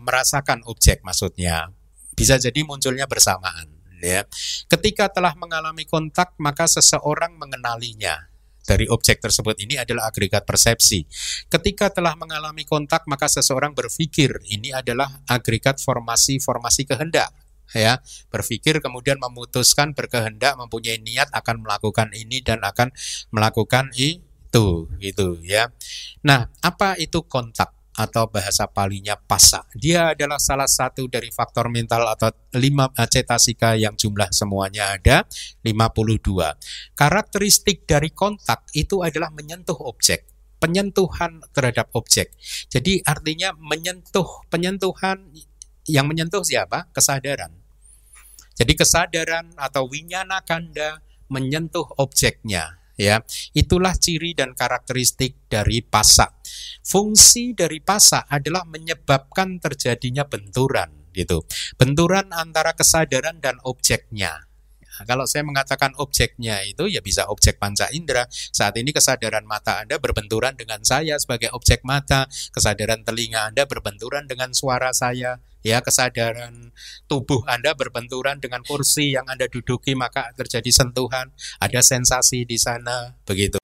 merasakan 0.01 0.65
objek 0.65 1.05
maksudnya. 1.05 1.69
Bisa 2.17 2.41
jadi 2.41 2.65
munculnya 2.65 3.05
bersamaan 3.05 3.70
ya. 4.01 4.21
Ketika 4.67 5.07
telah 5.07 5.37
mengalami 5.37 5.85
kontak, 5.87 6.33
maka 6.41 6.65
seseorang 6.67 7.37
mengenalinya. 7.37 8.29
Dari 8.61 8.85
objek 8.85 9.17
tersebut 9.17 9.57
ini 9.57 9.81
adalah 9.81 10.13
agregat 10.13 10.45
persepsi. 10.45 11.01
Ketika 11.49 11.89
telah 11.89 12.13
mengalami 12.13 12.61
kontak, 12.61 13.09
maka 13.09 13.25
seseorang 13.25 13.73
berpikir 13.73 14.37
ini 14.53 14.69
adalah 14.69 15.09
agregat 15.25 15.81
formasi-formasi 15.81 16.85
kehendak 16.85 17.33
ya 17.71 18.03
berpikir 18.27 18.83
kemudian 18.83 19.15
memutuskan 19.15 19.95
berkehendak 19.95 20.59
mempunyai 20.59 20.99
niat 20.99 21.31
akan 21.31 21.63
melakukan 21.63 22.11
ini 22.11 22.43
dan 22.43 22.59
akan 22.59 22.91
melakukan 23.31 23.95
itu 23.95 24.91
gitu 24.99 25.39
ya 25.39 25.71
nah 26.19 26.51
apa 26.59 26.99
itu 26.99 27.23
kontak 27.23 27.71
atau 27.95 28.27
bahasa 28.31 28.67
palinya 28.71 29.19
pasa. 29.19 29.67
Dia 29.75 30.15
adalah 30.15 30.39
salah 30.39 30.67
satu 30.67 31.07
dari 31.11 31.27
faktor 31.31 31.67
mental 31.67 32.07
atau 32.07 32.31
lima 32.55 32.87
uh, 32.87 33.07
cetasika 33.07 33.75
yang 33.75 33.99
jumlah 33.99 34.31
semuanya 34.31 34.95
ada 34.95 35.27
52. 35.63 36.95
Karakteristik 36.95 37.83
dari 37.83 38.11
kontak 38.15 38.67
itu 38.71 39.03
adalah 39.03 39.29
menyentuh 39.35 39.75
objek, 39.75 40.27
penyentuhan 40.63 41.43
terhadap 41.51 41.91
objek. 41.91 42.31
Jadi 42.71 43.03
artinya 43.03 43.51
menyentuh, 43.59 44.47
penyentuhan 44.47 45.31
yang 45.87 46.07
menyentuh 46.07 46.43
siapa? 46.45 46.87
Kesadaran. 46.95 47.51
Jadi 48.55 48.73
kesadaran 48.77 49.51
atau 49.57 49.89
winyana 49.89 50.43
kanda 50.43 51.01
menyentuh 51.31 51.87
objeknya 51.95 52.80
ya. 53.01 53.25
Itulah 53.57 53.97
ciri 53.97 54.37
dan 54.37 54.53
karakteristik 54.53 55.49
dari 55.49 55.81
pasak. 55.81 56.37
Fungsi 56.85 57.57
dari 57.57 57.81
pasak 57.81 58.29
adalah 58.29 58.61
menyebabkan 58.69 59.57
terjadinya 59.57 60.25
benturan 60.29 61.09
gitu. 61.11 61.41
Benturan 61.75 62.29
antara 62.31 62.77
kesadaran 62.77 63.41
dan 63.41 63.57
objeknya. 63.65 64.47
Nah, 64.91 65.07
kalau 65.07 65.25
saya 65.25 65.41
mengatakan 65.47 65.95
objeknya 65.97 66.61
itu 66.67 66.85
ya 66.85 66.99
bisa 67.01 67.25
objek 67.31 67.57
panca 67.57 67.87
indera. 67.95 68.27
Saat 68.29 68.75
ini 68.77 68.91
kesadaran 68.91 69.47
mata 69.47 69.81
Anda 69.81 69.97
berbenturan 69.97 70.53
dengan 70.59 70.83
saya 70.83 71.17
sebagai 71.17 71.49
objek 71.55 71.81
mata, 71.87 72.27
kesadaran 72.51 73.01
telinga 73.01 73.49
Anda 73.49 73.65
berbenturan 73.65 74.27
dengan 74.27 74.51
suara 74.51 74.91
saya, 74.91 75.39
ya 75.61 75.81
kesadaran 75.81 76.73
tubuh 77.05 77.45
Anda 77.45 77.73
berbenturan 77.77 78.41
dengan 78.41 78.65
kursi 78.65 79.13
yang 79.13 79.25
Anda 79.29 79.47
duduki 79.47 79.93
maka 79.93 80.33
terjadi 80.33 80.69
sentuhan, 80.73 81.33
ada 81.61 81.79
sensasi 81.81 82.45
di 82.45 82.57
sana, 82.57 83.15
begitu. 83.25 83.61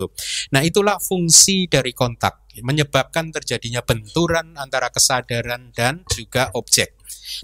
Nah, 0.53 0.61
itulah 0.63 1.01
fungsi 1.01 1.67
dari 1.67 1.91
kontak, 1.91 2.47
menyebabkan 2.61 3.33
terjadinya 3.33 3.81
benturan 3.81 4.55
antara 4.55 4.89
kesadaran 4.93 5.73
dan 5.73 6.05
juga 6.13 6.49
objek. 6.53 6.97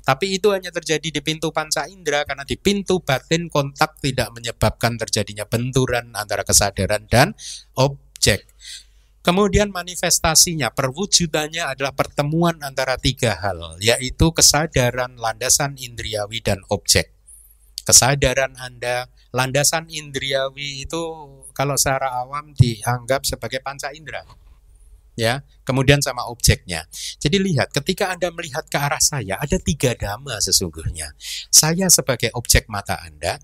Tapi 0.03 0.39
itu 0.39 0.51
hanya 0.51 0.71
terjadi 0.71 1.11
di 1.11 1.21
pintu 1.23 1.51
panca 1.51 1.85
indera 1.87 2.23
karena 2.23 2.47
di 2.47 2.55
pintu 2.55 3.03
batin 3.03 3.51
kontak 3.51 3.99
tidak 3.99 4.31
menyebabkan 4.31 4.95
terjadinya 4.95 5.43
benturan 5.47 6.15
antara 6.15 6.47
kesadaran 6.47 7.05
dan 7.07 7.35
objek. 7.75 8.47
Kemudian 9.23 9.71
manifestasinya, 9.71 10.75
perwujudannya 10.75 11.63
adalah 11.63 11.95
pertemuan 11.95 12.59
antara 12.59 12.99
tiga 12.99 13.39
hal, 13.39 13.79
yaitu 13.79 14.35
kesadaran, 14.35 15.15
landasan 15.15 15.79
indriawi, 15.79 16.43
dan 16.43 16.59
objek. 16.67 17.15
Kesadaran 17.87 18.51
Anda, 18.59 19.07
landasan 19.31 19.87
indriawi 19.87 20.83
itu 20.83 21.01
kalau 21.55 21.79
secara 21.79 22.19
awam 22.19 22.51
dianggap 22.51 23.23
sebagai 23.23 23.63
panca 23.63 23.95
indera. 23.95 24.27
Ya, 25.15 25.45
kemudian 25.63 26.03
sama 26.03 26.27
objeknya. 26.27 26.83
Jadi 27.21 27.39
lihat, 27.39 27.71
ketika 27.71 28.11
Anda 28.11 28.27
melihat 28.27 28.67
ke 28.67 28.75
arah 28.75 28.99
saya, 28.99 29.39
ada 29.39 29.55
tiga 29.55 29.95
dhamma 29.95 30.41
sesungguhnya. 30.43 31.15
Saya 31.47 31.87
sebagai 31.87 32.33
objek 32.35 32.67
mata 32.67 32.99
Anda, 32.99 33.39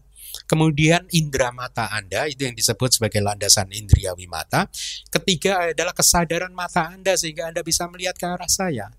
Kemudian 0.50 1.06
indera 1.14 1.54
mata 1.54 1.90
Anda 1.94 2.26
itu 2.26 2.46
yang 2.46 2.58
disebut 2.58 2.98
sebagai 2.98 3.22
landasan 3.22 3.70
indriawi 3.70 4.26
mata. 4.26 4.66
Ketiga 5.10 5.70
adalah 5.70 5.94
kesadaran 5.94 6.54
mata 6.54 6.90
Anda 6.90 7.14
sehingga 7.14 7.50
Anda 7.50 7.62
bisa 7.62 7.86
melihat 7.90 8.18
ke 8.18 8.26
arah 8.26 8.50
saya. 8.50 8.90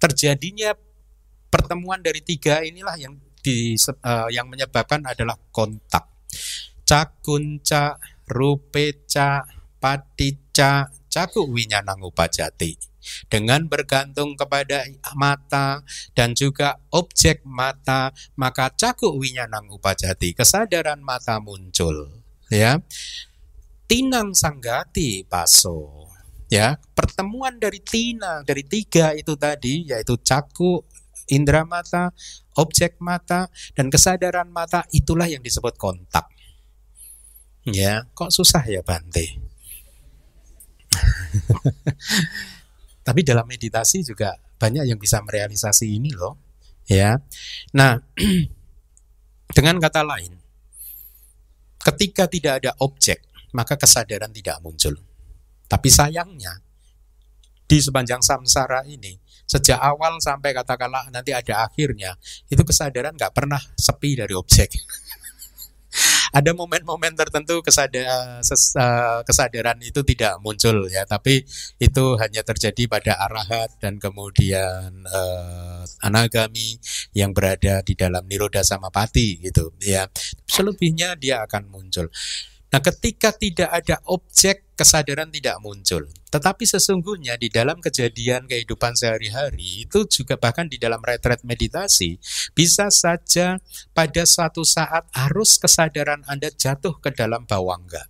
Terjadinya 0.00 0.76
pertemuan 1.48 2.00
dari 2.00 2.20
tiga 2.24 2.60
inilah 2.60 2.96
yang 3.00 3.16
di, 3.40 3.76
uh, 3.80 4.28
yang 4.28 4.48
menyebabkan 4.48 5.04
adalah 5.08 5.36
kontak. 5.52 6.04
Cakunca, 6.84 7.96
rupeca, 8.28 9.46
patica, 9.80 10.90
caku 11.08 11.48
winyanang 11.48 12.02
upajati 12.04 12.89
dengan 13.32 13.64
bergantung 13.66 14.36
kepada 14.36 14.84
mata 15.16 15.82
dan 16.12 16.36
juga 16.36 16.78
objek 16.92 17.42
mata 17.44 18.12
maka 18.36 18.70
cakup 18.74 19.16
winyanang 19.16 19.68
upajati 19.72 20.36
kesadaran 20.36 21.00
mata 21.02 21.40
muncul 21.40 22.22
ya. 22.52 22.78
Tinang 23.90 24.38
sanggati 24.38 25.26
paso 25.26 26.06
ya. 26.46 26.78
Pertemuan 26.94 27.58
dari 27.58 27.82
tina 27.82 28.46
dari 28.46 28.62
tiga 28.62 29.10
itu 29.16 29.34
tadi 29.34 29.90
yaitu 29.90 30.14
caku 30.22 30.84
indera 31.30 31.62
mata 31.66 32.14
objek 32.58 32.98
mata 33.02 33.50
dan 33.74 33.90
kesadaran 33.90 34.50
mata 34.50 34.86
itulah 34.94 35.26
yang 35.26 35.42
disebut 35.42 35.74
kontak. 35.78 36.26
Ya 37.66 38.08
kok 38.16 38.32
susah 38.32 38.64
ya 38.64 38.80
Bante 38.80 39.50
Tapi 43.10 43.26
dalam 43.26 43.42
meditasi 43.42 44.06
juga 44.06 44.38
banyak 44.38 44.86
yang 44.86 44.94
bisa 44.94 45.18
merealisasi 45.18 45.98
ini 45.98 46.14
loh. 46.14 46.38
Ya. 46.86 47.18
Nah, 47.74 47.98
dengan 49.58 49.82
kata 49.82 50.06
lain, 50.06 50.38
ketika 51.82 52.30
tidak 52.30 52.62
ada 52.62 52.70
objek, 52.78 53.26
maka 53.50 53.74
kesadaran 53.74 54.30
tidak 54.30 54.62
muncul. 54.62 54.94
Tapi 55.66 55.90
sayangnya 55.90 56.62
di 57.66 57.82
sepanjang 57.82 58.22
samsara 58.22 58.86
ini, 58.86 59.18
sejak 59.42 59.82
awal 59.82 60.22
sampai 60.22 60.54
katakanlah 60.54 61.10
nanti 61.10 61.34
ada 61.34 61.66
akhirnya, 61.66 62.14
itu 62.46 62.62
kesadaran 62.62 63.18
nggak 63.18 63.34
pernah 63.34 63.58
sepi 63.74 64.22
dari 64.22 64.38
objek. 64.38 64.70
ada 66.30 66.50
momen-momen 66.54 67.14
tertentu 67.18 67.58
kesadaran, 67.62 68.40
eh, 68.42 69.20
kesadaran 69.26 69.78
itu 69.82 70.00
tidak 70.06 70.38
muncul 70.42 70.86
ya, 70.86 71.02
tapi 71.06 71.42
itu 71.82 72.04
hanya 72.18 72.46
terjadi 72.46 72.86
pada 72.86 73.18
arahat 73.26 73.74
dan 73.82 73.98
kemudian 73.98 75.04
uh, 75.06 75.82
anagami 76.02 76.78
yang 77.12 77.34
berada 77.34 77.82
di 77.82 77.94
dalam 77.98 78.24
niroda 78.26 78.62
samapati 78.62 79.42
gitu 79.42 79.74
ya. 79.82 80.06
Selebihnya 80.46 81.18
dia 81.18 81.42
akan 81.46 81.68
muncul. 81.70 82.06
Nah, 82.70 82.78
ketika 82.78 83.34
tidak 83.34 83.66
ada 83.66 83.98
objek, 84.06 84.70
kesadaran 84.78 85.28
tidak 85.34 85.58
muncul. 85.58 86.06
Tetapi 86.30 86.64
sesungguhnya 86.64 87.34
di 87.34 87.50
dalam 87.50 87.82
kejadian 87.82 88.46
kehidupan 88.46 88.94
sehari-hari 88.94 89.84
itu 89.90 90.06
juga 90.06 90.38
bahkan 90.38 90.70
di 90.70 90.78
dalam 90.78 91.02
retret 91.02 91.42
meditasi 91.42 92.16
bisa 92.54 92.86
saja 92.88 93.58
pada 93.90 94.22
suatu 94.22 94.62
saat 94.62 95.10
arus 95.28 95.58
kesadaran 95.58 96.22
Anda 96.30 96.54
jatuh 96.54 97.02
ke 97.02 97.10
dalam 97.10 97.42
bawangga. 97.44 98.06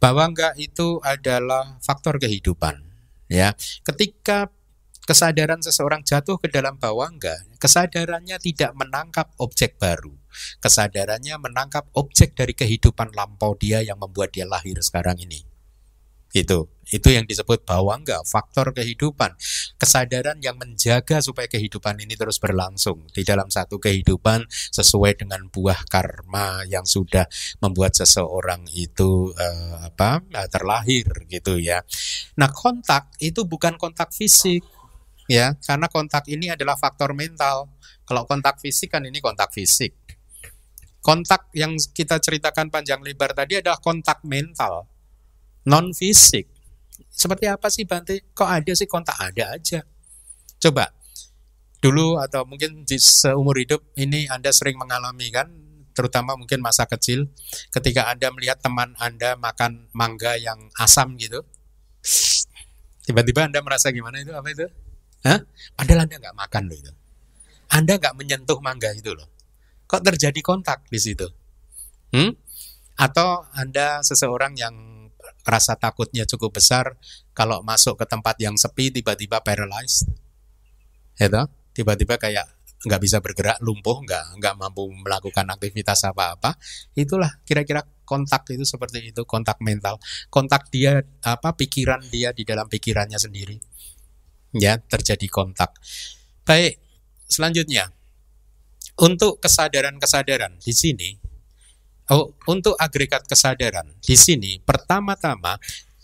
Bawangga 0.00 0.54
itu 0.56 1.02
adalah 1.04 1.76
faktor 1.84 2.16
kehidupan, 2.16 2.80
ya. 3.28 3.52
Ketika 3.84 4.48
kesadaran 5.10 5.58
seseorang 5.58 6.06
jatuh 6.06 6.38
ke 6.38 6.46
dalam 6.46 6.78
bawangga, 6.78 7.34
kesadarannya 7.58 8.38
tidak 8.38 8.78
menangkap 8.78 9.34
objek 9.42 9.74
baru. 9.74 10.14
Kesadarannya 10.62 11.34
menangkap 11.42 11.90
objek 11.98 12.38
dari 12.38 12.54
kehidupan 12.54 13.10
lampau 13.10 13.58
dia 13.58 13.82
yang 13.82 13.98
membuat 13.98 14.30
dia 14.30 14.46
lahir 14.46 14.78
sekarang 14.78 15.18
ini. 15.18 15.42
Itu, 16.30 16.70
itu 16.94 17.10
yang 17.10 17.26
disebut 17.26 17.66
bawangga, 17.66 18.22
faktor 18.22 18.70
kehidupan. 18.70 19.34
Kesadaran 19.74 20.38
yang 20.38 20.54
menjaga 20.62 21.18
supaya 21.18 21.50
kehidupan 21.50 21.98
ini 21.98 22.14
terus 22.14 22.38
berlangsung 22.38 23.10
di 23.10 23.26
dalam 23.26 23.50
satu 23.50 23.82
kehidupan 23.82 24.46
sesuai 24.70 25.18
dengan 25.18 25.50
buah 25.50 25.90
karma 25.90 26.62
yang 26.70 26.86
sudah 26.86 27.26
membuat 27.58 27.98
seseorang 27.98 28.62
itu 28.70 29.34
uh, 29.34 29.90
apa 29.90 30.22
uh, 30.22 30.46
terlahir 30.46 31.10
gitu 31.26 31.58
ya. 31.58 31.82
Nah, 32.38 32.54
kontak 32.54 33.10
itu 33.18 33.42
bukan 33.42 33.74
kontak 33.74 34.14
fisik, 34.14 34.62
ya 35.30 35.54
karena 35.62 35.86
kontak 35.86 36.26
ini 36.26 36.50
adalah 36.50 36.74
faktor 36.74 37.14
mental 37.14 37.70
kalau 38.02 38.26
kontak 38.26 38.58
fisik 38.58 38.90
kan 38.90 39.06
ini 39.06 39.22
kontak 39.22 39.54
fisik 39.54 39.94
Kontak 41.00 41.48
yang 41.56 41.80
kita 41.96 42.20
ceritakan 42.20 42.68
panjang 42.68 43.00
lebar 43.00 43.32
tadi 43.32 43.56
adalah 43.56 43.80
kontak 43.80 44.20
mental, 44.20 44.84
non 45.64 45.96
fisik. 45.96 46.44
Seperti 47.08 47.48
apa 47.48 47.72
sih 47.72 47.88
Bante? 47.88 48.20
Kok 48.36 48.44
ada 48.44 48.72
sih 48.76 48.84
kontak? 48.84 49.16
Ada 49.16 49.56
aja. 49.56 49.80
Coba 50.60 50.92
dulu 51.80 52.20
atau 52.20 52.44
mungkin 52.44 52.84
di 52.84 53.00
seumur 53.00 53.56
hidup 53.56 53.80
ini 53.96 54.28
Anda 54.28 54.52
sering 54.52 54.76
mengalami 54.76 55.32
kan, 55.32 55.48
terutama 55.96 56.36
mungkin 56.36 56.60
masa 56.60 56.84
kecil, 56.84 57.32
ketika 57.72 58.12
Anda 58.12 58.28
melihat 58.28 58.60
teman 58.60 58.92
Anda 59.00 59.40
makan 59.40 59.88
mangga 59.96 60.36
yang 60.36 60.68
asam 60.76 61.16
gitu, 61.16 61.40
tiba-tiba 63.08 63.48
Anda 63.48 63.64
merasa 63.64 63.88
gimana 63.88 64.20
itu? 64.20 64.36
Apa 64.36 64.52
itu? 64.52 64.68
Hah? 65.26 65.40
Padahal 65.76 66.08
Anda 66.08 66.16
nggak 66.16 66.36
makan 66.36 66.62
loh 66.68 66.76
itu. 66.76 66.92
Anda 67.70 67.92
nggak 68.00 68.14
menyentuh 68.16 68.58
mangga 68.58 68.90
itu 68.96 69.12
loh. 69.12 69.28
Kok 69.86 70.02
terjadi 70.06 70.40
kontak 70.40 70.86
di 70.86 70.98
situ? 70.98 71.28
Hmm? 72.14 72.34
Atau 72.96 73.46
Anda 73.54 74.02
seseorang 74.02 74.56
yang 74.58 74.74
rasa 75.44 75.76
takutnya 75.76 76.24
cukup 76.28 76.60
besar 76.60 76.96
kalau 77.32 77.60
masuk 77.64 78.00
ke 78.00 78.04
tempat 78.08 78.36
yang 78.40 78.56
sepi 78.56 78.92
tiba-tiba 78.92 79.40
paralyzed. 79.40 80.08
Ya 81.20 81.28
Tiba-tiba 81.70 82.18
kayak 82.18 82.60
nggak 82.80 83.00
bisa 83.00 83.20
bergerak, 83.20 83.60
lumpuh, 83.60 84.00
nggak 84.00 84.40
nggak 84.40 84.54
mampu 84.56 84.88
melakukan 84.88 85.44
aktivitas 85.52 86.00
apa-apa. 86.08 86.56
Itulah 86.96 87.44
kira-kira 87.44 87.84
kontak 88.08 88.48
itu 88.48 88.64
seperti 88.64 89.12
itu, 89.12 89.22
kontak 89.28 89.60
mental. 89.60 90.00
Kontak 90.32 90.72
dia 90.72 91.04
apa 91.20 91.52
pikiran 91.54 92.00
dia 92.08 92.32
di 92.32 92.48
dalam 92.48 92.66
pikirannya 92.66 93.20
sendiri. 93.20 93.60
Ya, 94.50 94.82
terjadi 94.82 95.30
kontak. 95.30 95.78
Baik, 96.42 96.82
selanjutnya 97.30 97.94
untuk 99.00 99.40
kesadaran-kesadaran 99.40 100.60
di 100.60 100.72
sini, 100.74 101.10
oh, 102.12 102.34
untuk 102.50 102.74
agregat 102.76 103.24
kesadaran 103.24 103.96
di 104.02 104.18
sini, 104.18 104.58
pertama-tama 104.60 105.56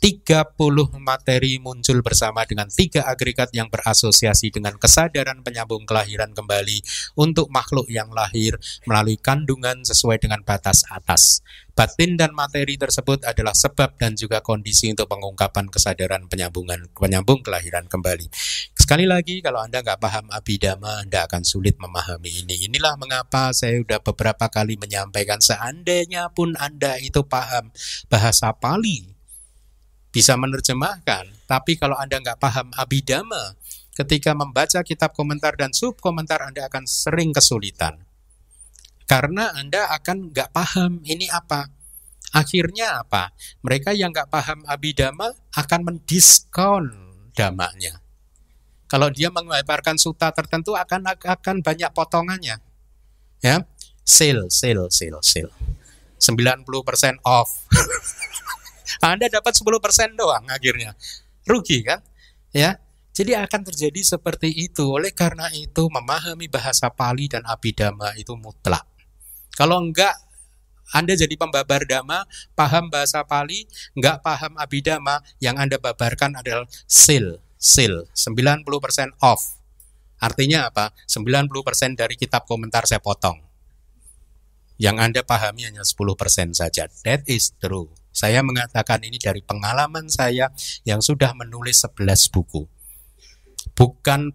30 0.06 1.02
materi 1.02 1.58
muncul 1.58 1.98
bersama 1.98 2.46
dengan 2.46 2.70
tiga 2.70 3.10
agregat 3.10 3.50
yang 3.50 3.66
berasosiasi 3.66 4.54
dengan 4.54 4.78
kesadaran 4.78 5.42
penyambung 5.42 5.82
kelahiran 5.82 6.30
kembali 6.30 6.78
untuk 7.18 7.50
makhluk 7.50 7.90
yang 7.90 8.14
lahir 8.14 8.54
melalui 8.86 9.18
kandungan 9.18 9.82
sesuai 9.82 10.22
dengan 10.22 10.46
batas 10.46 10.86
atas. 10.94 11.42
Batin 11.74 12.14
dan 12.14 12.38
materi 12.38 12.78
tersebut 12.78 13.26
adalah 13.26 13.50
sebab 13.50 13.98
dan 13.98 14.14
juga 14.14 14.46
kondisi 14.46 14.94
untuk 14.94 15.10
pengungkapan 15.10 15.66
kesadaran 15.74 16.30
penyambungan 16.30 16.86
penyambung 16.94 17.42
kelahiran 17.42 17.90
kembali. 17.90 18.30
Sekali 18.78 19.10
lagi, 19.10 19.42
kalau 19.42 19.58
Anda 19.58 19.82
nggak 19.82 19.98
paham 19.98 20.30
abidama, 20.30 21.02
Anda 21.02 21.26
akan 21.26 21.42
sulit 21.42 21.82
memahami 21.82 22.46
ini. 22.46 22.70
Inilah 22.70 22.94
mengapa 22.94 23.50
saya 23.50 23.82
sudah 23.82 23.98
beberapa 23.98 24.46
kali 24.54 24.78
menyampaikan 24.78 25.42
seandainya 25.42 26.30
pun 26.30 26.54
Anda 26.62 26.94
itu 27.02 27.26
paham 27.26 27.74
bahasa 28.06 28.54
Pali, 28.54 29.15
bisa 30.16 30.32
menerjemahkan, 30.32 31.28
tapi 31.44 31.76
kalau 31.76 31.92
Anda 31.92 32.16
nggak 32.16 32.40
paham 32.40 32.72
abidama, 32.72 33.52
ketika 33.92 34.32
membaca 34.32 34.80
kitab 34.80 35.12
komentar 35.12 35.52
dan 35.60 35.76
sub 35.76 36.00
komentar 36.00 36.40
Anda 36.40 36.64
akan 36.72 36.88
sering 36.88 37.36
kesulitan. 37.36 38.00
Karena 39.04 39.52
Anda 39.52 39.92
akan 39.92 40.32
nggak 40.32 40.56
paham 40.56 41.04
ini 41.04 41.28
apa. 41.28 41.68
Akhirnya 42.32 43.04
apa? 43.04 43.36
Mereka 43.60 43.92
yang 43.92 44.08
nggak 44.16 44.32
paham 44.32 44.64
abidama 44.64 45.36
akan 45.52 45.80
mendiskon 45.84 46.96
damanya. 47.36 48.00
Kalau 48.88 49.12
dia 49.12 49.28
mengabarkan 49.28 50.00
suta 50.00 50.32
tertentu 50.32 50.72
akan 50.80 51.12
akan 51.12 51.56
banyak 51.60 51.92
potongannya. 51.92 52.56
Ya, 53.44 53.68
sale, 54.00 54.48
sale, 54.48 54.88
sale, 54.88 55.20
sale. 55.20 55.52
90% 56.16 57.20
off. 57.20 57.68
Anda 59.02 59.26
dapat 59.28 59.52
10% 59.56 60.16
doang 60.16 60.44
akhirnya. 60.48 60.96
Rugi 61.46 61.84
kan? 61.86 62.00
Ya. 62.50 62.80
Jadi 63.16 63.32
akan 63.32 63.64
terjadi 63.64 64.00
seperti 64.04 64.52
itu. 64.52 64.84
Oleh 64.92 65.08
karena 65.12 65.48
itu 65.56 65.88
memahami 65.88 66.52
bahasa 66.52 66.92
Pali 66.92 67.32
dan 67.32 67.48
Abhidhamma 67.48 68.12
itu 68.20 68.36
mutlak. 68.36 68.84
Kalau 69.56 69.80
enggak 69.80 70.26
anda 70.94 71.18
jadi 71.18 71.34
pembabar 71.34 71.82
dhamma, 71.82 72.22
paham 72.54 72.86
bahasa 72.86 73.26
Pali, 73.26 73.66
enggak 73.98 74.22
paham 74.22 74.54
abidama, 74.54 75.18
yang 75.42 75.58
Anda 75.58 75.82
babarkan 75.82 76.38
adalah 76.38 76.62
sil, 76.86 77.42
sil, 77.58 78.06
90% 78.14 79.18
off. 79.18 79.58
Artinya 80.22 80.70
apa? 80.70 80.94
90% 81.10 81.98
dari 81.98 82.14
kitab 82.14 82.46
komentar 82.46 82.86
saya 82.86 83.02
potong. 83.02 83.42
Yang 84.78 84.96
Anda 85.00 85.20
pahami 85.26 85.66
hanya 85.66 85.82
10% 85.82 86.54
saja. 86.54 86.86
That 87.02 87.26
is 87.26 87.50
true. 87.58 87.90
Saya 88.16 88.40
mengatakan 88.40 89.04
ini 89.04 89.20
dari 89.20 89.44
pengalaman 89.44 90.08
saya 90.08 90.48
yang 90.88 91.04
sudah 91.04 91.36
menulis 91.36 91.84
11 91.84 92.32
buku. 92.32 92.64
Bukan 93.76 94.32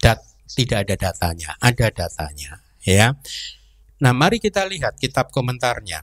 dat, 0.00 0.24
tidak 0.56 0.88
ada 0.88 0.96
datanya, 0.96 1.52
ada 1.60 1.92
datanya, 1.92 2.64
ya. 2.80 3.12
Nah, 4.00 4.16
mari 4.16 4.40
kita 4.40 4.64
lihat 4.64 4.96
kitab 4.96 5.28
komentarnya. 5.28 6.00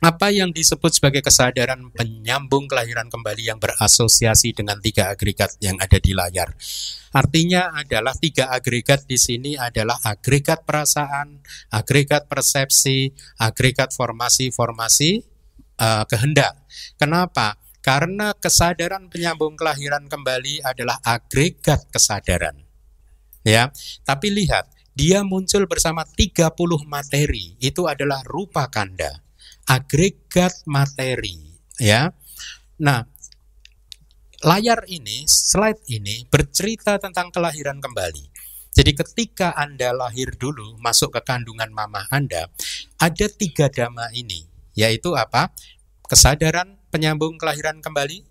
Apa 0.00 0.32
yang 0.32 0.48
disebut 0.48 0.96
sebagai 0.96 1.20
kesadaran 1.20 1.92
penyambung 1.92 2.68
kelahiran 2.72 3.12
kembali 3.12 3.52
yang 3.52 3.60
berasosiasi 3.60 4.56
dengan 4.56 4.80
tiga 4.80 5.12
agregat 5.12 5.60
yang 5.60 5.76
ada 5.76 6.00
di 6.00 6.16
layar. 6.16 6.56
Artinya 7.12 7.72
adalah 7.72 8.16
tiga 8.16 8.48
agregat 8.52 9.04
di 9.04 9.20
sini 9.20 9.60
adalah 9.60 10.00
agregat 10.04 10.64
perasaan, 10.64 11.40
agregat 11.72 12.28
persepsi, 12.28 13.12
agregat 13.40 13.92
formasi-formasi 13.96 15.33
uh, 15.78 16.04
kehendak. 16.06 16.58
Kenapa? 16.98 17.58
Karena 17.84 18.32
kesadaran 18.32 19.12
penyambung 19.12 19.60
kelahiran 19.60 20.08
kembali 20.08 20.64
adalah 20.64 20.96
agregat 21.04 21.84
kesadaran. 21.92 22.64
Ya, 23.44 23.68
tapi 24.08 24.32
lihat 24.32 24.72
dia 24.96 25.20
muncul 25.20 25.68
bersama 25.68 26.08
30 26.08 26.48
materi. 26.88 27.60
Itu 27.60 27.84
adalah 27.84 28.24
rupa 28.24 28.72
kanda, 28.72 29.20
agregat 29.68 30.64
materi, 30.64 31.60
ya. 31.76 32.08
Nah, 32.80 33.04
layar 34.40 34.88
ini, 34.88 35.28
slide 35.28 35.84
ini 35.92 36.24
bercerita 36.30 36.96
tentang 36.96 37.28
kelahiran 37.28 37.84
kembali. 37.84 38.32
Jadi 38.74 38.90
ketika 38.90 39.54
Anda 39.54 39.94
lahir 39.94 40.34
dulu, 40.34 40.80
masuk 40.82 41.14
ke 41.14 41.20
kandungan 41.22 41.70
mama 41.70 42.10
Anda, 42.10 42.50
ada 42.98 43.26
tiga 43.30 43.70
dhamma 43.70 44.10
ini, 44.16 44.53
yaitu 44.74 45.14
apa? 45.14 45.50
Kesadaran 46.04 46.76
penyambung 46.92 47.40
kelahiran 47.40 47.80
kembali, 47.80 48.22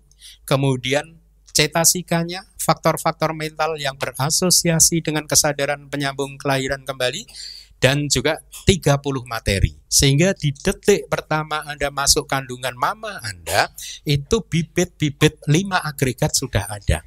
kemudian 0.46 1.20
cetasikanya, 1.54 2.46
faktor-faktor 2.58 3.36
mental 3.36 3.76
yang 3.76 3.94
berasosiasi 3.98 5.04
dengan 5.04 5.28
kesadaran 5.28 5.90
penyambung 5.90 6.38
kelahiran 6.40 6.82
kembali, 6.86 7.26
dan 7.84 8.08
juga 8.08 8.40
30 8.64 9.28
materi. 9.28 9.76
Sehingga 9.90 10.32
di 10.32 10.56
detik 10.56 11.04
pertama 11.12 11.60
Anda 11.68 11.92
masuk 11.92 12.24
kandungan 12.24 12.72
mama 12.72 13.20
Anda, 13.20 13.68
itu 14.08 14.40
bibit-bibit 14.40 15.44
5 15.44 15.84
agregat 15.84 16.32
sudah 16.32 16.64
ada. 16.64 17.04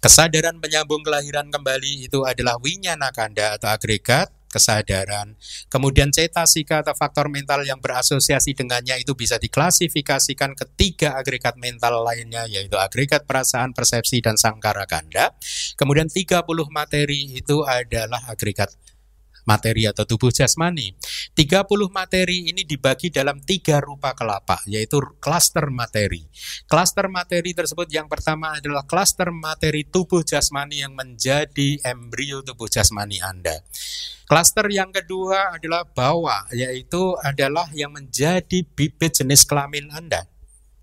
Kesadaran 0.00 0.56
penyambung 0.60 1.04
kelahiran 1.04 1.52
kembali 1.52 2.08
itu 2.08 2.24
adalah 2.24 2.56
winyana 2.60 3.12
kanda 3.12 3.60
atau 3.60 3.68
agregat, 3.68 4.32
kesadaran. 4.50 5.38
Kemudian 5.70 6.10
cetasika 6.10 6.82
atau 6.82 6.92
faktor 6.92 7.30
mental 7.30 7.62
yang 7.62 7.78
berasosiasi 7.78 8.52
dengannya 8.58 8.98
itu 8.98 9.14
bisa 9.14 9.38
diklasifikasikan 9.38 10.58
ke 10.58 10.64
tiga 10.74 11.14
agregat 11.16 11.54
mental 11.56 12.02
lainnya 12.02 12.44
yaitu 12.50 12.74
agregat 12.76 13.24
perasaan, 13.24 13.70
persepsi, 13.72 14.18
dan 14.20 14.34
sangkara 14.34 14.84
ganda. 14.90 15.32
Kemudian 15.78 16.10
30 16.10 16.44
materi 16.68 17.38
itu 17.38 17.62
adalah 17.62 18.26
agregat 18.26 18.74
materi 19.44 19.88
atau 19.88 20.06
tubuh 20.06 20.32
jasmani. 20.32 20.94
30 21.34 21.66
materi 21.92 22.48
ini 22.48 22.62
dibagi 22.64 23.12
dalam 23.12 23.42
tiga 23.42 23.82
rupa 23.82 24.14
kelapa, 24.14 24.62
yaitu 24.64 25.00
klaster 25.18 25.68
materi. 25.68 26.24
Klaster 26.70 27.10
materi 27.10 27.52
tersebut 27.52 27.90
yang 27.90 28.06
pertama 28.06 28.56
adalah 28.56 28.86
klaster 28.86 29.34
materi 29.34 29.84
tubuh 29.84 30.22
jasmani 30.22 30.86
yang 30.86 30.94
menjadi 30.94 31.82
embrio 31.84 32.40
tubuh 32.46 32.70
jasmani 32.70 33.18
Anda. 33.18 33.60
Klaster 34.30 34.70
yang 34.70 34.94
kedua 34.94 35.58
adalah 35.58 35.82
bawah, 35.82 36.46
yaitu 36.54 37.18
adalah 37.18 37.66
yang 37.74 37.90
menjadi 37.90 38.62
bibit 38.62 39.18
jenis 39.18 39.42
kelamin 39.42 39.90
Anda. 39.90 40.29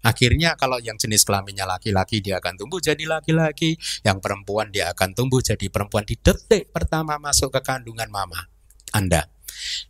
Akhirnya 0.07 0.55
kalau 0.55 0.79
yang 0.79 0.95
jenis 0.95 1.27
kelaminnya 1.27 1.67
laki-laki 1.67 2.23
dia 2.23 2.39
akan 2.39 2.55
tumbuh 2.55 2.79
jadi 2.79 3.03
laki-laki, 3.03 3.75
yang 4.07 4.23
perempuan 4.23 4.71
dia 4.71 4.95
akan 4.95 5.11
tumbuh 5.11 5.43
jadi 5.43 5.67
perempuan 5.67 6.07
di 6.07 6.15
detik 6.15 6.71
pertama 6.71 7.19
masuk 7.19 7.51
ke 7.51 7.59
kandungan 7.59 8.07
mama 8.07 8.47
Anda. 8.95 9.27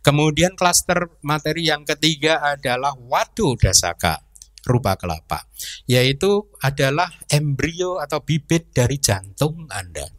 Kemudian 0.02 0.58
klaster 0.58 1.06
materi 1.22 1.70
yang 1.70 1.86
ketiga 1.86 2.42
adalah 2.42 2.98
wadu 2.98 3.54
dasaka 3.54 4.26
rupa 4.66 4.98
kelapa, 4.98 5.46
yaitu 5.86 6.50
adalah 6.60 7.08
embrio 7.30 8.02
atau 8.02 8.18
bibit 8.26 8.74
dari 8.74 8.98
jantung 8.98 9.70
Anda. 9.70 10.17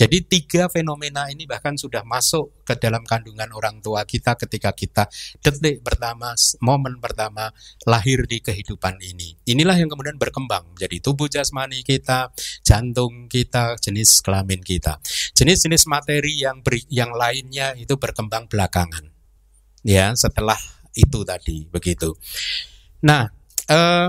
Jadi 0.00 0.24
tiga 0.24 0.72
fenomena 0.72 1.28
ini 1.28 1.44
bahkan 1.44 1.76
sudah 1.76 2.00
masuk 2.08 2.64
ke 2.64 2.72
dalam 2.80 3.04
kandungan 3.04 3.52
orang 3.52 3.84
tua 3.84 4.08
kita 4.08 4.32
ketika 4.32 4.72
kita 4.72 5.04
detik 5.44 5.84
pertama, 5.84 6.32
momen 6.64 6.96
pertama 7.04 7.52
lahir 7.84 8.24
di 8.24 8.40
kehidupan 8.40 8.96
ini. 9.04 9.36
Inilah 9.44 9.76
yang 9.76 9.92
kemudian 9.92 10.16
berkembang 10.16 10.72
menjadi 10.72 11.04
tubuh 11.04 11.28
jasmani 11.28 11.84
kita, 11.84 12.32
jantung 12.64 13.28
kita, 13.28 13.76
jenis 13.76 14.24
kelamin 14.24 14.64
kita. 14.64 14.96
Jenis-jenis 15.36 15.84
materi 15.84 16.48
yang 16.48 16.64
beri, 16.64 16.80
yang 16.88 17.12
lainnya 17.12 17.76
itu 17.76 17.92
berkembang 18.00 18.48
belakangan. 18.48 19.04
Ya, 19.84 20.16
setelah 20.16 20.56
itu 20.96 21.20
tadi 21.28 21.68
begitu. 21.68 22.16
Nah, 23.04 23.28
eh, 23.68 24.08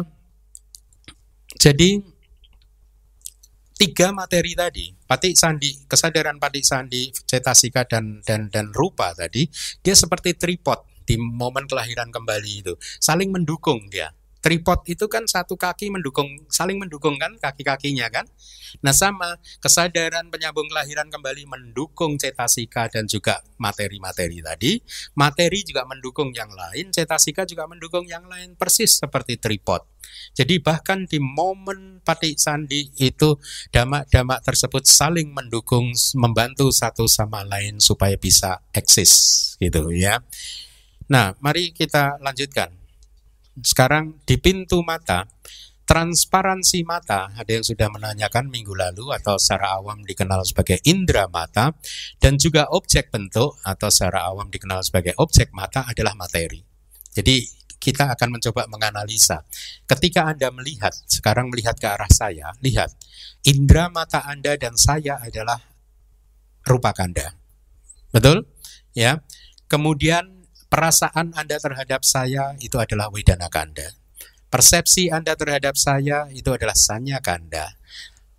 jadi 1.60 2.00
tiga 3.76 4.14
materi 4.14 4.54
tadi, 4.54 4.94
patik 5.12 5.36
sandi, 5.36 5.76
kesadaran 5.91 6.39
patik 6.39 6.64
sandi, 6.64 7.12
cetasika 7.28 7.84
dan 7.84 8.24
dan 8.24 8.47
dan 8.47 8.72
rupa 8.72 9.12
tadi, 9.12 9.43
dia 9.84 9.91
seperti 9.91 10.39
tripod 10.39 10.88
di 11.03 11.20
momen 11.20 11.68
kelahiran 11.68 12.07
kembali 12.16 12.51
itu, 12.64 12.80
saling 12.95 13.28
mendukung 13.28 13.91
dia. 13.91 14.16
Tripod 14.42 14.89
itu 14.89 15.06
kan 15.06 15.30
satu 15.30 15.54
kaki 15.54 15.94
mendukung, 15.94 16.26
saling 16.50 16.82
mendukung 16.82 17.22
kan 17.22 17.38
kaki-kakinya 17.38 18.10
kan. 18.10 18.26
Nah 18.82 18.89
sama 18.89 19.38
kesadaran 19.62 20.34
penyambung 20.34 20.66
kelahiran 20.66 21.14
kembali 21.14 21.46
mendukung 21.46 22.18
cetasika 22.18 22.89
dan 22.89 23.06
juga 23.06 23.46
materi-materi 23.62 24.42
tadi. 24.42 24.82
Materi 25.14 25.62
juga 25.62 25.86
mendukung 25.86 26.34
yang 26.34 26.50
lain, 26.50 26.89
cetasika 26.89 27.46
juga 27.46 27.70
mendukung 27.70 28.10
yang 28.10 28.26
lain 28.26 28.58
persis 28.58 28.98
seperti 28.98 29.38
tripod. 29.38 29.86
Jadi 30.34 30.58
bahkan 30.58 31.06
di 31.06 31.22
momen 31.22 32.02
patik 32.02 32.42
sandi 32.42 32.89
itu 32.98 33.38
damak-damak 33.70 34.42
tersebut 34.42 34.89
saling 34.89 35.30
mendukung, 35.30 35.94
membantu 36.18 36.74
satu 36.74 37.06
sama 37.06 37.46
lain 37.46 37.78
supaya 37.78 38.18
bisa 38.18 38.66
eksis 38.74 39.54
gitu 39.62 39.94
ya. 39.94 40.18
Nah, 41.12 41.38
mari 41.44 41.76
kita 41.76 42.18
lanjutkan. 42.24 42.81
Sekarang 43.60 44.24
di 44.24 44.39
pintu 44.39 44.80
mata, 44.80 45.28
transparansi 45.84 46.88
mata, 46.88 47.36
ada 47.36 47.52
yang 47.52 47.68
sudah 47.68 47.91
menanyakan 47.91 48.47
minggu 48.47 48.72
lalu 48.72 49.12
atau 49.12 49.36
secara 49.36 49.76
awam 49.76 49.99
dikenal 50.08 50.47
sebagai 50.47 50.80
indera 50.88 51.28
mata, 51.28 51.76
dan 52.16 52.39
juga 52.39 52.72
objek 52.72 53.12
bentuk 53.12 53.60
atau 53.68 53.91
secara 53.91 54.32
awam 54.32 54.47
dikenal 54.47 54.80
sebagai 54.88 55.12
objek 55.20 55.52
mata 55.52 55.84
adalah 55.84 56.16
materi. 56.16 56.64
Jadi 57.12 57.43
kita 57.82 58.14
akan 58.14 58.38
mencoba 58.38 58.70
menganalisa. 58.70 59.43
Ketika 59.89 60.30
Anda 60.30 60.54
melihat, 60.54 60.93
sekarang 61.10 61.49
melihat 61.49 61.76
ke 61.76 61.89
arah 61.89 62.08
saya, 62.14 62.54
lihat, 62.62 62.93
indera 63.43 63.89
mata 63.89 64.22
Anda 64.24 64.54
dan 64.56 64.78
saya 64.78 65.18
adalah 65.20 65.60
rupa 66.64 66.93
kanda. 66.93 67.36
Betul? 68.14 68.45
Ya. 68.93 69.26
Kemudian 69.66 70.41
Perasaan 70.72 71.36
Anda 71.36 71.59
terhadap 71.59 72.07
saya 72.07 72.55
itu 72.63 72.80
adalah 72.80 73.11
wedana 73.11 73.51
kanda. 73.51 73.91
Persepsi 74.47 75.11
Anda 75.11 75.36
terhadap 75.36 75.76
saya 75.76 76.32
itu 76.32 76.47
adalah 76.47 76.80
sanya 76.80 77.19
kanda. 77.19 77.76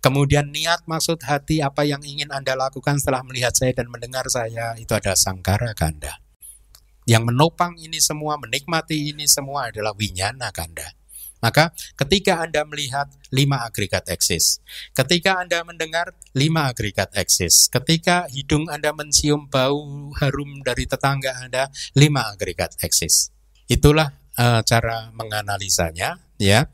Kemudian 0.01 0.49
niat 0.49 0.81
maksud 0.89 1.21
hati 1.29 1.61
apa 1.61 1.85
yang 1.85 2.01
ingin 2.01 2.33
Anda 2.33 2.57
lakukan 2.57 2.97
setelah 2.97 3.21
melihat 3.21 3.53
saya 3.53 3.77
dan 3.77 3.85
mendengar 3.85 4.25
saya 4.33 4.73
itu 4.81 4.97
adalah 4.97 5.13
sangkara 5.13 5.77
kanda. 5.77 6.17
Yang 7.05 7.29
menopang 7.29 7.77
ini 7.77 8.01
semua, 8.01 8.41
menikmati 8.41 9.13
ini 9.13 9.29
semua 9.29 9.69
adalah 9.69 9.93
winyana 9.93 10.49
kanda. 10.49 10.89
Maka 11.43 11.75
ketika 11.99 12.39
Anda 12.39 12.63
melihat 12.63 13.11
lima 13.35 13.67
agregat 13.67 14.07
eksis, 14.07 14.63
ketika 14.95 15.43
Anda 15.43 15.67
mendengar 15.67 16.15
lima 16.31 16.71
agregat 16.71 17.11
eksis, 17.11 17.67
ketika 17.67 18.31
hidung 18.31 18.71
Anda 18.71 18.95
mencium 18.95 19.51
bau 19.51 20.15
harum 20.23 20.63
dari 20.63 20.87
tetangga 20.87 21.43
Anda, 21.43 21.67
lima 21.99 22.31
agregat 22.31 22.79
eksis. 22.79 23.35
Itulah 23.67 24.15
uh, 24.39 24.63
cara 24.63 25.11
menganalisanya, 25.11 26.15
ya. 26.39 26.71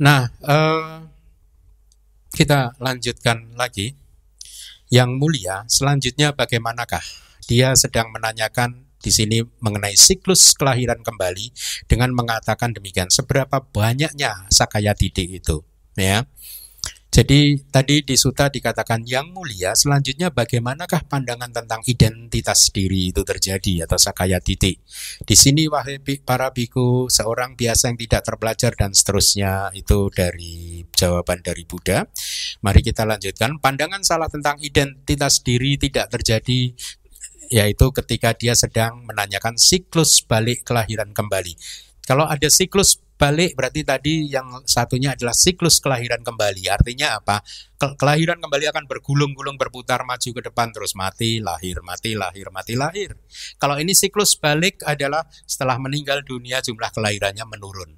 Nah, 0.00 0.32
uh, 0.48 1.04
kita 2.32 2.80
lanjutkan 2.80 3.52
lagi. 3.60 4.00
Yang 4.92 5.10
mulia, 5.16 5.64
selanjutnya 5.72 6.36
bagaimanakah? 6.36 7.00
Dia 7.48 7.72
sedang 7.72 8.12
menanyakan 8.12 8.91
di 9.02 9.10
sini 9.10 9.42
mengenai 9.60 9.98
siklus 9.98 10.54
kelahiran 10.54 11.02
kembali 11.02 11.50
dengan 11.90 12.14
mengatakan 12.14 12.70
demikian 12.70 13.10
seberapa 13.10 13.60
banyaknya 13.60 14.46
sakaya 14.48 14.94
didik 14.94 15.42
itu 15.42 15.66
ya 15.98 16.22
jadi 17.12 17.60
tadi 17.68 18.00
di 18.08 18.16
suta 18.16 18.48
dikatakan 18.48 19.04
yang 19.04 19.36
mulia, 19.36 19.76
selanjutnya 19.76 20.32
bagaimanakah 20.32 21.04
pandangan 21.12 21.52
tentang 21.52 21.84
identitas 21.84 22.72
diri 22.72 23.12
itu 23.12 23.20
terjadi 23.20 23.84
atau 23.84 24.00
sakaya 24.00 24.40
titik. 24.40 24.80
Di 25.20 25.36
sini 25.36 25.68
wahai 25.68 26.00
para 26.24 26.48
biku, 26.56 27.12
seorang 27.12 27.52
biasa 27.52 27.92
yang 27.92 28.00
tidak 28.00 28.24
terpelajar 28.24 28.72
dan 28.80 28.96
seterusnya 28.96 29.76
itu 29.76 30.08
dari 30.08 30.88
jawaban 30.96 31.44
dari 31.44 31.68
Buddha. 31.68 32.08
Mari 32.64 32.80
kita 32.80 33.04
lanjutkan. 33.04 33.60
Pandangan 33.60 34.00
salah 34.00 34.32
tentang 34.32 34.56
identitas 34.64 35.44
diri 35.44 35.76
tidak 35.76 36.08
terjadi 36.16 36.72
yaitu 37.52 37.92
ketika 37.92 38.32
dia 38.32 38.56
sedang 38.56 39.04
menanyakan 39.04 39.60
siklus 39.60 40.24
balik 40.24 40.64
kelahiran 40.64 41.12
kembali. 41.12 41.52
Kalau 42.02 42.24
ada 42.24 42.48
siklus 42.48 42.96
balik 43.20 43.54
berarti 43.54 43.86
tadi 43.86 44.26
yang 44.26 44.66
satunya 44.66 45.14
adalah 45.14 45.30
siklus 45.30 45.78
kelahiran 45.78 46.26
kembali. 46.26 46.66
Artinya 46.66 47.22
apa? 47.22 47.44
Kelahiran 47.78 48.42
kembali 48.42 48.66
akan 48.74 48.84
bergulung-gulung 48.90 49.54
berputar 49.54 50.02
maju 50.02 50.30
ke 50.34 50.42
depan 50.42 50.74
terus 50.74 50.98
mati, 50.98 51.38
lahir, 51.38 51.78
mati, 51.86 52.18
lahir, 52.18 52.50
mati, 52.50 52.74
lahir. 52.74 53.14
Kalau 53.62 53.78
ini 53.78 53.94
siklus 53.94 54.34
balik 54.34 54.82
adalah 54.82 55.22
setelah 55.46 55.78
meninggal 55.78 56.26
dunia 56.26 56.58
jumlah 56.58 56.90
kelahirannya 56.90 57.46
menurun. 57.46 57.94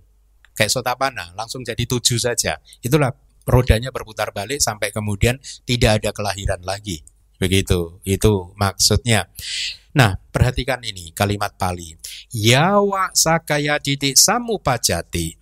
Kayak 0.53 0.77
sotapana, 0.77 1.33
langsung 1.33 1.65
jadi 1.65 1.89
tujuh 1.89 2.21
saja. 2.21 2.61
Itulah 2.85 3.17
rodanya 3.49 3.89
berputar 3.89 4.29
balik 4.37 4.61
sampai 4.61 4.93
kemudian 4.93 5.41
tidak 5.65 6.05
ada 6.05 6.11
kelahiran 6.13 6.61
lagi. 6.61 7.14
Begitu, 7.39 7.99
itu 8.07 8.55
maksudnya. 8.55 9.27
Nah, 9.95 10.19
perhatikan 10.35 10.83
ini 10.83 11.15
kalimat 11.15 11.55
Pali. 11.55 11.95
Yawa 12.35 13.15
sakaya 13.15 13.79
didik 13.79 14.19
samupajati. 14.19 15.39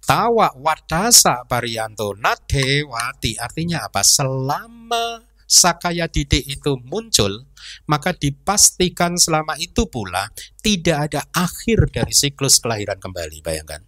Tawa 0.00 0.56
wadasa 0.56 1.44
parianto 1.44 2.16
nadewati. 2.16 3.36
Artinya 3.36 3.84
apa? 3.84 4.00
Selama 4.00 5.20
sakaya 5.44 6.08
didik 6.08 6.48
itu 6.48 6.80
muncul, 6.80 7.44
maka 7.84 8.16
dipastikan 8.16 9.20
selama 9.20 9.58
itu 9.60 9.84
pula 9.90 10.32
tidak 10.64 11.10
ada 11.12 11.22
akhir 11.36 11.92
dari 11.92 12.16
siklus 12.16 12.58
kelahiran 12.58 12.96
kembali. 12.96 13.44
Bayangkan. 13.44 13.84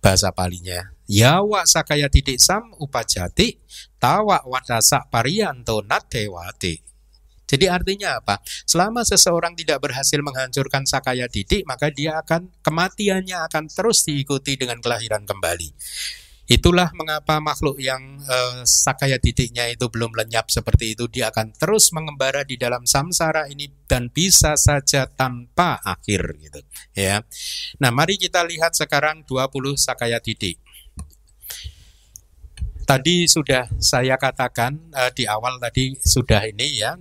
Bahasa 0.00 0.30
palinya. 0.32 0.94
Yawa 1.10 1.66
sakaya 1.66 2.06
didik 2.06 2.38
sam 2.38 2.70
upajati 2.78 3.58
tawa 3.98 4.46
wadasa 4.46 5.10
parianto 5.10 5.82
natewati. 5.82 6.78
Jadi 7.50 7.66
artinya 7.66 8.22
apa? 8.22 8.38
Selama 8.62 9.02
seseorang 9.02 9.58
tidak 9.58 9.82
berhasil 9.82 10.22
menghancurkan 10.22 10.86
sakaya 10.86 11.26
didik, 11.26 11.66
maka 11.66 11.90
dia 11.90 12.22
akan 12.22 12.46
kematiannya 12.62 13.42
akan 13.50 13.66
terus 13.66 14.06
diikuti 14.06 14.54
dengan 14.54 14.78
kelahiran 14.78 15.26
kembali. 15.26 15.74
Itulah 16.50 16.90
mengapa 16.98 17.38
makhluk 17.38 17.78
yang 17.78 18.18
uh, 18.26 18.66
sakaya 18.66 19.22
didiknya 19.22 19.70
itu 19.70 19.86
belum 19.86 20.14
lenyap 20.18 20.50
seperti 20.50 20.98
itu 20.98 21.06
dia 21.06 21.30
akan 21.30 21.54
terus 21.54 21.94
mengembara 21.94 22.42
di 22.42 22.58
dalam 22.58 22.90
samsara 22.90 23.46
ini 23.46 23.70
dan 23.86 24.10
bisa 24.10 24.58
saja 24.58 25.06
tanpa 25.06 25.78
akhir 25.82 26.38
gitu 26.42 26.58
ya. 26.94 27.22
Nah, 27.78 27.90
mari 27.94 28.18
kita 28.18 28.42
lihat 28.42 28.74
sekarang 28.74 29.22
20 29.26 29.78
sakaya 29.78 30.18
didik. 30.18 30.58
Tadi 32.90 33.30
sudah 33.30 33.70
saya 33.78 34.18
katakan 34.18 34.74
uh, 34.90 35.14
di 35.14 35.22
awal 35.22 35.62
tadi 35.62 35.94
sudah 36.02 36.42
ini 36.42 36.82
ya 36.82 36.98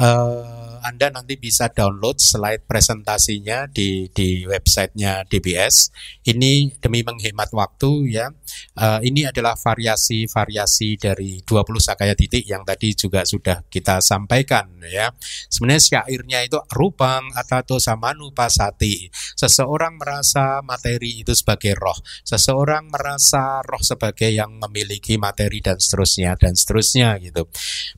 uh, 0.00 0.80
Anda 0.80 1.12
nanti 1.12 1.36
bisa 1.36 1.68
download 1.68 2.16
slide 2.16 2.64
presentasinya 2.64 3.68
di 3.68 4.08
di 4.10 4.48
websitenya 4.48 5.28
DBS. 5.28 5.92
Ini 6.24 6.80
demi 6.80 7.04
menghemat 7.04 7.52
waktu 7.52 8.16
ya. 8.16 8.32
Uh, 8.76 9.00
ini 9.04 9.26
adalah 9.26 9.56
variasi-variasi 9.58 10.96
dari 11.00 11.42
20 11.42 11.80
sakaya 11.80 12.14
titik 12.14 12.46
yang 12.46 12.62
tadi 12.62 12.94
juga 12.94 13.26
sudah 13.26 13.66
kita 13.66 13.98
sampaikan 14.02 14.68
ya. 14.86 15.12
Sebenarnya 15.48 15.82
syairnya 15.82 16.38
itu 16.46 16.58
rupang 16.74 17.30
atau 17.34 17.78
samanu 17.78 18.30
pasati. 18.34 19.10
Seseorang 19.36 19.96
merasa 19.98 20.60
materi 20.60 21.22
itu 21.22 21.34
sebagai 21.34 21.76
roh. 21.76 21.96
Seseorang 22.22 22.90
merasa 22.90 23.60
roh 23.64 23.82
sebagai 23.82 24.30
yang 24.30 24.56
memiliki 24.58 25.16
materi 25.16 25.62
dan 25.62 25.78
seterusnya 25.78 26.36
dan 26.36 26.54
seterusnya 26.54 27.16
gitu. 27.20 27.48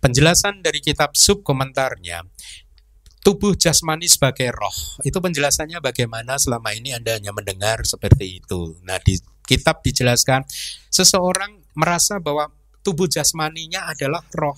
Penjelasan 0.01 0.63
dari 0.65 0.81
kitab 0.81 1.15
sub 1.19 1.45
komentarnya 1.47 2.25
tubuh 3.23 3.55
jasmani 3.55 4.11
sebagai 4.11 4.51
roh. 4.51 4.75
Itu 5.07 5.23
penjelasannya 5.23 5.79
bagaimana 5.79 6.37
selama 6.37 6.75
ini 6.75 6.91
Anda 6.93 7.17
hanya 7.17 7.31
mendengar 7.31 7.87
seperti 7.87 8.43
itu. 8.43 8.77
Nah, 8.83 8.99
di 8.99 9.17
kitab 9.53 9.85
dijelaskan 9.85 10.49
seseorang 10.89 11.61
merasa 11.77 12.17
bahwa 12.17 12.49
tubuh 12.81 13.05
jasmaninya 13.05 13.85
adalah 13.93 14.25
roh. 14.33 14.57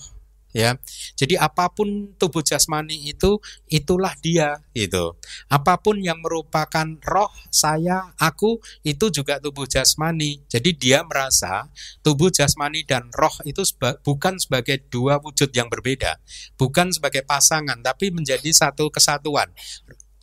ya. 0.55 0.79
Jadi 1.19 1.35
apa 1.35 1.67
pun 1.67 2.15
tubuh 2.15 2.39
jasmani 2.39 3.11
itu 3.11 3.43
itulah 3.67 4.15
dia 4.23 4.63
gitu. 4.71 5.19
Apa 5.51 5.75
pun 5.83 5.99
yang 5.99 6.23
merupakan 6.23 6.87
roh 7.03 7.27
saya, 7.51 8.15
aku 8.15 8.63
itu 8.87 9.11
juga 9.11 9.43
tubuh 9.43 9.67
jasmani. 9.67 10.39
Jadi 10.47 10.71
dia 10.79 11.03
merasa 11.03 11.67
tubuh 11.99 12.31
jasmani 12.31 12.87
dan 12.87 13.11
roh 13.11 13.35
itu 13.43 13.67
seba, 13.67 13.99
bukan 13.99 14.39
sebagai 14.39 14.79
dua 14.87 15.19
wujud 15.19 15.51
yang 15.51 15.67
berbeda, 15.67 16.23
bukan 16.55 16.95
sebagai 16.95 17.27
pasangan 17.27 17.83
tapi 17.83 18.15
menjadi 18.15 18.47
satu 18.55 18.87
kesatuan. 18.87 19.51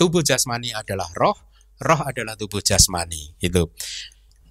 Tubuh 0.01 0.25
jasmani 0.25 0.73
adalah 0.73 1.13
roh, 1.13 1.37
roh 1.77 2.01
adalah 2.09 2.41
tubuh 2.41 2.65
jasmani 2.65 3.37
itu. 3.37 3.69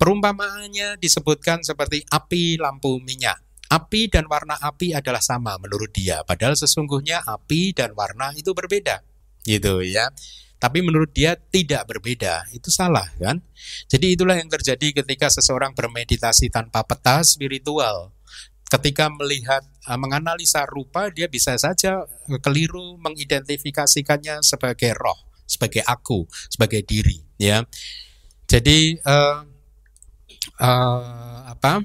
Perumpamaannya 0.02 0.98
disebutkan 0.98 1.62
seperti 1.62 2.02
api 2.10 2.58
lampu 2.58 2.98
minyak 2.98 3.38
Api 3.72 4.12
dan 4.12 4.28
warna 4.28 4.60
api 4.60 4.92
adalah 4.92 5.24
sama 5.24 5.56
menurut 5.56 5.96
dia, 5.96 6.28
padahal 6.28 6.60
sesungguhnya 6.60 7.24
api 7.24 7.72
dan 7.72 7.96
warna 7.96 8.36
itu 8.36 8.52
berbeda. 8.52 9.00
Gitu 9.48 9.80
ya. 9.88 10.12
Tapi 10.60 10.84
menurut 10.84 11.16
dia 11.16 11.40
tidak 11.40 11.88
berbeda, 11.88 12.52
itu 12.52 12.68
salah 12.68 13.08
kan? 13.16 13.40
Jadi 13.88 14.20
itulah 14.20 14.36
yang 14.36 14.52
terjadi 14.52 14.92
ketika 15.02 15.32
seseorang 15.32 15.72
bermeditasi 15.72 16.52
tanpa 16.52 16.84
peta 16.84 17.24
spiritual. 17.24 18.12
Ketika 18.68 19.08
melihat 19.08 19.64
eh, 19.88 19.96
menganalisa 19.96 20.68
rupa, 20.68 21.08
dia 21.08 21.32
bisa 21.32 21.56
saja 21.56 22.04
keliru 22.44 23.00
mengidentifikasikannya 23.00 24.44
sebagai 24.44 25.00
roh, 25.00 25.32
sebagai 25.48 25.80
aku, 25.88 26.28
sebagai 26.52 26.84
diri, 26.84 27.24
ya. 27.40 27.64
Jadi 28.52 29.00
uh, 29.08 29.48
uh, 30.62 31.50
apa? 31.50 31.82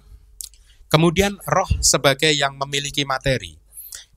Kemudian 0.87 1.35
roh 1.49 1.69
sebagai 1.83 2.31
yang 2.31 2.55
memiliki 2.61 3.03
materi. 3.03 3.59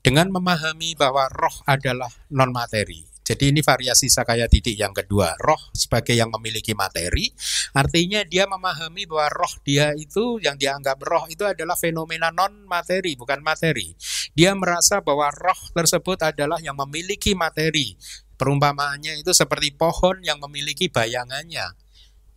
Dengan 0.00 0.32
memahami 0.32 0.96
bahwa 0.96 1.28
roh 1.28 1.52
adalah 1.68 2.08
non 2.32 2.52
materi. 2.56 3.04
Jadi 3.20 3.52
ini 3.52 3.60
variasi 3.60 4.08
sakaya 4.10 4.48
titik 4.50 4.74
yang 4.74 4.96
kedua. 4.96 5.36
Roh 5.38 5.60
sebagai 5.76 6.16
yang 6.16 6.32
memiliki 6.32 6.72
materi, 6.72 7.30
artinya 7.76 8.24
dia 8.24 8.48
memahami 8.48 9.06
bahwa 9.06 9.28
roh 9.30 9.54
dia 9.62 9.92
itu 9.94 10.40
yang 10.40 10.56
dianggap 10.56 10.98
roh 11.04 11.28
itu 11.30 11.44
adalah 11.44 11.76
fenomena 11.76 12.32
non 12.32 12.64
materi, 12.64 13.14
bukan 13.14 13.44
materi. 13.44 13.92
Dia 14.32 14.56
merasa 14.56 15.04
bahwa 15.04 15.28
roh 15.30 15.60
tersebut 15.76 16.16
adalah 16.26 16.58
yang 16.64 16.74
memiliki 16.80 17.36
materi. 17.36 17.94
Perumpamaannya 18.40 19.20
itu 19.20 19.36
seperti 19.36 19.76
pohon 19.76 20.24
yang 20.24 20.40
memiliki 20.40 20.88
bayangannya 20.88 21.76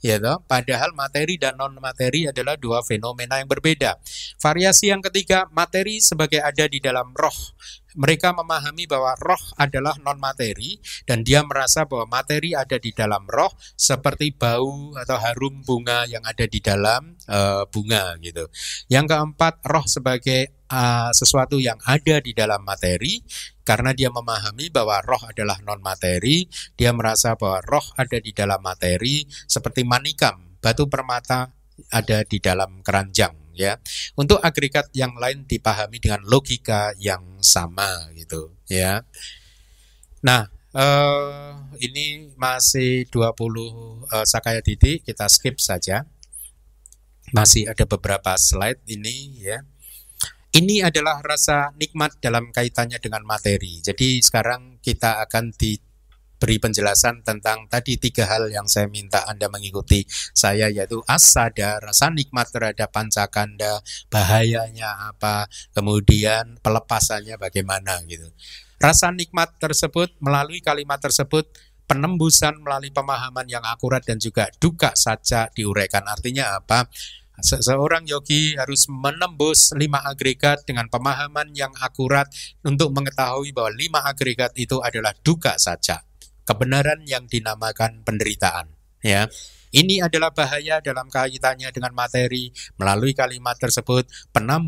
ya 0.03 0.19
toh? 0.19 0.43
Padahal 0.43 0.91
materi 0.91 1.39
dan 1.39 1.55
non 1.55 1.79
materi 1.79 2.27
adalah 2.27 2.59
dua 2.59 2.83
fenomena 2.83 3.39
yang 3.39 3.47
berbeda. 3.47 3.95
Variasi 4.37 4.91
yang 4.91 4.99
ketiga, 4.99 5.47
materi 5.55 6.03
sebagai 6.03 6.43
ada 6.43 6.67
di 6.67 6.83
dalam 6.83 7.15
roh. 7.15 7.55
Mereka 7.93 8.33
memahami 8.33 8.89
bahwa 8.89 9.13
roh 9.21 9.43
adalah 9.57 9.93
non 10.01 10.17
materi 10.17 10.81
dan 11.05 11.21
dia 11.21 11.45
merasa 11.45 11.85
bahwa 11.85 12.21
materi 12.21 12.57
ada 12.57 12.81
di 12.81 12.89
dalam 12.89 13.25
roh 13.29 13.53
seperti 13.77 14.33
bau 14.33 14.97
atau 14.97 15.17
harum 15.21 15.61
bunga 15.61 16.09
yang 16.09 16.25
ada 16.25 16.49
di 16.49 16.57
dalam 16.57 17.13
uh, 17.29 17.69
bunga 17.69 18.17
gitu. 18.23 18.49
Yang 18.89 19.13
keempat, 19.13 19.61
roh 19.61 19.85
sebagai 19.85 20.65
uh, 20.73 21.13
sesuatu 21.13 21.61
yang 21.61 21.77
ada 21.85 22.17
di 22.17 22.33
dalam 22.33 22.65
materi 22.65 23.21
karena 23.61 23.93
dia 23.93 24.09
memahami 24.09 24.73
bahwa 24.73 24.99
roh 25.05 25.21
adalah 25.29 25.61
non 25.61 25.79
materi, 25.79 26.49
dia 26.73 26.91
merasa 26.91 27.37
bahwa 27.37 27.61
roh 27.61 27.85
ada 27.95 28.17
di 28.17 28.33
dalam 28.33 28.59
materi 28.59 29.23
seperti 29.29 29.85
manikam, 29.85 30.57
batu 30.57 30.89
permata 30.89 31.53
ada 31.89 32.21
di 32.25 32.37
dalam 32.41 32.81
keranjang 32.81 33.42
ya. 33.55 33.79
Untuk 34.17 34.41
agregat 34.41 34.89
yang 34.97 35.15
lain 35.17 35.45
dipahami 35.47 35.97
dengan 35.97 36.21
logika 36.25 36.91
yang 36.99 37.39
sama 37.39 38.09
gitu 38.17 38.53
ya. 38.69 39.05
Nah, 40.23 40.47
eh, 40.73 41.51
ini 41.83 42.33
masih 42.35 43.05
20 43.07 44.05
eh, 44.09 44.25
Sakaya 44.25 44.61
Didi, 44.63 44.99
kita 45.01 45.29
skip 45.29 45.61
saja. 45.61 46.05
Masih 47.33 47.65
ada 47.65 47.85
beberapa 47.89 48.37
slide 48.37 48.83
ini 48.85 49.41
ya. 49.41 49.65
Ini 50.53 50.85
adalah 50.85 51.17
rasa 51.25 51.73
nikmat 51.81 52.21
dalam 52.21 52.53
kaitannya 52.53 53.01
dengan 53.01 53.25
materi. 53.25 53.81
Jadi 53.81 54.21
sekarang 54.21 54.77
kita 54.85 55.17
akan 55.25 55.49
diberi 56.43 56.59
penjelasan 56.59 57.23
tentang 57.23 57.71
tadi 57.71 57.95
tiga 57.95 58.27
hal 58.27 58.51
yang 58.51 58.67
saya 58.67 58.91
minta 58.91 59.23
Anda 59.31 59.47
mengikuti 59.47 60.03
saya 60.35 60.67
yaitu 60.67 60.99
asada, 61.07 61.79
rasa 61.79 62.11
nikmat 62.11 62.51
terhadap 62.51 62.91
pancakanda, 62.91 63.79
bahayanya 64.11 65.07
apa, 65.07 65.47
kemudian 65.71 66.59
pelepasannya 66.59 67.39
bagaimana 67.39 68.03
gitu. 68.11 68.27
Rasa 68.75 69.15
nikmat 69.15 69.55
tersebut 69.55 70.19
melalui 70.19 70.59
kalimat 70.59 70.99
tersebut 70.99 71.47
penembusan 71.87 72.59
melalui 72.59 72.91
pemahaman 72.91 73.47
yang 73.47 73.63
akurat 73.63 74.03
dan 74.03 74.19
juga 74.19 74.51
duka 74.59 74.91
saja 74.99 75.47
diuraikan. 75.55 76.03
Artinya 76.03 76.59
apa? 76.59 76.91
Seseorang 77.39 78.03
yogi 78.03 78.59
harus 78.59 78.91
menembus 78.91 79.71
lima 79.79 80.03
agregat 80.03 80.67
dengan 80.67 80.91
pemahaman 80.91 81.55
yang 81.55 81.71
akurat 81.79 82.27
untuk 82.67 82.91
mengetahui 82.91 83.55
bahwa 83.55 83.71
lima 83.73 83.99
agregat 84.05 84.51
itu 84.53 84.83
adalah 84.83 85.15
duka 85.25 85.57
saja, 85.57 86.03
kebenaran 86.43 87.03
yang 87.07 87.27
dinamakan 87.27 88.03
penderitaan. 88.03 88.71
Ya, 89.03 89.27
ini 89.73 89.99
adalah 90.05 90.29
bahaya 90.29 90.77
dalam 90.85 91.09
kaitannya 91.09 91.73
dengan 91.73 91.97
materi 91.97 92.53
melalui 92.77 93.17
kalimat 93.17 93.57
tersebut 93.57 94.05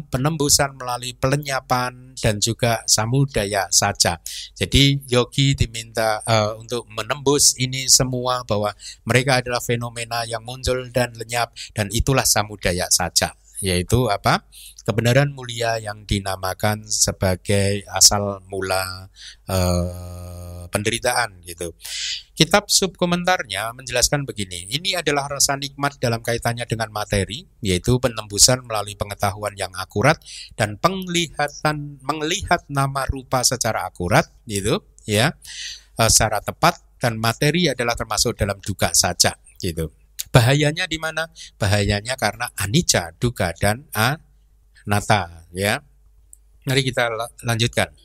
penembusan 0.09 0.81
melalui 0.81 1.13
pelenyapan 1.13 2.17
dan 2.17 2.41
juga 2.41 2.81
samudaya 2.89 3.69
saja. 3.69 4.17
Jadi 4.57 5.05
yogi 5.05 5.53
diminta 5.53 6.25
uh, 6.25 6.57
untuk 6.57 6.89
menembus 6.89 7.53
ini 7.61 7.85
semua 7.85 8.41
bahwa 8.49 8.73
mereka 9.05 9.45
adalah 9.45 9.61
fenomena 9.61 10.25
yang 10.25 10.41
muncul 10.41 10.83
dan 10.89 11.13
lenyap 11.13 11.53
dan 11.77 11.87
itulah 11.93 12.25
samudaya 12.25 12.89
saja 12.89 13.37
yaitu 13.63 14.07
apa? 14.11 14.43
Kebenaran 14.85 15.33
mulia 15.33 15.81
yang 15.81 16.05
dinamakan 16.05 16.85
sebagai 16.85 17.81
asal 17.89 18.43
mula 18.45 19.09
uh, 19.49 20.69
penderitaan 20.69 21.41
gitu. 21.41 21.73
Kitab 22.35 22.67
subkomentarnya 22.67 23.71
menjelaskan 23.73 24.27
begini, 24.27 24.67
ini 24.67 24.93
adalah 24.93 25.31
rasa 25.31 25.55
nikmat 25.55 25.97
dalam 25.97 26.19
kaitannya 26.19 26.67
dengan 26.67 26.91
materi, 26.91 27.47
yaitu 27.63 27.95
penembusan 27.97 28.67
melalui 28.67 28.93
pengetahuan 28.99 29.55
yang 29.55 29.71
akurat 29.79 30.19
dan 30.59 30.75
penglihatan 30.75 31.97
melihat 32.03 32.61
nama 32.67 33.07
rupa 33.07 33.41
secara 33.41 33.87
akurat, 33.87 34.27
gitu, 34.45 34.83
ya, 35.07 35.31
uh, 35.95 36.11
secara 36.11 36.43
tepat 36.43 36.77
dan 36.99 37.17
materi 37.17 37.71
adalah 37.71 37.95
termasuk 37.95 38.35
dalam 38.35 38.59
duka 38.59 38.91
saja, 38.91 39.33
gitu. 39.63 40.04
Bahayanya 40.35 40.83
di 40.83 40.99
mana? 40.99 41.31
Bahayanya 41.55 42.19
karena 42.19 42.51
anicca, 42.59 43.15
duka 43.15 43.55
dan 43.55 43.87
anatta, 43.95 45.47
ya. 45.55 45.79
Mari 46.67 46.83
kita 46.83 47.07
lanjutkan. 47.47 47.95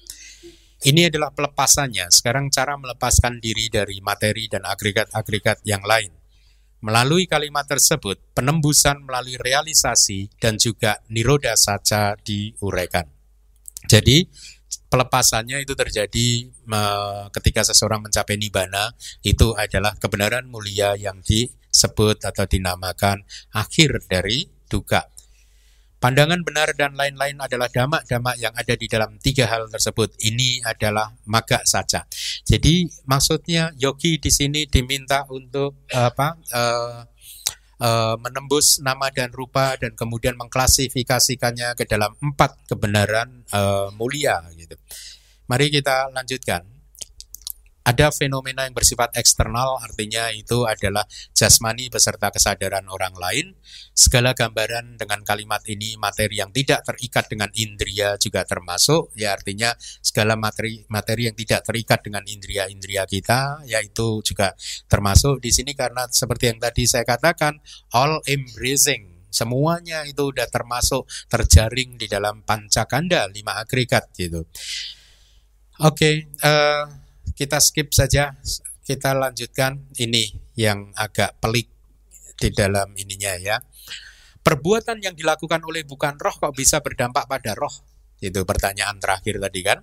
Ini 0.87 1.11
adalah 1.11 1.35
pelepasannya. 1.35 2.07
Sekarang 2.15 2.47
cara 2.55 2.79
melepaskan 2.79 3.43
diri 3.43 3.67
dari 3.67 3.99
materi 3.99 4.47
dan 4.47 4.63
agregat-agregat 4.63 5.67
yang 5.67 5.83
lain. 5.83 6.15
Melalui 6.81 7.27
kalimat 7.29 7.69
tersebut, 7.69 8.33
penembusan 8.33 9.05
melalui 9.05 9.37
realisasi 9.37 10.33
dan 10.39 10.57
juga 10.57 11.03
niroda 11.13 11.53
saja 11.59 12.17
diuraikan. 12.17 13.05
Jadi, 13.85 14.25
pelepasannya 14.89 15.61
itu 15.61 15.77
terjadi 15.77 16.49
ketika 17.37 17.61
seseorang 17.67 18.07
mencapai 18.07 18.41
nibana, 18.41 18.95
itu 19.21 19.53
adalah 19.59 19.99
kebenaran 20.01 20.49
mulia 20.49 20.97
yang 20.97 21.21
di 21.21 21.45
disebut 21.81 22.21
atau 22.29 22.45
dinamakan 22.45 23.25
akhir 23.57 24.05
dari 24.05 24.45
duka. 24.69 25.09
Pandangan 26.01 26.41
benar 26.45 26.73
dan 26.77 26.97
lain-lain 26.97 27.41
adalah 27.41 27.69
damak-damak 27.69 28.37
yang 28.41 28.53
ada 28.57 28.73
di 28.73 28.89
dalam 28.89 29.21
tiga 29.21 29.49
hal 29.49 29.69
tersebut. 29.69 30.17
Ini 30.17 30.65
adalah 30.65 31.13
maga 31.29 31.61
saja. 31.65 32.05
Jadi 32.45 32.89
maksudnya 33.05 33.73
yogi 33.77 34.17
di 34.17 34.33
sini 34.33 34.65
diminta 34.69 35.25
untuk 35.33 35.89
apa? 35.93 36.37
Uh, 36.53 37.05
menembus 38.21 38.77
nama 38.85 39.09
dan 39.09 39.33
rupa 39.33 39.73
dan 39.81 39.97
kemudian 39.97 40.37
mengklasifikasikannya 40.37 41.73
ke 41.81 41.89
dalam 41.89 42.13
empat 42.21 42.69
kebenaran 42.69 43.45
uh, 43.57 43.89
mulia. 43.97 44.41
Gitu. 44.53 44.77
Mari 45.49 45.73
kita 45.73 46.13
lanjutkan 46.13 46.65
ada 47.81 48.13
fenomena 48.13 48.69
yang 48.69 48.77
bersifat 48.77 49.17
eksternal, 49.17 49.81
artinya 49.81 50.29
itu 50.31 50.69
adalah 50.69 51.09
jasmani 51.33 51.89
beserta 51.89 52.29
kesadaran 52.29 52.85
orang 52.93 53.17
lain. 53.17 53.57
Segala 53.97 54.37
gambaran 54.37 55.01
dengan 55.01 55.25
kalimat 55.25 55.65
ini 55.65 55.97
materi 55.97 56.41
yang 56.41 56.53
tidak 56.53 56.85
terikat 56.85 57.27
dengan 57.33 57.49
indria 57.57 58.21
juga 58.21 58.45
termasuk, 58.45 59.13
ya 59.17 59.33
artinya 59.33 59.73
segala 60.05 60.37
materi 60.37 60.85
materi 60.93 61.33
yang 61.33 61.37
tidak 61.37 61.65
terikat 61.65 62.05
dengan 62.05 62.25
indria-indria 62.29 63.09
kita, 63.09 63.65
yaitu 63.65 64.21
juga 64.21 64.53
termasuk 64.87 65.41
di 65.41 65.49
sini 65.49 65.73
karena 65.73 66.05
seperti 66.13 66.53
yang 66.53 66.61
tadi 66.61 66.85
saya 66.85 67.09
katakan, 67.09 67.57
all 67.97 68.21
embracing 68.29 69.21
Semuanya 69.31 70.03
itu 70.11 70.35
udah 70.35 70.51
termasuk 70.51 71.07
terjaring 71.31 71.95
di 71.95 72.11
dalam 72.11 72.43
pancakanda 72.43 73.31
lima 73.31 73.63
agregat 73.63 74.11
gitu. 74.19 74.43
Oke, 75.81 75.97
okay, 75.97 76.15
uh, 76.45 76.51
eh, 76.51 76.83
kita 77.35 77.59
skip 77.63 77.93
saja. 77.95 78.37
Kita 78.81 79.15
lanjutkan 79.15 79.87
ini 80.03 80.35
yang 80.59 80.91
agak 80.99 81.39
pelik 81.39 81.71
di 82.35 82.51
dalam 82.51 82.91
ininya 82.99 83.39
ya. 83.39 83.57
Perbuatan 84.41 85.05
yang 85.05 85.15
dilakukan 85.15 85.63
oleh 85.63 85.87
bukan 85.87 86.17
roh 86.17 86.35
kok 86.35 86.57
bisa 86.57 86.83
berdampak 86.83 87.29
pada 87.31 87.55
roh? 87.55 87.71
Itu 88.19 88.43
pertanyaan 88.43 88.99
terakhir 88.99 89.39
tadi 89.39 89.61
kan. 89.63 89.79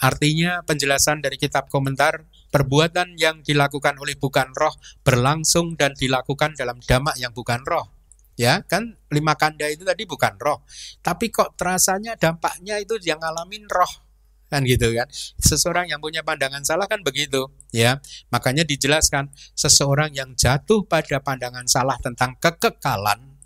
Artinya 0.00 0.62
penjelasan 0.64 1.20
dari 1.20 1.36
kitab 1.36 1.68
komentar 1.68 2.24
perbuatan 2.54 3.18
yang 3.20 3.42
dilakukan 3.42 3.98
oleh 4.00 4.16
bukan 4.16 4.52
roh 4.54 4.72
berlangsung 5.02 5.74
dan 5.74 5.92
dilakukan 5.96 6.54
dalam 6.54 6.78
damak 6.84 7.16
yang 7.18 7.34
bukan 7.34 7.64
roh. 7.66 7.98
Ya, 8.38 8.64
kan 8.64 8.96
lima 9.12 9.36
kanda 9.36 9.68
itu 9.68 9.84
tadi 9.84 10.08
bukan 10.08 10.40
roh. 10.40 10.64
Tapi 11.04 11.28
kok 11.28 11.58
terasanya 11.60 12.16
dampaknya 12.16 12.80
itu 12.80 12.96
yang 13.04 13.20
ngalamin 13.20 13.68
roh 13.68 14.09
kan 14.50 14.66
gitu 14.66 14.90
kan. 14.92 15.06
Seseorang 15.38 15.88
yang 15.88 16.02
punya 16.02 16.26
pandangan 16.26 16.66
salah 16.66 16.90
kan 16.90 17.00
begitu 17.06 17.46
ya. 17.70 18.02
Makanya 18.34 18.66
dijelaskan 18.66 19.30
seseorang 19.54 20.10
yang 20.12 20.34
jatuh 20.34 20.82
pada 20.84 21.22
pandangan 21.22 21.64
salah 21.70 21.96
tentang 22.02 22.34
kekekalan 22.42 23.38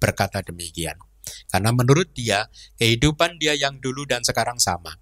berkata 0.00 0.40
demikian. 0.40 0.96
Karena 1.52 1.70
menurut 1.70 2.10
dia 2.16 2.48
kehidupan 2.80 3.36
dia 3.36 3.54
yang 3.54 3.78
dulu 3.78 4.08
dan 4.08 4.24
sekarang 4.24 4.56
sama 4.56 4.96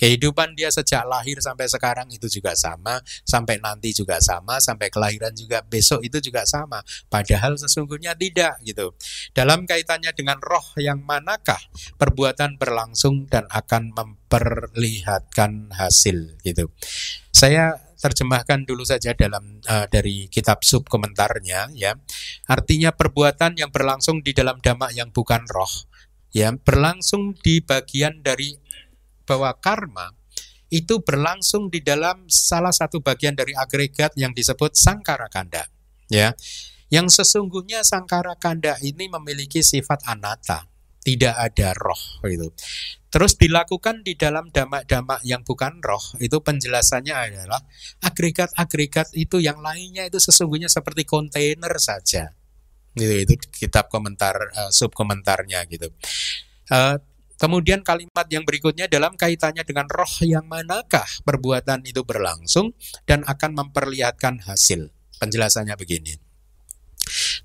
Kehidupan 0.00 0.56
dia 0.56 0.72
sejak 0.72 1.04
lahir 1.04 1.36
sampai 1.44 1.68
sekarang 1.68 2.08
itu 2.08 2.24
juga 2.32 2.56
sama, 2.56 3.04
sampai 3.28 3.60
nanti 3.60 3.92
juga 3.92 4.16
sama, 4.24 4.56
sampai 4.56 4.88
kelahiran 4.88 5.36
juga 5.36 5.60
besok 5.60 6.00
itu 6.00 6.16
juga 6.24 6.48
sama. 6.48 6.80
Padahal 7.12 7.60
sesungguhnya 7.60 8.16
tidak 8.16 8.56
gitu. 8.64 8.96
Dalam 9.36 9.68
kaitannya 9.68 10.16
dengan 10.16 10.40
roh 10.40 10.64
yang 10.80 11.04
manakah 11.04 11.60
perbuatan 12.00 12.56
berlangsung 12.56 13.28
dan 13.28 13.44
akan 13.52 13.92
memperlihatkan 13.92 15.76
hasil 15.76 16.40
gitu. 16.40 16.72
Saya 17.28 17.76
terjemahkan 18.00 18.64
dulu 18.64 18.80
saja 18.88 19.12
dalam 19.12 19.60
uh, 19.68 19.84
dari 19.92 20.32
kitab 20.32 20.64
sub 20.64 20.88
komentarnya 20.88 21.68
ya. 21.76 21.92
Artinya 22.48 22.96
perbuatan 22.96 23.60
yang 23.60 23.68
berlangsung 23.68 24.24
di 24.24 24.32
dalam 24.32 24.56
damak 24.64 24.96
yang 24.96 25.12
bukan 25.12 25.44
roh 25.52 25.90
ya 26.30 26.54
berlangsung 26.54 27.34
di 27.42 27.58
bagian 27.60 28.22
dari 28.22 28.54
bahwa 29.30 29.54
karma 29.62 30.10
itu 30.70 30.98
berlangsung 31.02 31.70
di 31.70 31.78
dalam 31.82 32.26
salah 32.26 32.74
satu 32.74 32.98
bagian 32.98 33.38
dari 33.38 33.54
agregat 33.54 34.14
yang 34.18 34.34
disebut 34.34 34.74
sangkara 34.74 35.30
kanda. 35.30 35.70
Ya, 36.10 36.34
yang 36.90 37.06
sesungguhnya 37.06 37.86
sangkara 37.86 38.34
kanda 38.34 38.74
ini 38.82 39.06
memiliki 39.06 39.62
sifat 39.62 40.02
anata, 40.10 40.66
tidak 41.06 41.38
ada 41.38 41.70
roh 41.78 42.02
itu. 42.26 42.50
Terus 43.10 43.34
dilakukan 43.34 44.06
di 44.06 44.14
dalam 44.14 44.50
damak-damak 44.54 45.22
yang 45.26 45.42
bukan 45.42 45.82
roh, 45.82 46.02
itu 46.22 46.38
penjelasannya 46.38 47.14
adalah 47.14 47.62
agregat-agregat 48.02 49.14
itu 49.18 49.42
yang 49.42 49.58
lainnya 49.58 50.06
itu 50.06 50.18
sesungguhnya 50.22 50.70
seperti 50.70 51.06
kontainer 51.06 51.74
saja. 51.78 52.30
Gitu, 52.94 53.22
itu 53.22 53.34
kitab 53.54 53.86
komentar 53.86 54.34
uh, 54.50 54.90
komentarnya 54.90 55.66
gitu. 55.70 55.90
Uh, 56.70 56.98
Kemudian 57.40 57.80
kalimat 57.80 58.28
yang 58.28 58.44
berikutnya 58.44 58.84
dalam 58.84 59.16
kaitannya 59.16 59.64
dengan 59.64 59.88
roh 59.88 60.12
yang 60.20 60.44
manakah 60.44 61.08
perbuatan 61.24 61.80
itu 61.88 62.04
berlangsung 62.04 62.76
dan 63.08 63.24
akan 63.24 63.56
memperlihatkan 63.56 64.44
hasil. 64.44 64.92
Penjelasannya 65.16 65.72
begini. 65.80 66.20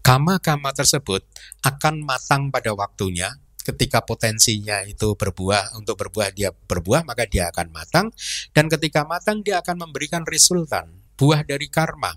Kama-kama 0.04 0.76
tersebut 0.76 1.24
akan 1.64 2.04
matang 2.04 2.52
pada 2.52 2.76
waktunya 2.76 3.40
ketika 3.66 4.04
potensinya 4.04 4.84
itu 4.86 5.18
berbuah 5.18 5.74
untuk 5.80 5.98
berbuah 5.98 6.30
dia 6.30 6.54
berbuah 6.54 7.02
maka 7.02 7.26
dia 7.26 7.50
akan 7.50 7.74
matang 7.74 8.14
dan 8.54 8.70
ketika 8.70 9.02
matang 9.10 9.42
dia 9.42 9.58
akan 9.66 9.90
memberikan 9.90 10.22
resultan 10.30 11.05
buah 11.16 11.48
dari 11.48 11.68
karma. 11.72 12.14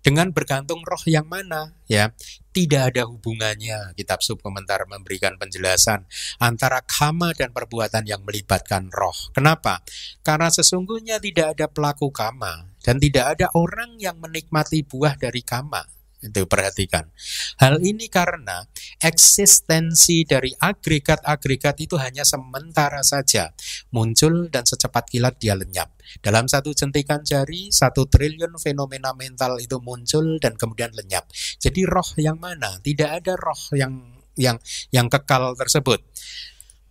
Dengan 0.00 0.30
bergantung 0.30 0.84
roh 0.84 1.00
yang 1.08 1.26
mana 1.28 1.72
ya? 1.88 2.12
Tidak 2.52 2.92
ada 2.92 3.08
hubungannya 3.08 3.96
kitab 3.96 4.20
sub 4.20 4.44
komentar 4.44 4.84
memberikan 4.84 5.40
penjelasan 5.40 6.04
antara 6.36 6.84
kama 6.84 7.32
dan 7.32 7.48
perbuatan 7.48 8.04
yang 8.04 8.20
melibatkan 8.28 8.92
roh. 8.92 9.16
Kenapa? 9.32 9.80
Karena 10.20 10.52
sesungguhnya 10.52 11.16
tidak 11.16 11.56
ada 11.56 11.66
pelaku 11.72 12.12
kama 12.12 12.68
dan 12.84 13.00
tidak 13.00 13.40
ada 13.40 13.48
orang 13.56 13.96
yang 13.96 14.20
menikmati 14.20 14.84
buah 14.84 15.16
dari 15.16 15.40
kama 15.40 16.01
itu 16.22 16.46
perhatikan. 16.46 17.10
Hal 17.58 17.82
ini 17.82 18.06
karena 18.06 18.62
eksistensi 19.02 20.22
dari 20.22 20.54
agregat-agregat 20.54 21.82
itu 21.82 21.98
hanya 21.98 22.22
sementara 22.22 23.02
saja 23.02 23.50
muncul 23.90 24.46
dan 24.48 24.62
secepat 24.62 25.10
kilat 25.10 25.36
dia 25.42 25.58
lenyap. 25.58 25.90
Dalam 26.22 26.46
satu 26.46 26.70
jentikan 26.70 27.26
jari, 27.26 27.74
satu 27.74 28.06
triliun 28.06 28.54
fenomena 28.62 29.10
mental 29.12 29.58
itu 29.58 29.82
muncul 29.82 30.38
dan 30.38 30.54
kemudian 30.54 30.94
lenyap. 30.94 31.26
Jadi 31.58 31.82
roh 31.82 32.10
yang 32.18 32.38
mana? 32.38 32.78
Tidak 32.78 33.10
ada 33.10 33.34
roh 33.34 33.74
yang 33.74 34.22
yang 34.38 34.56
yang 34.94 35.10
kekal 35.12 35.52
tersebut. 35.58 36.00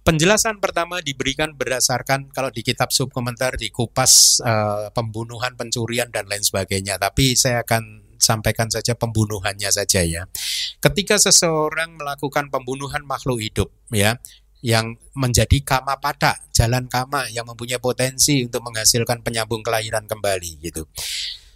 Penjelasan 0.02 0.58
pertama 0.58 0.98
diberikan 0.98 1.54
berdasarkan 1.54 2.34
kalau 2.34 2.50
di 2.50 2.66
kitab 2.66 2.90
sub 2.90 3.14
komentar 3.14 3.54
di 3.54 3.70
kupas 3.70 4.42
uh, 4.42 4.90
pembunuhan, 4.98 5.54
pencurian 5.54 6.10
dan 6.10 6.26
lain 6.26 6.42
sebagainya. 6.42 6.98
Tapi 6.98 7.38
saya 7.38 7.62
akan 7.62 8.11
sampaikan 8.22 8.70
saja 8.70 8.94
pembunuhannya 8.94 9.74
saja 9.74 10.06
ya. 10.06 10.30
Ketika 10.78 11.18
seseorang 11.18 11.98
melakukan 11.98 12.54
pembunuhan 12.54 13.02
makhluk 13.04 13.42
hidup 13.42 13.74
ya, 13.90 14.22
yang 14.62 14.94
menjadi 15.18 15.58
kama 15.66 15.98
pada 15.98 16.38
jalan 16.54 16.86
kama 16.86 17.26
yang 17.34 17.50
mempunyai 17.50 17.82
potensi 17.82 18.46
untuk 18.46 18.62
menghasilkan 18.62 19.26
penyambung 19.26 19.66
kelahiran 19.66 20.06
kembali 20.06 20.62
gitu. 20.62 20.86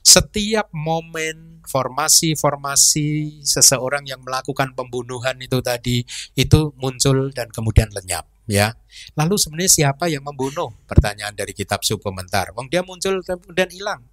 Setiap 0.06 0.70
momen 0.74 1.66
formasi-formasi 1.66 3.42
seseorang 3.42 4.06
yang 4.06 4.22
melakukan 4.22 4.78
pembunuhan 4.78 5.34
itu 5.42 5.62
tadi 5.66 6.06
itu 6.38 6.74
muncul 6.78 7.34
dan 7.34 7.50
kemudian 7.50 7.90
lenyap 7.90 8.26
ya. 8.46 8.74
Lalu 9.18 9.38
sebenarnya 9.38 9.72
siapa 9.74 10.06
yang 10.06 10.22
membunuh? 10.22 10.70
Pertanyaan 10.86 11.34
dari 11.34 11.58
kitab 11.58 11.82
sub 11.82 12.02
komentar. 12.06 12.54
Wong 12.54 12.70
dia 12.70 12.86
muncul 12.86 13.22
kemudian 13.26 13.70
hilang 13.74 14.06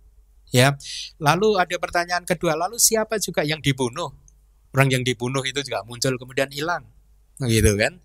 ya. 0.53 0.77
Lalu 1.19 1.59
ada 1.59 1.77
pertanyaan 1.81 2.23
kedua, 2.29 2.55
lalu 2.55 2.79
siapa 2.79 3.19
juga 3.19 3.43
yang 3.43 3.59
dibunuh? 3.59 4.13
Orang 4.73 4.89
yang 4.93 5.03
dibunuh 5.05 5.43
itu 5.45 5.61
juga 5.65 5.85
muncul 5.85 6.15
kemudian 6.17 6.49
hilang. 6.53 6.85
Gitu 7.43 7.75
kan? 7.75 7.99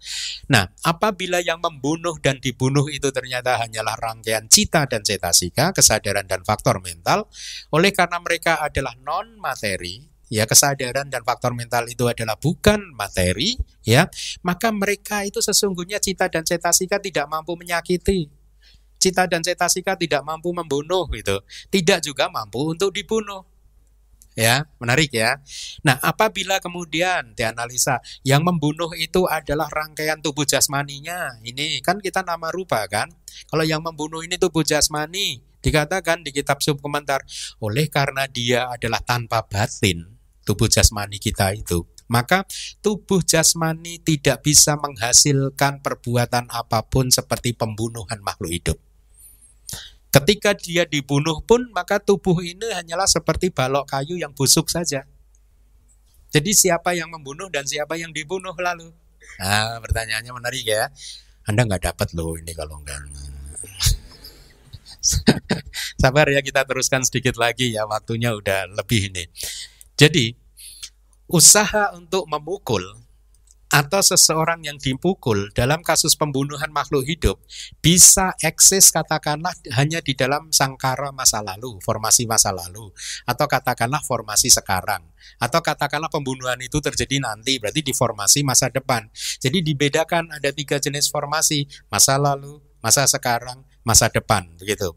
Nah, 0.50 0.72
apabila 0.82 1.44
yang 1.44 1.62
membunuh 1.62 2.18
dan 2.18 2.42
dibunuh 2.42 2.88
itu 2.90 3.12
ternyata 3.14 3.60
hanyalah 3.62 4.00
rangkaian 4.00 4.48
cita 4.50 4.88
dan 4.90 5.06
cetasika, 5.06 5.76
kesadaran 5.76 6.26
dan 6.26 6.42
faktor 6.42 6.82
mental, 6.82 7.30
oleh 7.70 7.94
karena 7.94 8.18
mereka 8.24 8.58
adalah 8.64 8.98
non 9.04 9.38
materi, 9.38 10.08
ya 10.32 10.50
kesadaran 10.50 11.12
dan 11.12 11.22
faktor 11.22 11.54
mental 11.54 11.86
itu 11.86 12.08
adalah 12.08 12.40
bukan 12.40 12.82
materi, 12.96 13.60
ya, 13.84 14.08
maka 14.42 14.74
mereka 14.74 15.22
itu 15.28 15.44
sesungguhnya 15.44 16.02
cita 16.02 16.32
dan 16.32 16.42
cetasika 16.42 16.98
tidak 16.98 17.28
mampu 17.30 17.54
menyakiti, 17.60 18.32
Cita 19.08 19.24
dan 19.24 19.40
cetasika 19.40 19.96
tidak 19.96 20.20
mampu 20.28 20.52
membunuh 20.52 21.08
gitu. 21.16 21.40
Tidak 21.72 22.04
juga 22.04 22.28
mampu 22.28 22.76
untuk 22.76 22.92
dibunuh. 22.92 23.48
Ya, 24.38 24.70
menarik 24.78 25.10
ya. 25.16 25.42
Nah, 25.82 25.98
apabila 25.98 26.62
kemudian 26.62 27.34
dianalisa 27.34 28.04
yang 28.22 28.46
membunuh 28.46 28.94
itu 28.94 29.26
adalah 29.26 29.66
rangkaian 29.72 30.22
tubuh 30.22 30.46
jasmaninya. 30.46 31.42
Ini 31.42 31.82
kan 31.82 31.98
kita 31.98 32.22
nama 32.22 32.54
rupa 32.54 32.86
kan. 32.86 33.10
Kalau 33.50 33.66
yang 33.66 33.82
membunuh 33.82 34.22
ini 34.22 34.38
tubuh 34.38 34.62
jasmani, 34.62 35.42
dikatakan 35.66 36.22
di 36.22 36.30
kitab 36.30 36.62
sub 36.62 36.78
komentar, 36.78 37.26
oleh 37.58 37.90
karena 37.90 38.30
dia 38.30 38.70
adalah 38.70 39.02
tanpa 39.02 39.42
batin, 39.42 40.06
tubuh 40.46 40.70
jasmani 40.70 41.18
kita 41.18 41.58
itu, 41.58 41.90
maka 42.06 42.46
tubuh 42.86 43.26
jasmani 43.26 44.00
tidak 44.06 44.46
bisa 44.46 44.78
menghasilkan 44.78 45.82
perbuatan 45.82 46.46
apa 46.54 46.86
pun 46.86 47.10
seperti 47.10 47.58
pembunuhan 47.58 48.22
makhluk 48.22 48.54
hidup. 48.54 48.78
Ketika 50.18 50.58
dia 50.58 50.82
dibunuh 50.90 51.46
pun 51.46 51.70
maka 51.70 52.02
tubuh 52.02 52.42
ini 52.42 52.66
hanyalah 52.74 53.06
seperti 53.06 53.54
balok 53.54 53.86
kayu 53.86 54.18
yang 54.18 54.34
busuk 54.34 54.66
saja. 54.66 55.06
Jadi 56.34 56.52
siapa 56.58 56.98
yang 56.98 57.14
membunuh 57.14 57.54
dan 57.54 57.70
siapa 57.70 58.02
yang 58.02 58.10
dibunuh 58.10 58.58
lalu? 58.58 58.90
Nah, 59.38 59.78
pertanyaannya 59.78 60.34
menarik 60.34 60.66
ya. 60.66 60.90
Anda 61.46 61.70
nggak 61.70 61.94
dapat 61.94 62.18
loh 62.18 62.34
ini 62.34 62.50
kalau 62.58 62.82
enggak. 62.82 62.98
Sabar 66.02 66.28
ya 66.34 66.42
kita 66.42 66.66
teruskan 66.66 67.06
sedikit 67.06 67.38
lagi 67.38 67.78
ya 67.78 67.86
waktunya 67.86 68.34
udah 68.34 68.74
lebih 68.74 69.14
ini. 69.14 69.30
Jadi 69.94 70.34
usaha 71.30 71.94
untuk 71.94 72.26
memukul 72.26 72.84
atau 73.68 74.00
seseorang 74.00 74.64
yang 74.64 74.80
dipukul 74.80 75.52
dalam 75.52 75.84
kasus 75.84 76.16
pembunuhan 76.16 76.72
makhluk 76.72 77.04
hidup 77.04 77.36
bisa 77.84 78.32
eksis 78.40 78.96
katakanlah 78.96 79.52
hanya 79.76 80.00
di 80.00 80.16
dalam 80.16 80.56
sangkara 80.56 81.12
masa 81.12 81.44
lalu, 81.44 81.76
formasi 81.84 82.24
masa 82.24 82.56
lalu, 82.56 82.88
atau 83.28 83.46
katakanlah 83.46 84.00
formasi 84.08 84.48
sekarang, 84.48 85.04
atau 85.36 85.60
katakanlah 85.60 86.08
pembunuhan 86.08 86.58
itu 86.64 86.80
terjadi 86.80 87.20
nanti, 87.20 87.60
berarti 87.60 87.84
di 87.84 87.92
formasi 87.92 88.48
masa 88.48 88.72
depan. 88.72 89.12
Jadi 89.44 89.60
dibedakan 89.60 90.32
ada 90.32 90.50
tiga 90.56 90.80
jenis 90.80 91.12
formasi, 91.12 91.68
masa 91.92 92.16
lalu, 92.16 92.64
masa 92.80 93.04
sekarang, 93.04 93.68
masa 93.84 94.08
depan, 94.08 94.48
begitu. 94.56 94.96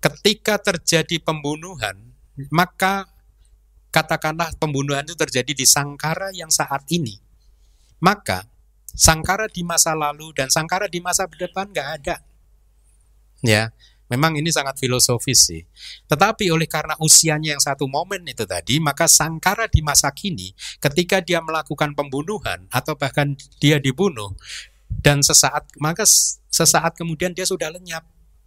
Ketika 0.00 0.56
terjadi 0.56 1.20
pembunuhan, 1.20 2.16
maka 2.48 3.08
katakanlah 3.92 4.52
pembunuhan 4.56 5.04
itu 5.04 5.16
terjadi 5.16 5.52
di 5.56 5.64
sangkara 5.64 6.32
yang 6.36 6.52
saat 6.52 6.84
ini 6.92 7.25
maka 8.00 8.48
sangkara 8.96 9.46
di 9.52 9.60
masa 9.62 9.92
lalu 9.92 10.32
dan 10.32 10.48
sangkara 10.48 10.88
di 10.88 11.04
masa 11.04 11.28
depan 11.28 11.68
nggak 11.68 11.88
ada. 12.00 12.16
Ya, 13.44 13.70
memang 14.08 14.34
ini 14.40 14.48
sangat 14.48 14.80
filosofis 14.80 15.44
sih. 15.44 15.62
Tetapi 16.08 16.48
oleh 16.48 16.66
karena 16.66 16.96
usianya 16.98 17.54
yang 17.54 17.62
satu 17.62 17.84
momen 17.86 18.24
itu 18.26 18.48
tadi, 18.48 18.80
maka 18.80 19.04
sangkara 19.06 19.68
di 19.68 19.84
masa 19.84 20.10
kini 20.10 20.56
ketika 20.80 21.20
dia 21.20 21.44
melakukan 21.44 21.92
pembunuhan 21.92 22.64
atau 22.72 22.96
bahkan 22.96 23.36
dia 23.60 23.76
dibunuh 23.76 24.32
dan 25.04 25.20
sesaat 25.20 25.68
maka 25.76 26.08
sesaat 26.48 26.96
kemudian 26.96 27.36
dia 27.36 27.44
sudah 27.44 27.68
lenyap. 27.68 28.02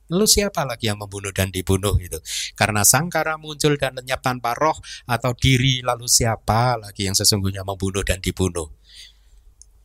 Lalu 0.09 0.25
siapa 0.25 0.65
lagi 0.65 0.89
yang 0.89 0.97
membunuh 0.97 1.29
dan 1.29 1.53
dibunuh 1.53 1.93
itu? 2.01 2.17
Karena 2.57 2.81
sangkara 2.81 3.37
muncul 3.37 3.77
dan 3.77 3.93
lenyap 3.93 4.25
tanpa 4.25 4.57
roh 4.57 4.73
atau 5.05 5.37
diri, 5.37 5.85
lalu 5.85 6.09
siapa 6.09 6.81
lagi 6.81 7.05
yang 7.05 7.13
sesungguhnya 7.13 7.61
membunuh 7.61 8.01
dan 8.01 8.17
dibunuh? 8.17 8.73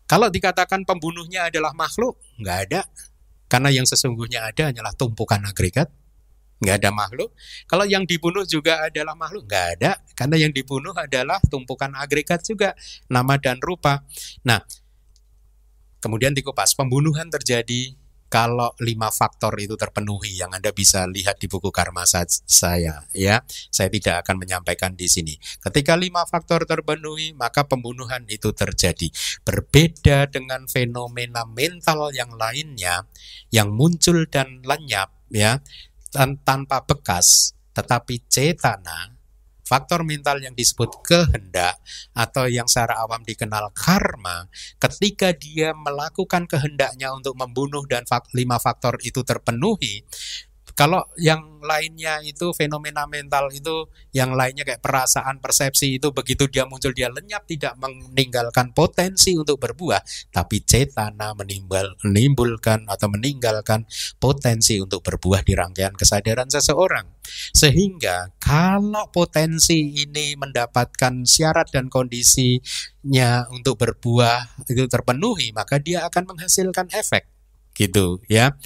Kalau 0.04 0.28
dikatakan 0.28 0.84
pembunuhnya 0.84 1.48
adalah 1.48 1.72
makhluk, 1.72 2.20
nggak 2.36 2.58
ada. 2.68 2.80
Karena 3.48 3.72
yang 3.72 3.88
sesungguhnya 3.88 4.52
ada 4.52 4.68
hanyalah 4.68 4.92
tumpukan 4.96 5.40
agregat, 5.44 5.88
nggak 6.60 6.76
ada 6.84 6.90
makhluk. 6.92 7.32
Kalau 7.64 7.88
yang 7.88 8.04
dibunuh 8.04 8.44
juga 8.44 8.84
adalah 8.84 9.16
makhluk, 9.16 9.48
nggak 9.48 9.66
ada. 9.78 9.90
Karena 10.12 10.36
yang 10.36 10.52
dibunuh 10.52 10.92
adalah 10.92 11.40
tumpukan 11.48 11.92
agregat 11.96 12.44
juga, 12.44 12.76
nama 13.08 13.40
dan 13.40 13.56
rupa. 13.64 14.04
Nah, 14.44 14.60
kemudian 16.04 16.36
dikupas, 16.36 16.76
pembunuhan 16.76 17.32
terjadi 17.32 17.96
kalau 18.28 18.74
lima 18.82 19.08
faktor 19.14 19.54
itu 19.62 19.78
terpenuhi 19.78 20.42
yang 20.42 20.50
Anda 20.52 20.74
bisa 20.74 21.06
lihat 21.06 21.38
di 21.38 21.46
buku 21.46 21.70
karma 21.70 22.02
saya 22.04 23.06
ya 23.14 23.40
saya 23.70 23.88
tidak 23.88 24.26
akan 24.26 24.42
menyampaikan 24.42 24.92
di 24.98 25.06
sini. 25.06 25.34
Ketika 25.62 25.94
lima 25.94 26.26
faktor 26.26 26.66
terpenuhi 26.66 27.32
maka 27.32 27.64
pembunuhan 27.64 28.26
itu 28.26 28.50
terjadi. 28.50 29.08
Berbeda 29.46 30.28
dengan 30.28 30.66
fenomena 30.66 31.46
mental 31.46 32.10
yang 32.12 32.34
lainnya 32.34 33.06
yang 33.54 33.70
muncul 33.70 34.26
dan 34.26 34.60
lenyap 34.66 35.14
ya 35.30 35.62
tanpa 36.44 36.82
bekas 36.86 37.54
tetapi 37.74 38.22
cetana 38.30 39.13
faktor 39.64 40.04
mental 40.04 40.38
yang 40.44 40.52
disebut 40.52 41.00
kehendak 41.02 41.80
atau 42.12 42.46
yang 42.46 42.68
secara 42.68 43.00
awam 43.02 43.24
dikenal 43.24 43.72
karma, 43.72 44.46
ketika 44.78 45.32
dia 45.32 45.72
melakukan 45.72 46.44
kehendaknya 46.44 47.10
untuk 47.10 47.34
membunuh 47.34 47.82
dan 47.88 48.04
lima 48.36 48.60
faktor 48.60 49.00
itu 49.02 49.24
terpenuhi, 49.24 50.04
kalau 50.74 51.06
yang 51.14 51.62
lainnya 51.62 52.18
itu 52.26 52.50
fenomena 52.50 53.06
mental 53.06 53.48
itu 53.54 53.86
yang 54.10 54.34
lainnya 54.34 54.66
kayak 54.66 54.82
perasaan, 54.82 55.38
persepsi 55.38 56.02
itu 56.02 56.10
begitu 56.10 56.50
dia 56.50 56.66
muncul 56.66 56.90
dia 56.90 57.08
lenyap 57.08 57.46
tidak 57.46 57.78
meninggalkan 57.78 58.74
potensi 58.74 59.38
untuk 59.38 59.62
berbuah, 59.62 60.02
tapi 60.34 60.66
cetana 60.66 61.32
menimbul, 61.38 61.94
menimbulkan 62.02 62.90
atau 62.90 63.06
meninggalkan 63.06 63.86
potensi 64.18 64.82
untuk 64.82 65.06
berbuah 65.06 65.46
di 65.46 65.54
rangkaian 65.54 65.94
kesadaran 65.94 66.50
seseorang. 66.50 67.06
Sehingga 67.54 68.34
kalau 68.42 69.08
potensi 69.14 69.94
ini 69.94 70.34
mendapatkan 70.34 71.24
syarat 71.24 71.70
dan 71.70 71.86
kondisinya 71.86 73.48
untuk 73.54 73.78
berbuah 73.78 74.66
itu 74.68 74.84
terpenuhi, 74.90 75.54
maka 75.54 75.78
dia 75.78 76.02
akan 76.04 76.34
menghasilkan 76.34 76.90
efek 76.92 77.30
gitu 77.78 78.18
ya. 78.26 78.58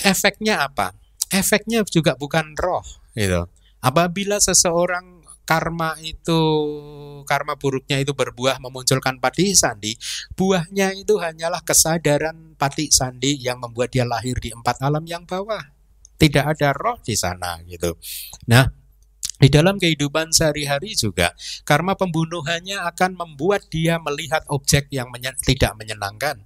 Efeknya 0.00 0.66
apa? 0.66 0.96
Efeknya 1.30 1.86
juga 1.86 2.18
bukan 2.18 2.52
roh 2.58 2.84
gitu. 3.14 3.46
Apabila 3.80 4.36
seseorang 4.36 5.24
karma 5.48 5.98
itu 5.98 6.42
karma 7.26 7.58
buruknya 7.58 7.98
itu 7.98 8.14
berbuah 8.14 8.62
memunculkan 8.62 9.18
pati 9.18 9.50
sandi, 9.56 9.98
buahnya 10.38 10.94
itu 10.94 11.18
hanyalah 11.18 11.64
kesadaran 11.66 12.54
pati 12.54 12.92
sandi 12.94 13.34
yang 13.40 13.58
membuat 13.58 13.90
dia 13.90 14.06
lahir 14.06 14.38
di 14.38 14.54
empat 14.54 14.78
alam 14.78 15.02
yang 15.08 15.26
bawah. 15.26 15.62
Tidak 16.20 16.44
ada 16.44 16.76
roh 16.76 17.00
di 17.00 17.16
sana 17.16 17.58
gitu. 17.64 17.96
Nah, 18.46 18.68
di 19.40 19.48
dalam 19.48 19.80
kehidupan 19.80 20.36
sehari-hari 20.36 20.92
juga 20.92 21.32
karma 21.64 21.96
pembunuhannya 21.96 22.76
akan 22.92 23.16
membuat 23.16 23.66
dia 23.72 23.96
melihat 23.96 24.44
objek 24.52 24.92
yang 24.92 25.08
menyen 25.08 25.32
tidak 25.40 25.72
menyenangkan. 25.80 26.44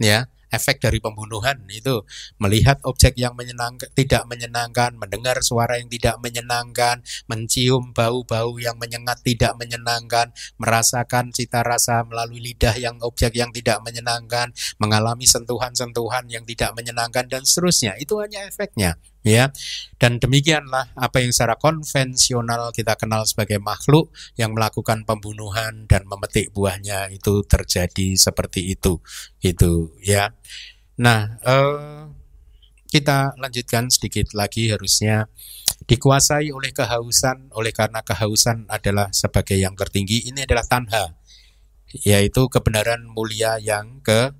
Ya, 0.00 0.26
efek 0.48 0.80
dari 0.80 0.98
pembunuhan 0.98 1.60
itu 1.68 2.02
melihat 2.40 2.80
objek 2.84 3.16
yang 3.16 3.36
menyenangkan 3.36 3.88
tidak 3.92 4.24
menyenangkan, 4.28 4.96
mendengar 4.96 5.40
suara 5.44 5.76
yang 5.76 5.88
tidak 5.92 6.16
menyenangkan, 6.20 7.04
mencium 7.28 7.92
bau-bau 7.92 8.56
yang 8.56 8.76
menyengat 8.80 9.20
tidak 9.24 9.54
menyenangkan, 9.60 10.32
merasakan 10.56 11.30
cita 11.32 11.60
rasa 11.60 12.04
melalui 12.06 12.40
lidah 12.40 12.74
yang 12.76 12.96
objek 13.04 13.36
yang 13.36 13.52
tidak 13.52 13.80
menyenangkan, 13.84 14.52
mengalami 14.80 15.28
sentuhan-sentuhan 15.28 16.26
yang 16.32 16.44
tidak 16.48 16.72
menyenangkan 16.76 17.28
dan 17.28 17.42
seterusnya. 17.44 17.96
Itu 18.00 18.20
hanya 18.22 18.46
efeknya 18.48 18.96
ya. 19.28 19.52
Dan 20.00 20.16
demikianlah 20.16 20.96
apa 20.96 21.20
yang 21.20 21.30
secara 21.30 21.60
konvensional 21.60 22.72
kita 22.72 22.96
kenal 22.96 23.28
sebagai 23.28 23.60
makhluk 23.60 24.08
yang 24.40 24.56
melakukan 24.56 25.04
pembunuhan 25.04 25.84
dan 25.84 26.08
memetik 26.08 26.50
buahnya 26.56 27.12
itu 27.12 27.44
terjadi 27.44 28.16
seperti 28.16 28.72
itu. 28.72 29.04
Itu 29.44 29.92
ya. 30.00 30.32
Nah, 30.98 31.38
eh, 31.44 32.02
kita 32.88 33.36
lanjutkan 33.36 33.92
sedikit 33.92 34.32
lagi 34.32 34.72
harusnya 34.72 35.28
dikuasai 35.84 36.48
oleh 36.50 36.72
kehausan 36.72 37.52
oleh 37.52 37.70
karena 37.70 38.00
kehausan 38.00 38.64
adalah 38.72 39.12
sebagai 39.12 39.60
yang 39.60 39.76
tertinggi 39.76 40.24
ini 40.32 40.48
adalah 40.48 40.64
tanha 40.64 41.14
yaitu 42.04 42.48
kebenaran 42.48 43.04
mulia 43.08 43.56
yang 43.60 44.00
ke 44.00 44.32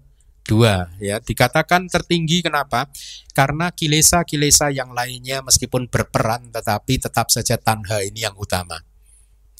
dua 0.48 0.88
ya. 0.96 1.20
Dikatakan 1.20 1.92
tertinggi 1.92 2.40
kenapa? 2.40 2.88
Karena 3.36 3.68
kilesa-kilesa 3.68 4.72
yang 4.72 4.96
lainnya 4.96 5.44
meskipun 5.44 5.92
berperan 5.92 6.48
tetapi 6.48 6.96
tetap 6.96 7.28
saja 7.28 7.60
tanha 7.60 8.00
ini 8.00 8.24
yang 8.24 8.32
utama. 8.40 8.80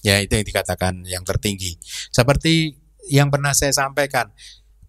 Ya 0.01 0.17
itu 0.17 0.33
yang 0.33 0.47
dikatakan 0.49 1.05
yang 1.05 1.21
tertinggi. 1.21 1.77
Seperti 2.09 2.73
yang 3.13 3.29
pernah 3.29 3.53
saya 3.53 3.69
sampaikan 3.69 4.33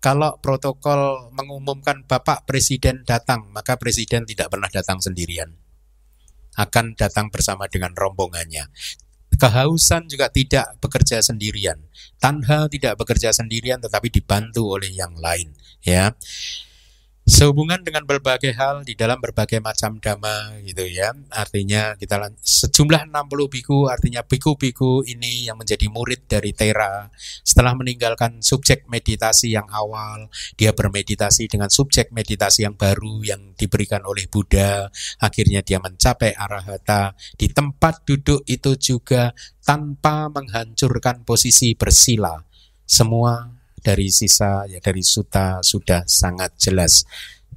kalau 0.01 0.41
protokol 0.41 1.29
mengumumkan 1.37 2.09
Bapak 2.09 2.49
Presiden 2.49 3.05
datang 3.05 3.53
maka 3.53 3.77
Presiden 3.77 4.25
tidak 4.25 4.49
pernah 4.49 4.73
datang 4.73 5.05
sendirian. 5.05 5.53
Akan 6.57 6.97
datang 6.97 7.29
bersama 7.29 7.69
dengan 7.69 7.93
rombongannya. 7.93 8.73
Kehausan 9.41 10.11
juga 10.11 10.29
tidak 10.29 10.77
bekerja 10.83 11.23
sendirian. 11.23 11.79
Tanha 12.21 12.69
tidak 12.69 12.99
bekerja 13.01 13.33
sendirian 13.33 13.81
tetapi 13.81 14.13
dibantu 14.13 14.75
oleh 14.77 14.93
yang 14.93 15.17
lain, 15.17 15.57
ya. 15.85 16.17
Sehubungan 17.31 17.79
dengan 17.87 18.03
berbagai 18.11 18.51
hal 18.59 18.83
di 18.83 18.99
dalam 18.99 19.23
berbagai 19.23 19.63
macam 19.63 20.03
dhamma 20.03 20.59
gitu 20.67 20.83
ya. 20.83 21.15
Artinya 21.31 21.95
kita 21.95 22.19
sejumlah 22.43 23.07
60 23.07 23.55
biku 23.55 23.87
artinya 23.87 24.27
biku-biku 24.27 25.07
ini 25.07 25.47
yang 25.47 25.55
menjadi 25.55 25.87
murid 25.87 26.27
dari 26.27 26.51
Tera 26.51 27.07
setelah 27.47 27.79
meninggalkan 27.79 28.43
subjek 28.43 28.91
meditasi 28.91 29.55
yang 29.55 29.71
awal, 29.71 30.27
dia 30.59 30.75
bermeditasi 30.75 31.47
dengan 31.47 31.71
subjek 31.71 32.11
meditasi 32.11 32.67
yang 32.67 32.75
baru 32.75 33.23
yang 33.23 33.55
diberikan 33.55 34.03
oleh 34.11 34.27
Buddha, 34.27 34.91
akhirnya 35.23 35.63
dia 35.63 35.79
mencapai 35.79 36.35
arahata 36.35 37.15
di 37.39 37.47
tempat 37.47 38.03
duduk 38.11 38.43
itu 38.51 38.75
juga 38.75 39.31
tanpa 39.63 40.27
menghancurkan 40.35 41.23
posisi 41.23 41.79
bersila. 41.79 42.43
Semua 42.83 43.60
dari 43.81 44.13
sisa 44.13 44.69
ya 44.69 44.79
dari 44.79 45.01
suta 45.01 45.65
sudah 45.65 46.05
sangat 46.07 46.57
jelas. 46.61 47.05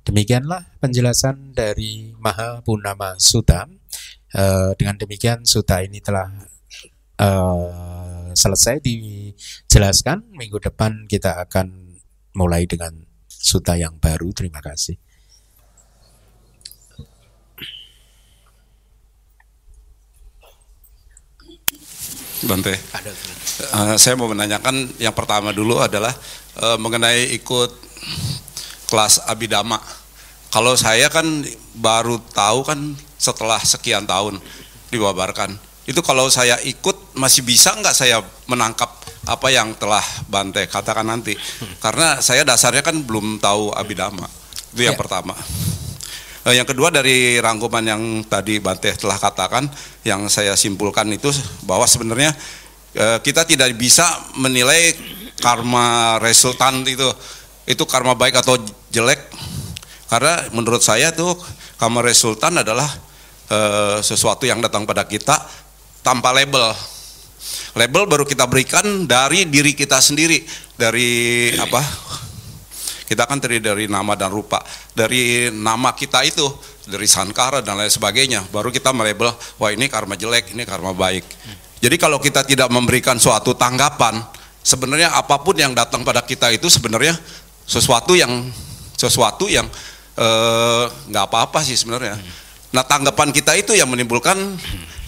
Demikianlah 0.03 0.79
penjelasan 0.83 1.55
dari 1.55 2.11
Maha 2.19 2.59
Punama 2.63 3.15
Suta. 3.19 3.67
Uh, 4.33 4.73
dengan 4.75 4.97
demikian 4.97 5.45
suta 5.45 5.85
ini 5.85 6.01
telah 6.01 6.27
uh, 7.21 8.33
selesai 8.33 8.81
dijelaskan. 8.81 10.33
Minggu 10.33 10.59
depan 10.59 11.05
kita 11.05 11.39
akan 11.47 11.99
mulai 12.35 12.65
dengan 12.65 12.91
suta 13.29 13.77
yang 13.77 14.01
baru. 14.01 14.33
Terima 14.35 14.59
kasih. 14.59 14.97
Bante. 22.43 22.75
Uh, 23.73 23.95
saya 23.95 24.19
mau 24.19 24.27
menanyakan 24.27 24.91
yang 24.99 25.15
pertama 25.15 25.55
dulu 25.55 25.79
adalah 25.79 26.11
uh, 26.59 26.75
mengenai 26.75 27.31
ikut 27.37 27.71
kelas 28.91 29.23
abidama. 29.25 29.79
Kalau 30.53 30.77
saya 30.77 31.09
kan 31.09 31.25
baru 31.73 32.21
tahu 32.33 32.61
kan 32.67 32.79
setelah 33.17 33.57
sekian 33.63 34.05
tahun 34.05 34.37
diwabarkan. 34.93 35.57
Itu 35.83 36.05
kalau 36.05 36.29
saya 36.29 36.61
ikut 36.61 37.17
masih 37.17 37.43
bisa 37.43 37.73
nggak 37.75 37.95
saya 37.95 38.21
menangkap 38.47 38.87
apa 39.23 39.47
yang 39.49 39.73
telah 39.79 40.03
Bante 40.27 40.67
katakan 40.67 41.07
nanti? 41.07 41.33
Karena 41.83 42.19
saya 42.19 42.43
dasarnya 42.43 42.83
kan 42.83 43.01
belum 43.01 43.39
tahu 43.39 43.73
abidama. 43.73 44.27
Itu 44.75 44.83
yang 44.85 44.95
ya. 44.95 44.99
pertama. 44.99 45.33
Eh, 46.43 46.59
yang 46.59 46.67
kedua 46.67 46.91
dari 46.91 47.39
rangkuman 47.39 47.83
yang 47.83 48.01
tadi 48.27 48.59
Bante 48.59 48.91
telah 48.99 49.15
katakan, 49.15 49.67
yang 50.03 50.27
saya 50.27 50.59
simpulkan 50.59 51.07
itu 51.11 51.31
bahwa 51.63 51.87
sebenarnya 51.87 52.35
eh, 52.95 53.17
kita 53.23 53.47
tidak 53.47 53.71
bisa 53.79 54.03
menilai 54.35 54.91
karma 55.39 56.19
resultan 56.23 56.83
itu 56.87 57.07
itu 57.67 57.83
karma 57.87 58.15
baik 58.15 58.43
atau 58.43 58.59
jelek. 58.91 59.19
Karena 60.11 60.45
menurut 60.51 60.83
saya 60.83 61.15
tuh 61.15 61.33
karma 61.79 62.03
resultan 62.05 62.61
adalah 62.61 62.85
e, 63.49 63.59
sesuatu 64.05 64.45
yang 64.45 64.61
datang 64.61 64.85
pada 64.85 65.07
kita 65.07 65.35
tanpa 66.05 66.29
label. 66.35 66.69
Label 67.73 68.03
baru 68.05 68.23
kita 68.27 68.45
berikan 68.45 69.09
dari 69.09 69.49
diri 69.49 69.73
kita 69.73 69.97
sendiri 69.97 70.45
dari 70.77 71.49
apa 71.57 71.81
kita 73.03 73.27
kan 73.27 73.37
terdiri 73.39 73.63
dari 73.63 73.85
nama 73.91 74.15
dan 74.15 74.31
rupa. 74.31 74.63
Dari 74.95 75.51
nama 75.51 75.91
kita 75.91 76.23
itu, 76.23 76.47
dari 76.87 77.07
sankara 77.07 77.59
dan 77.59 77.79
lain 77.79 77.91
sebagainya, 77.91 78.47
baru 78.49 78.71
kita 78.71 78.95
melabel, 78.95 79.31
wah 79.59 79.69
ini 79.71 79.91
karma 79.91 80.15
jelek, 80.15 80.55
ini 80.55 80.63
karma 80.63 80.95
baik. 80.95 81.23
Jadi 81.83 81.95
kalau 81.99 82.15
kita 82.17 82.47
tidak 82.47 82.71
memberikan 82.71 83.19
suatu 83.19 83.51
tanggapan, 83.59 84.23
sebenarnya 84.63 85.11
apa 85.19 85.43
pun 85.43 85.59
yang 85.59 85.75
datang 85.75 86.07
pada 86.07 86.23
kita 86.23 86.47
itu 86.55 86.71
sebenarnya 86.71 87.11
sesuatu 87.67 88.15
yang 88.15 88.47
sesuatu 88.95 89.51
yang 89.51 89.67
eh, 90.15 90.83
nggak 91.11 91.23
eh, 91.23 91.27
apa-apa 91.27 91.59
sih 91.59 91.75
sebenarnya. 91.75 92.15
Nah 92.71 92.83
tanggapan 92.87 93.35
kita 93.35 93.51
itu 93.59 93.75
yang 93.75 93.91
menimbulkan 93.91 94.39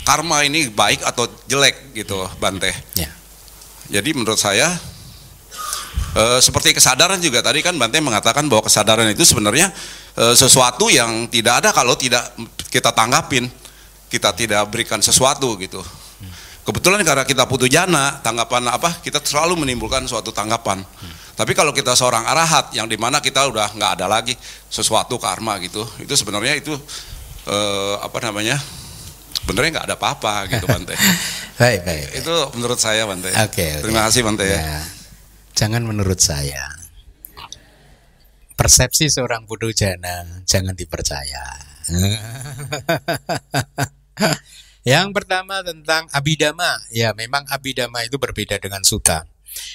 karma 0.04 0.44
ini 0.44 0.68
baik 0.68 1.00
atau 1.02 1.32
jelek 1.48 1.96
gitu, 1.96 2.28
Bante. 2.44 2.76
Ya. 3.00 3.10
Jadi 3.88 4.12
menurut 4.12 4.38
saya 4.38 4.68
e, 6.16 6.24
seperti 6.40 6.72
kesadaran 6.72 7.20
juga 7.20 7.44
tadi 7.44 7.60
kan 7.60 7.76
Bante 7.76 8.00
mengatakan 8.00 8.48
bahwa 8.48 8.64
kesadaran 8.64 9.06
itu 9.12 9.28
sebenarnya 9.28 9.70
e, 10.16 10.32
sesuatu 10.34 10.88
yang 10.88 11.28
tidak 11.28 11.62
ada 11.62 11.70
kalau 11.76 12.00
tidak 12.00 12.32
kita 12.72 12.96
tanggapin, 12.96 13.52
kita 14.08 14.32
tidak 14.32 14.64
berikan 14.72 15.04
sesuatu 15.04 15.60
gitu. 15.60 15.84
Kebetulan 16.66 17.06
karena 17.06 17.22
kita 17.30 17.46
putu 17.46 17.70
jana, 17.70 18.18
tanggapan 18.26 18.66
apa? 18.74 18.98
Kita 18.98 19.22
selalu 19.22 19.62
menimbulkan 19.62 20.02
suatu 20.10 20.34
tanggapan. 20.34 20.82
Tapi 21.38 21.54
kalau 21.54 21.70
kita 21.70 21.94
seorang 21.94 22.26
arahat 22.26 22.74
yang 22.74 22.90
di 22.90 22.98
mana 22.98 23.22
kita 23.22 23.46
udah 23.46 23.70
nggak 23.78 24.02
ada 24.02 24.10
lagi 24.10 24.34
sesuatu 24.66 25.22
karma 25.22 25.62
gitu, 25.62 25.86
itu 26.02 26.10
sebenarnya 26.18 26.58
itu 26.58 26.74
e, 27.46 27.58
apa 28.02 28.18
namanya? 28.26 28.58
Sebenarnya 29.46 29.78
nggak 29.78 29.88
ada 29.94 29.98
apa-apa 30.00 30.50
gitu 30.50 30.66
Bante. 30.66 30.98
baik, 31.62 31.86
baik, 31.86 32.06
Itu 32.26 32.34
menurut 32.58 32.82
saya 32.82 33.06
Bante. 33.06 33.30
Oke. 33.30 33.38
Okay, 33.54 33.70
okay. 33.78 33.82
Terima 33.86 34.02
kasih 34.10 34.26
Bante 34.26 34.46
ya. 34.50 34.58
ya. 34.58 34.82
Jangan 35.56 35.88
menurut 35.88 36.20
saya. 36.20 36.68
Persepsi 38.60 39.08
seorang 39.08 39.48
putu 39.48 39.72
jana 39.72 40.44
jangan 40.44 40.76
dipercaya. 40.76 41.44
Yang 44.86 45.08
pertama 45.16 45.64
tentang 45.64 46.12
abidama. 46.12 46.84
Ya, 46.92 47.16
memang 47.16 47.48
abidama 47.48 48.04
itu 48.04 48.20
berbeda 48.20 48.60
dengan 48.60 48.84
suta. 48.84 49.24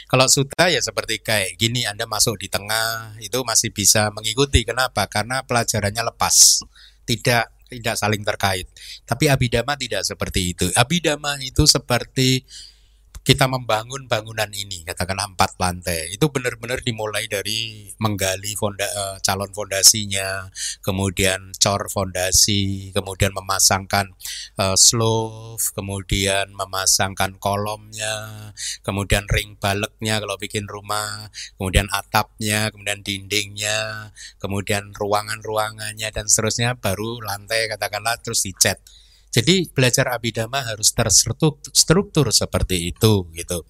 Kalau 0.05 0.29
suta 0.29 0.69
ya 0.69 0.85
seperti 0.85 1.25
kayak 1.25 1.57
gini 1.57 1.89
Anda 1.89 2.05
masuk 2.05 2.37
di 2.37 2.53
tengah 2.53 3.17
itu 3.17 3.41
masih 3.41 3.73
bisa 3.73 4.13
mengikuti. 4.13 4.61
Kenapa? 4.69 5.09
Karena 5.09 5.41
pelajarannya 5.49 6.13
lepas. 6.13 6.61
Tidak 7.09 7.45
tidak 7.73 7.97
saling 7.97 8.21
terkait. 8.21 8.69
Tapi 9.09 9.33
abidama 9.33 9.81
tidak 9.81 10.05
seperti 10.05 10.53
itu. 10.53 10.67
Abidama 10.77 11.41
itu 11.41 11.65
seperti 11.65 12.45
kita 13.21 13.45
membangun 13.45 14.09
bangunan 14.09 14.49
ini 14.49 14.81
katakanlah 14.83 15.29
empat 15.29 15.61
lantai. 15.61 16.17
Itu 16.17 16.33
benar-benar 16.33 16.81
dimulai 16.81 17.29
dari 17.29 17.93
menggali 18.01 18.57
fonda, 18.57 18.89
uh, 18.89 19.17
calon 19.21 19.53
fondasinya 19.53 20.49
kemudian 20.81 21.53
cor 21.61 21.87
fondasi 21.93 22.91
kemudian 22.97 23.37
memasangkan 23.37 24.17
uh, 24.57 24.77
slove 24.77 25.61
kemudian 25.77 26.49
memasangkan 26.57 27.37
kolomnya 27.37 28.51
kemudian 28.81 29.29
ring 29.29 29.61
baleknya 29.61 30.17
kalau 30.23 30.37
bikin 30.41 30.65
rumah 30.65 31.29
kemudian 31.61 31.87
atapnya 31.93 32.73
kemudian 32.73 33.05
dindingnya 33.05 34.11
kemudian 34.41 34.97
ruangan-ruangannya 34.97 36.09
dan 36.09 36.25
seterusnya. 36.25 36.73
Baru 36.81 37.21
lantai 37.21 37.69
katakanlah 37.69 38.17
terus 38.25 38.41
dicat 38.49 38.81
jadi 39.31 39.71
belajar 39.71 40.11
abidama 40.11 40.59
harus 40.67 40.91
terstruktur 40.91 42.27
seperti 42.35 42.91
itu 42.91 43.31
gitu. 43.35 43.63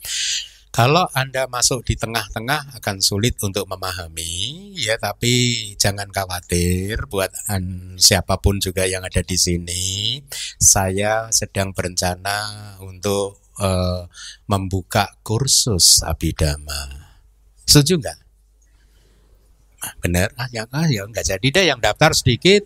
Kalau 0.71 1.03
Anda 1.19 1.51
masuk 1.51 1.83
di 1.83 1.99
tengah-tengah 1.99 2.79
akan 2.79 3.03
sulit 3.03 3.35
untuk 3.43 3.67
memahami 3.67 4.71
ya 4.79 4.95
tapi 5.03 5.75
jangan 5.75 6.07
khawatir 6.15 7.11
buat 7.11 7.35
an, 7.51 7.99
siapa 7.99 8.39
pun 8.39 8.63
juga 8.63 8.87
yang 8.87 9.03
ada 9.03 9.19
di 9.19 9.35
sini 9.35 10.23
saya 10.63 11.27
sedang 11.35 11.75
berencana 11.75 12.79
untuk 12.87 13.51
uh, 13.59 14.07
membuka 14.47 15.11
kursus 15.27 16.07
abidama. 16.07 17.11
Setuju 17.67 17.99
nggak? 17.99 18.19
Benar? 20.07 20.31
Ah, 20.39 20.49
ya, 20.55 20.71
ah, 20.71 20.87
ya 20.87 21.03
nggak 21.03 21.27
jadi 21.35 21.47
deh 21.51 21.65
yang 21.67 21.83
daftar 21.83 22.15
sedikit 22.15 22.63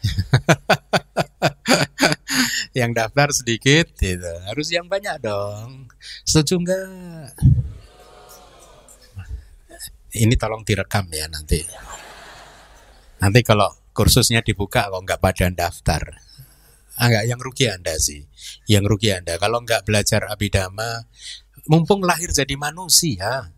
yang 2.78 2.94
daftar 2.94 3.34
sedikit 3.34 3.90
gitu. 3.98 4.30
Harus 4.46 4.70
yang 4.70 4.86
banyak 4.86 5.18
dong. 5.22 5.90
Setuju 6.22 6.54
enggak? 6.62 7.34
Ini 10.10 10.34
tolong 10.34 10.66
direkam 10.66 11.06
ya 11.14 11.30
nanti. 11.30 11.62
Nanti 13.20 13.40
kalau 13.46 13.70
kursusnya 13.94 14.42
dibuka 14.42 14.90
kok 14.90 15.02
nggak 15.02 15.22
pada 15.22 15.46
daftar. 15.52 16.02
Ah, 17.00 17.08
enggak, 17.08 17.24
yang 17.30 17.40
rugi 17.40 17.64
Anda 17.70 17.94
sih. 17.96 18.26
Yang 18.66 18.84
rugi 18.96 19.14
Anda. 19.14 19.38
Kalau 19.40 19.62
nggak 19.62 19.86
belajar 19.86 20.26
abidama, 20.28 21.06
mumpung 21.70 22.04
lahir 22.04 22.34
jadi 22.34 22.58
manusia, 22.58 23.54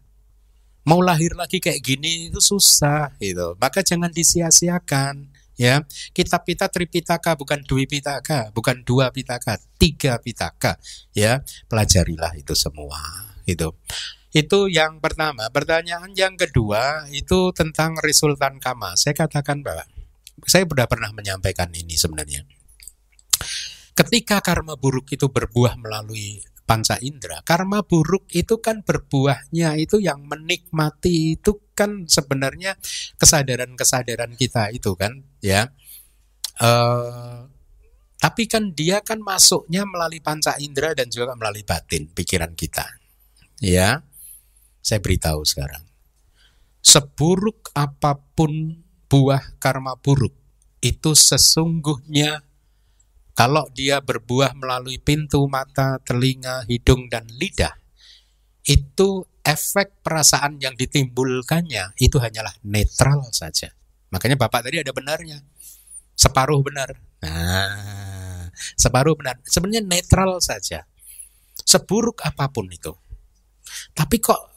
mau 0.84 1.00
lahir 1.00 1.34
lagi 1.38 1.62
kayak 1.62 1.82
gini 1.82 2.30
itu 2.30 2.40
susah 2.42 3.14
gitu. 3.18 3.54
Maka 3.58 3.86
jangan 3.86 4.10
disia-siakan 4.10 5.30
ya 5.56 5.84
kitab 6.16 6.42
kita 6.48 6.68
tripitaka 6.72 7.36
bukan 7.36 7.60
dwi 7.64 7.84
pitaka 7.84 8.52
bukan 8.56 8.82
dua 8.82 9.12
pitaka 9.12 9.60
tiga 9.76 10.18
pitaka. 10.18 10.76
Ya 11.12 11.44
pelajarilah 11.68 12.36
itu 12.36 12.52
semua 12.56 13.00
itu 13.44 13.72
itu 14.32 14.58
yang 14.72 14.96
pertama. 14.96 15.52
Pertanyaan 15.52 16.16
yang 16.16 16.40
kedua 16.40 17.04
itu 17.12 17.52
tentang 17.52 18.00
resultan 18.00 18.56
kama. 18.56 18.96
Saya 18.96 19.12
katakan 19.12 19.60
bahwa 19.60 19.84
saya 20.48 20.64
sudah 20.64 20.88
pernah 20.88 21.12
menyampaikan 21.12 21.68
ini 21.76 21.94
sebenarnya. 22.00 22.48
Ketika 23.92 24.40
karma 24.40 24.80
buruk 24.80 25.12
itu 25.12 25.28
berbuah 25.28 25.76
melalui 25.76 26.40
panca 26.62 26.96
indera. 27.02 27.42
Karma 27.42 27.82
buruk 27.84 28.30
itu 28.32 28.58
kan 28.62 28.86
berbuahnya 28.86 29.76
itu 29.78 29.98
yang 29.98 30.24
menikmati 30.24 31.38
itu 31.38 31.72
kan 31.76 32.06
sebenarnya 32.06 32.78
kesadaran-kesadaran 33.18 34.34
kita 34.38 34.70
itu 34.72 34.94
kan 34.94 35.22
ya. 35.42 35.70
Uh, 36.62 37.48
tapi 38.22 38.46
kan 38.46 38.70
dia 38.70 39.02
kan 39.02 39.18
masuknya 39.18 39.82
melalui 39.82 40.22
panca 40.22 40.54
indera 40.62 40.94
dan 40.94 41.10
juga 41.10 41.34
melalui 41.34 41.66
batin 41.66 42.06
pikiran 42.06 42.54
kita. 42.54 42.86
Ya. 43.58 44.06
Saya 44.82 44.98
beritahu 44.98 45.42
sekarang. 45.46 45.82
Seburuk 46.82 47.70
apa 47.74 48.18
pun 48.18 48.82
buah 49.06 49.58
karma 49.62 49.94
buruk 49.94 50.34
itu 50.82 51.14
sesungguhnya 51.14 52.42
kalau 53.32 53.64
dia 53.72 53.98
berbuah 54.04 54.52
melalui 54.52 55.00
pintu 55.00 55.48
mata, 55.48 55.96
telinga, 56.04 56.68
hidung, 56.68 57.08
dan 57.08 57.24
lidah, 57.28 57.72
itu 58.68 59.24
efek 59.42 60.04
perasaan 60.04 60.60
yang 60.62 60.76
ditimbulkannya 60.78 61.96
itu 61.98 62.20
hanyalah 62.20 62.52
netral 62.62 63.24
saja. 63.34 63.72
Makanya 64.12 64.36
Bapak 64.36 64.68
tadi 64.68 64.84
ada 64.84 64.92
benarnya. 64.92 65.40
Separuh 66.12 66.60
benar. 66.60 66.92
Nah, 67.24 68.52
separuh 68.76 69.16
benar. 69.16 69.40
Sebenarnya 69.48 69.82
netral 69.82 70.38
saja. 70.44 70.84
Seburuk 71.64 72.20
apa 72.22 72.52
pun 72.52 72.68
itu. 72.68 72.92
Tapi 73.96 74.20
kok 74.20 74.51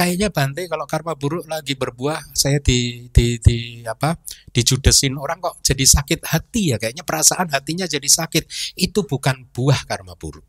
kayaknya 0.00 0.32
Bante 0.32 0.64
kalau 0.64 0.88
karma 0.88 1.12
buruk 1.12 1.44
lagi 1.44 1.76
berbuah 1.76 2.32
saya 2.32 2.56
di 2.56 3.12
di 3.12 3.36
di 3.36 3.84
apa 3.84 4.16
dijudesin 4.48 5.20
orang 5.20 5.44
kok 5.44 5.60
jadi 5.60 5.84
sakit 5.84 6.24
hati 6.24 6.72
ya 6.72 6.80
kayaknya 6.80 7.04
perasaan 7.04 7.52
hatinya 7.52 7.84
jadi 7.84 8.08
sakit 8.08 8.48
itu 8.80 9.04
bukan 9.04 9.44
buah 9.52 9.84
karma 9.84 10.16
buruk 10.16 10.48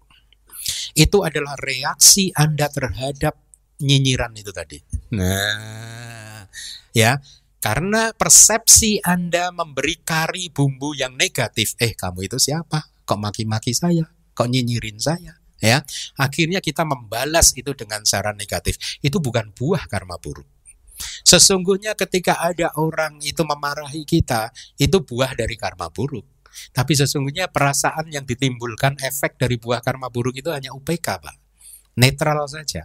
Itu 0.93 1.25
adalah 1.25 1.57
reaksi 1.57 2.29
Anda 2.37 2.69
terhadap 2.69 3.33
nyinyiran 3.81 4.29
itu 4.37 4.53
tadi. 4.53 4.77
Nah, 5.17 6.45
ya, 6.93 7.17
karena 7.57 8.13
persepsi 8.13 9.01
Anda 9.01 9.49
memberi 9.49 9.97
kari 10.05 10.53
bumbu 10.53 10.93
yang 10.93 11.17
negatif, 11.17 11.73
eh 11.81 11.97
kamu 11.97 12.29
itu 12.29 12.37
siapa? 12.37 12.93
Kok 13.09 13.17
maki-maki 13.17 13.73
saya? 13.73 14.05
Kok 14.37 14.53
nyinyirin 14.53 15.01
saya? 15.01 15.40
Ya, 15.61 15.85
akhirnya 16.17 16.57
kita 16.57 16.81
membalas 16.81 17.53
itu 17.53 17.77
dengan 17.77 18.01
cara 18.01 18.33
negatif. 18.33 18.81
Itu 18.97 19.21
bukan 19.21 19.53
buah 19.53 19.85
karma 19.85 20.17
buruk. 20.17 20.49
Sesungguhnya 21.21 21.93
ketika 21.93 22.41
ada 22.41 22.73
orang 22.77 23.21
itu 23.21 23.45
memarahi 23.45 24.01
kita, 24.05 24.49
itu 24.81 24.97
buah 25.05 25.37
dari 25.37 25.53
karma 25.57 25.89
buruk. 25.93 26.25
Tapi 26.75 26.93
sesungguhnya 26.97 27.47
perasaan 27.47 28.11
yang 28.11 28.27
ditimbulkan 28.27 28.99
efek 28.99 29.39
dari 29.39 29.55
buah 29.55 29.79
karma 29.79 30.11
buruk 30.11 30.35
itu 30.35 30.51
hanya 30.51 30.75
UPK, 30.75 31.07
Pak. 31.21 31.37
Netral 31.95 32.43
saja. 32.49 32.83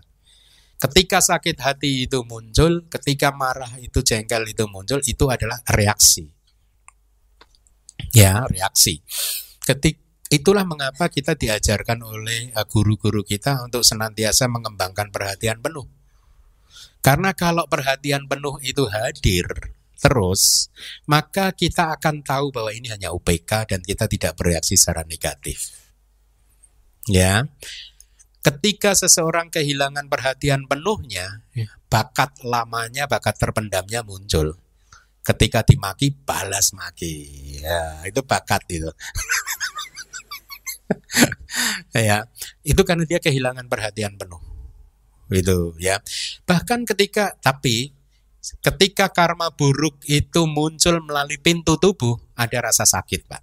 Ketika 0.76 1.24
sakit 1.24 1.56
hati 1.64 2.04
itu 2.04 2.20
muncul, 2.28 2.84
ketika 2.92 3.32
marah 3.32 3.72
itu 3.80 4.04
jengkel 4.04 4.44
itu 4.44 4.68
muncul, 4.68 5.00
itu 5.02 5.24
adalah 5.26 5.58
reaksi. 5.72 6.28
Ya, 8.12 8.44
reaksi. 8.44 9.00
Ketik 9.64 10.05
itulah 10.30 10.66
mengapa 10.66 11.06
kita 11.06 11.38
diajarkan 11.38 12.02
oleh 12.02 12.50
eh, 12.50 12.66
guru-guru 12.66 13.22
kita 13.22 13.62
untuk 13.62 13.86
senantiasa 13.86 14.50
mengembangkan 14.50 15.10
perhatian 15.14 15.62
penuh. 15.62 15.86
Karena 17.02 17.30
kalau 17.38 17.70
perhatian 17.70 18.26
penuh 18.26 18.58
itu 18.66 18.90
hadir 18.90 19.46
terus, 19.96 20.68
maka 21.06 21.54
kita 21.54 21.94
akan 21.94 22.26
tahu 22.26 22.50
bahwa 22.50 22.74
ini 22.74 22.90
hanya 22.90 23.14
UPK 23.14 23.70
dan 23.70 23.80
kita 23.80 24.10
tidak 24.10 24.34
bereaksi 24.34 24.74
secara 24.74 25.06
negatif. 25.06 25.70
Ya. 27.06 27.46
Ketika 28.42 28.94
seseorang 28.94 29.50
kehilangan 29.50 30.06
perhatian 30.06 30.70
penuhnya, 30.70 31.42
ya, 31.50 31.66
bakat 31.90 32.42
lamanya, 32.46 33.10
bakat 33.10 33.38
terpendamnya 33.38 34.06
muncul. 34.06 34.54
Ketika 35.26 35.66
dimaki, 35.66 36.14
balas 36.14 36.70
maki. 36.70 37.14
Ya, 37.58 38.06
itu 38.06 38.22
bakat 38.22 38.62
itu. 38.70 38.86
ya, 41.94 42.26
itu 42.62 42.82
karena 42.86 43.04
dia 43.04 43.18
kehilangan 43.18 43.66
perhatian 43.66 44.14
penuh. 44.18 44.40
Itu 45.30 45.74
ya. 45.82 45.98
Bahkan 46.46 46.86
ketika 46.86 47.34
tapi 47.42 47.90
ketika 48.62 49.10
karma 49.10 49.50
buruk 49.50 49.98
itu 50.06 50.46
muncul 50.46 51.02
melalui 51.02 51.38
pintu 51.42 51.74
tubuh, 51.78 52.14
ada 52.38 52.70
rasa 52.70 52.86
sakit, 52.86 53.26
Pak. 53.26 53.42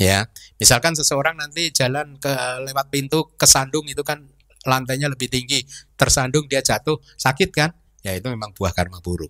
Ya, 0.00 0.32
misalkan 0.56 0.96
seseorang 0.96 1.36
nanti 1.36 1.68
jalan 1.76 2.16
ke 2.16 2.32
lewat 2.64 2.88
pintu 2.88 3.36
kesandung 3.36 3.84
itu 3.84 4.00
kan 4.00 4.24
lantainya 4.64 5.12
lebih 5.12 5.28
tinggi, 5.28 5.60
tersandung 5.92 6.48
dia 6.48 6.64
jatuh, 6.64 6.96
sakit 7.20 7.50
kan? 7.52 7.76
Ya 8.00 8.16
itu 8.16 8.32
memang 8.32 8.56
buah 8.56 8.72
karma 8.72 9.04
buruk. 9.04 9.28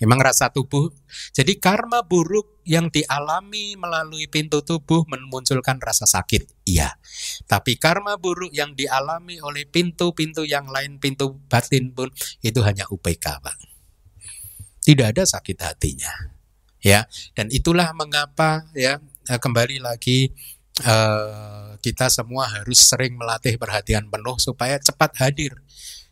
Memang 0.00 0.18
rasa 0.18 0.48
tubuh. 0.48 0.88
Jadi 1.36 1.60
karma 1.60 2.00
buruk 2.00 2.64
yang 2.64 2.88
dialami 2.88 3.76
melalui 3.76 4.26
pintu 4.26 4.64
tubuh 4.64 5.04
memunculkan 5.04 5.76
rasa 5.76 6.08
sakit. 6.08 6.64
Iya. 6.64 6.96
Tapi 7.44 7.76
karma 7.76 8.16
buruk 8.16 8.50
yang 8.50 8.72
dialami 8.72 9.38
oleh 9.44 9.68
pintu-pintu 9.68 10.48
yang 10.48 10.66
lain, 10.72 10.96
pintu 10.96 11.36
batin 11.46 11.92
pun 11.92 12.08
itu 12.40 12.64
hanya 12.64 12.88
UPK, 12.88 13.26
Pak. 13.44 13.56
Tidak 14.80 15.06
ada 15.12 15.22
sakit 15.28 15.60
hatinya. 15.60 16.32
Ya, 16.80 17.04
dan 17.36 17.52
itulah 17.52 17.92
mengapa 17.92 18.64
ya 18.72 18.96
Eh, 19.30 19.38
kembali 19.38 19.78
lagi 19.78 20.32
uh, 20.82 21.78
kita 21.78 22.10
semua 22.10 22.50
harus 22.50 22.82
sering 22.82 23.14
melatih 23.14 23.54
perhatian 23.54 24.10
penuh 24.10 24.42
supaya 24.42 24.74
cepat 24.82 25.22
hadir. 25.22 25.54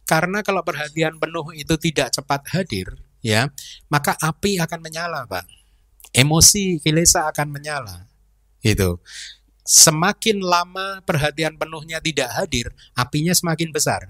Karena 0.06 0.44
kalau 0.46 0.62
perhatian 0.62 1.18
penuh 1.18 1.50
itu 1.56 1.74
tidak 1.82 2.14
cepat 2.14 2.46
hadir, 2.54 2.94
ya, 3.24 3.50
maka 3.90 4.14
api 4.18 4.58
akan 4.62 4.80
menyala, 4.82 5.24
Pak. 5.26 5.44
Emosi 6.14 6.80
kilesa 6.80 7.28
akan 7.28 7.52
menyala. 7.52 8.08
Itu. 8.64 8.98
Semakin 9.68 10.40
lama 10.40 11.04
perhatian 11.04 11.60
penuhnya 11.60 12.00
tidak 12.00 12.32
hadir, 12.32 12.72
apinya 12.96 13.36
semakin 13.36 13.68
besar. 13.68 14.08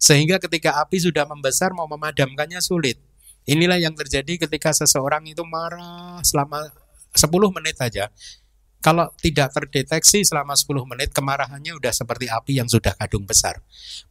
Sehingga 0.00 0.40
ketika 0.40 0.80
api 0.80 0.96
sudah 0.96 1.28
membesar 1.28 1.76
mau 1.76 1.84
memadamkannya 1.84 2.64
sulit. 2.64 2.96
Inilah 3.44 3.76
yang 3.76 3.92
terjadi 3.92 4.48
ketika 4.48 4.72
seseorang 4.72 5.28
itu 5.28 5.44
marah 5.44 6.20
selama 6.24 6.72
10 7.12 7.28
menit 7.56 7.76
saja 7.76 8.08
kalau 8.80 9.12
tidak 9.20 9.52
terdeteksi 9.52 10.24
selama 10.24 10.56
10 10.56 10.88
menit 10.88 11.12
kemarahannya 11.12 11.76
udah 11.76 11.92
seperti 11.92 12.32
api 12.32 12.60
yang 12.60 12.68
sudah 12.68 12.96
kadung 12.96 13.28
besar. 13.28 13.60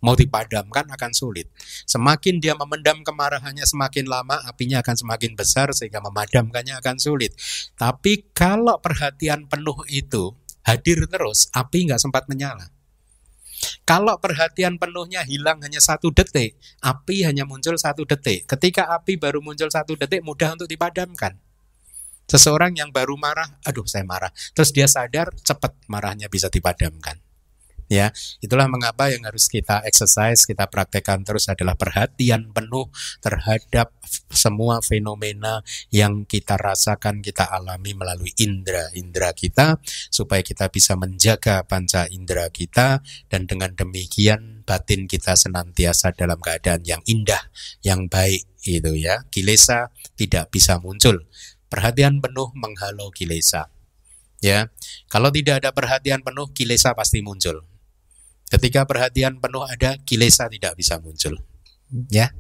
Mau 0.05 0.13
dipadamkan 0.13 0.85
akan 0.93 1.11
sulit. 1.11 1.49
Semakin 1.89 2.37
dia 2.37 2.53
memendam 2.53 3.01
kemarahannya 3.01 3.65
semakin 3.65 4.05
lama 4.05 4.37
apinya 4.45 4.85
akan 4.85 4.95
semakin 4.95 5.33
besar 5.33 5.73
sehingga 5.73 6.05
memadamkannya 6.05 6.77
akan 6.85 7.01
sulit. 7.01 7.33
Tapi 7.73 8.29
kalau 8.29 8.77
perhatian 8.77 9.49
penuh 9.49 9.81
itu 9.89 10.37
hadir 10.61 11.01
terus, 11.09 11.49
api 11.49 11.89
nggak 11.89 12.01
sempat 12.01 12.29
menyala. 12.29 12.69
Kalau 13.83 14.15
perhatian 14.21 14.79
penuhnya 14.79 15.25
hilang 15.25 15.59
hanya 15.65 15.83
satu 15.83 16.13
detik, 16.13 16.55
api 16.79 17.27
hanya 17.27 17.43
muncul 17.43 17.75
satu 17.75 18.07
detik. 18.07 18.47
Ketika 18.47 18.87
api 18.95 19.19
baru 19.19 19.43
muncul 19.43 19.67
satu 19.67 19.99
detik, 19.99 20.23
mudah 20.23 20.55
untuk 20.55 20.69
dipadamkan. 20.69 21.35
Seseorang 22.29 22.77
yang 22.77 22.93
baru 22.93 23.17
marah, 23.17 23.57
aduh 23.65 23.89
saya 23.89 24.05
marah. 24.05 24.29
Terus 24.53 24.69
dia 24.69 24.85
sadar, 24.85 25.33
cepat 25.41 25.73
marahnya 25.89 26.29
bisa 26.29 26.45
dipadamkan. 26.45 27.17
Ya, 27.89 28.13
itulah 28.37 28.69
mengapa 28.69 29.09
yang 29.09 29.25
harus 29.25 29.49
kita 29.49 29.81
exercise, 29.81 30.45
kita 30.45 30.69
praktekkan 30.69 31.25
terus 31.25 31.49
adalah 31.49 31.73
perhatian 31.73 32.53
penuh 32.53 32.85
terhadap 33.17 33.89
semua 34.29 34.77
fenomena 34.85 35.65
yang 35.89 36.21
kita 36.29 36.53
rasakan, 36.53 37.25
kita 37.25 37.49
alami 37.49 37.97
melalui 37.97 38.29
indera-indera 38.37 39.33
kita, 39.33 39.81
supaya 40.13 40.45
kita 40.45 40.69
bisa 40.69 40.93
menjaga 41.01 41.65
panca 41.65 42.05
indera 42.13 42.53
kita, 42.53 43.01
dan 43.25 43.49
dengan 43.49 43.73
demikian 43.73 44.61
batin 44.69 45.09
kita 45.09 45.33
senantiasa 45.33 46.13
dalam 46.13 46.37
keadaan 46.37 46.85
yang 46.85 47.01
indah, 47.09 47.41
yang 47.81 48.05
baik 48.05 48.45
itu 48.69 49.01
ya. 49.01 49.25
Kilesa 49.33 49.89
tidak 50.13 50.53
bisa 50.53 50.77
muncul 50.77 51.25
Perhatian 51.69 52.19
penuh 52.19 52.49
menghalau 52.57 53.13
kilesa. 53.13 53.69
Ya, 54.41 54.71
kalau 55.11 55.29
tidak 55.29 55.61
ada 55.63 55.69
perhatian 55.75 56.23
penuh, 56.23 56.49
kilesa 56.51 56.95
pasti 56.95 57.19
muncul. 57.21 57.63
Ketika 58.49 58.87
perhatian 58.89 59.37
penuh 59.37 59.61
ada, 59.67 59.99
kilesa 60.01 60.49
tidak 60.49 60.73
bisa 60.79 60.97
muncul. 60.97 61.37
Ya, 62.09 62.33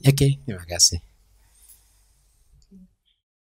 oke, 0.00 0.14
okay, 0.14 0.30
terima 0.46 0.64
kasih. 0.64 1.04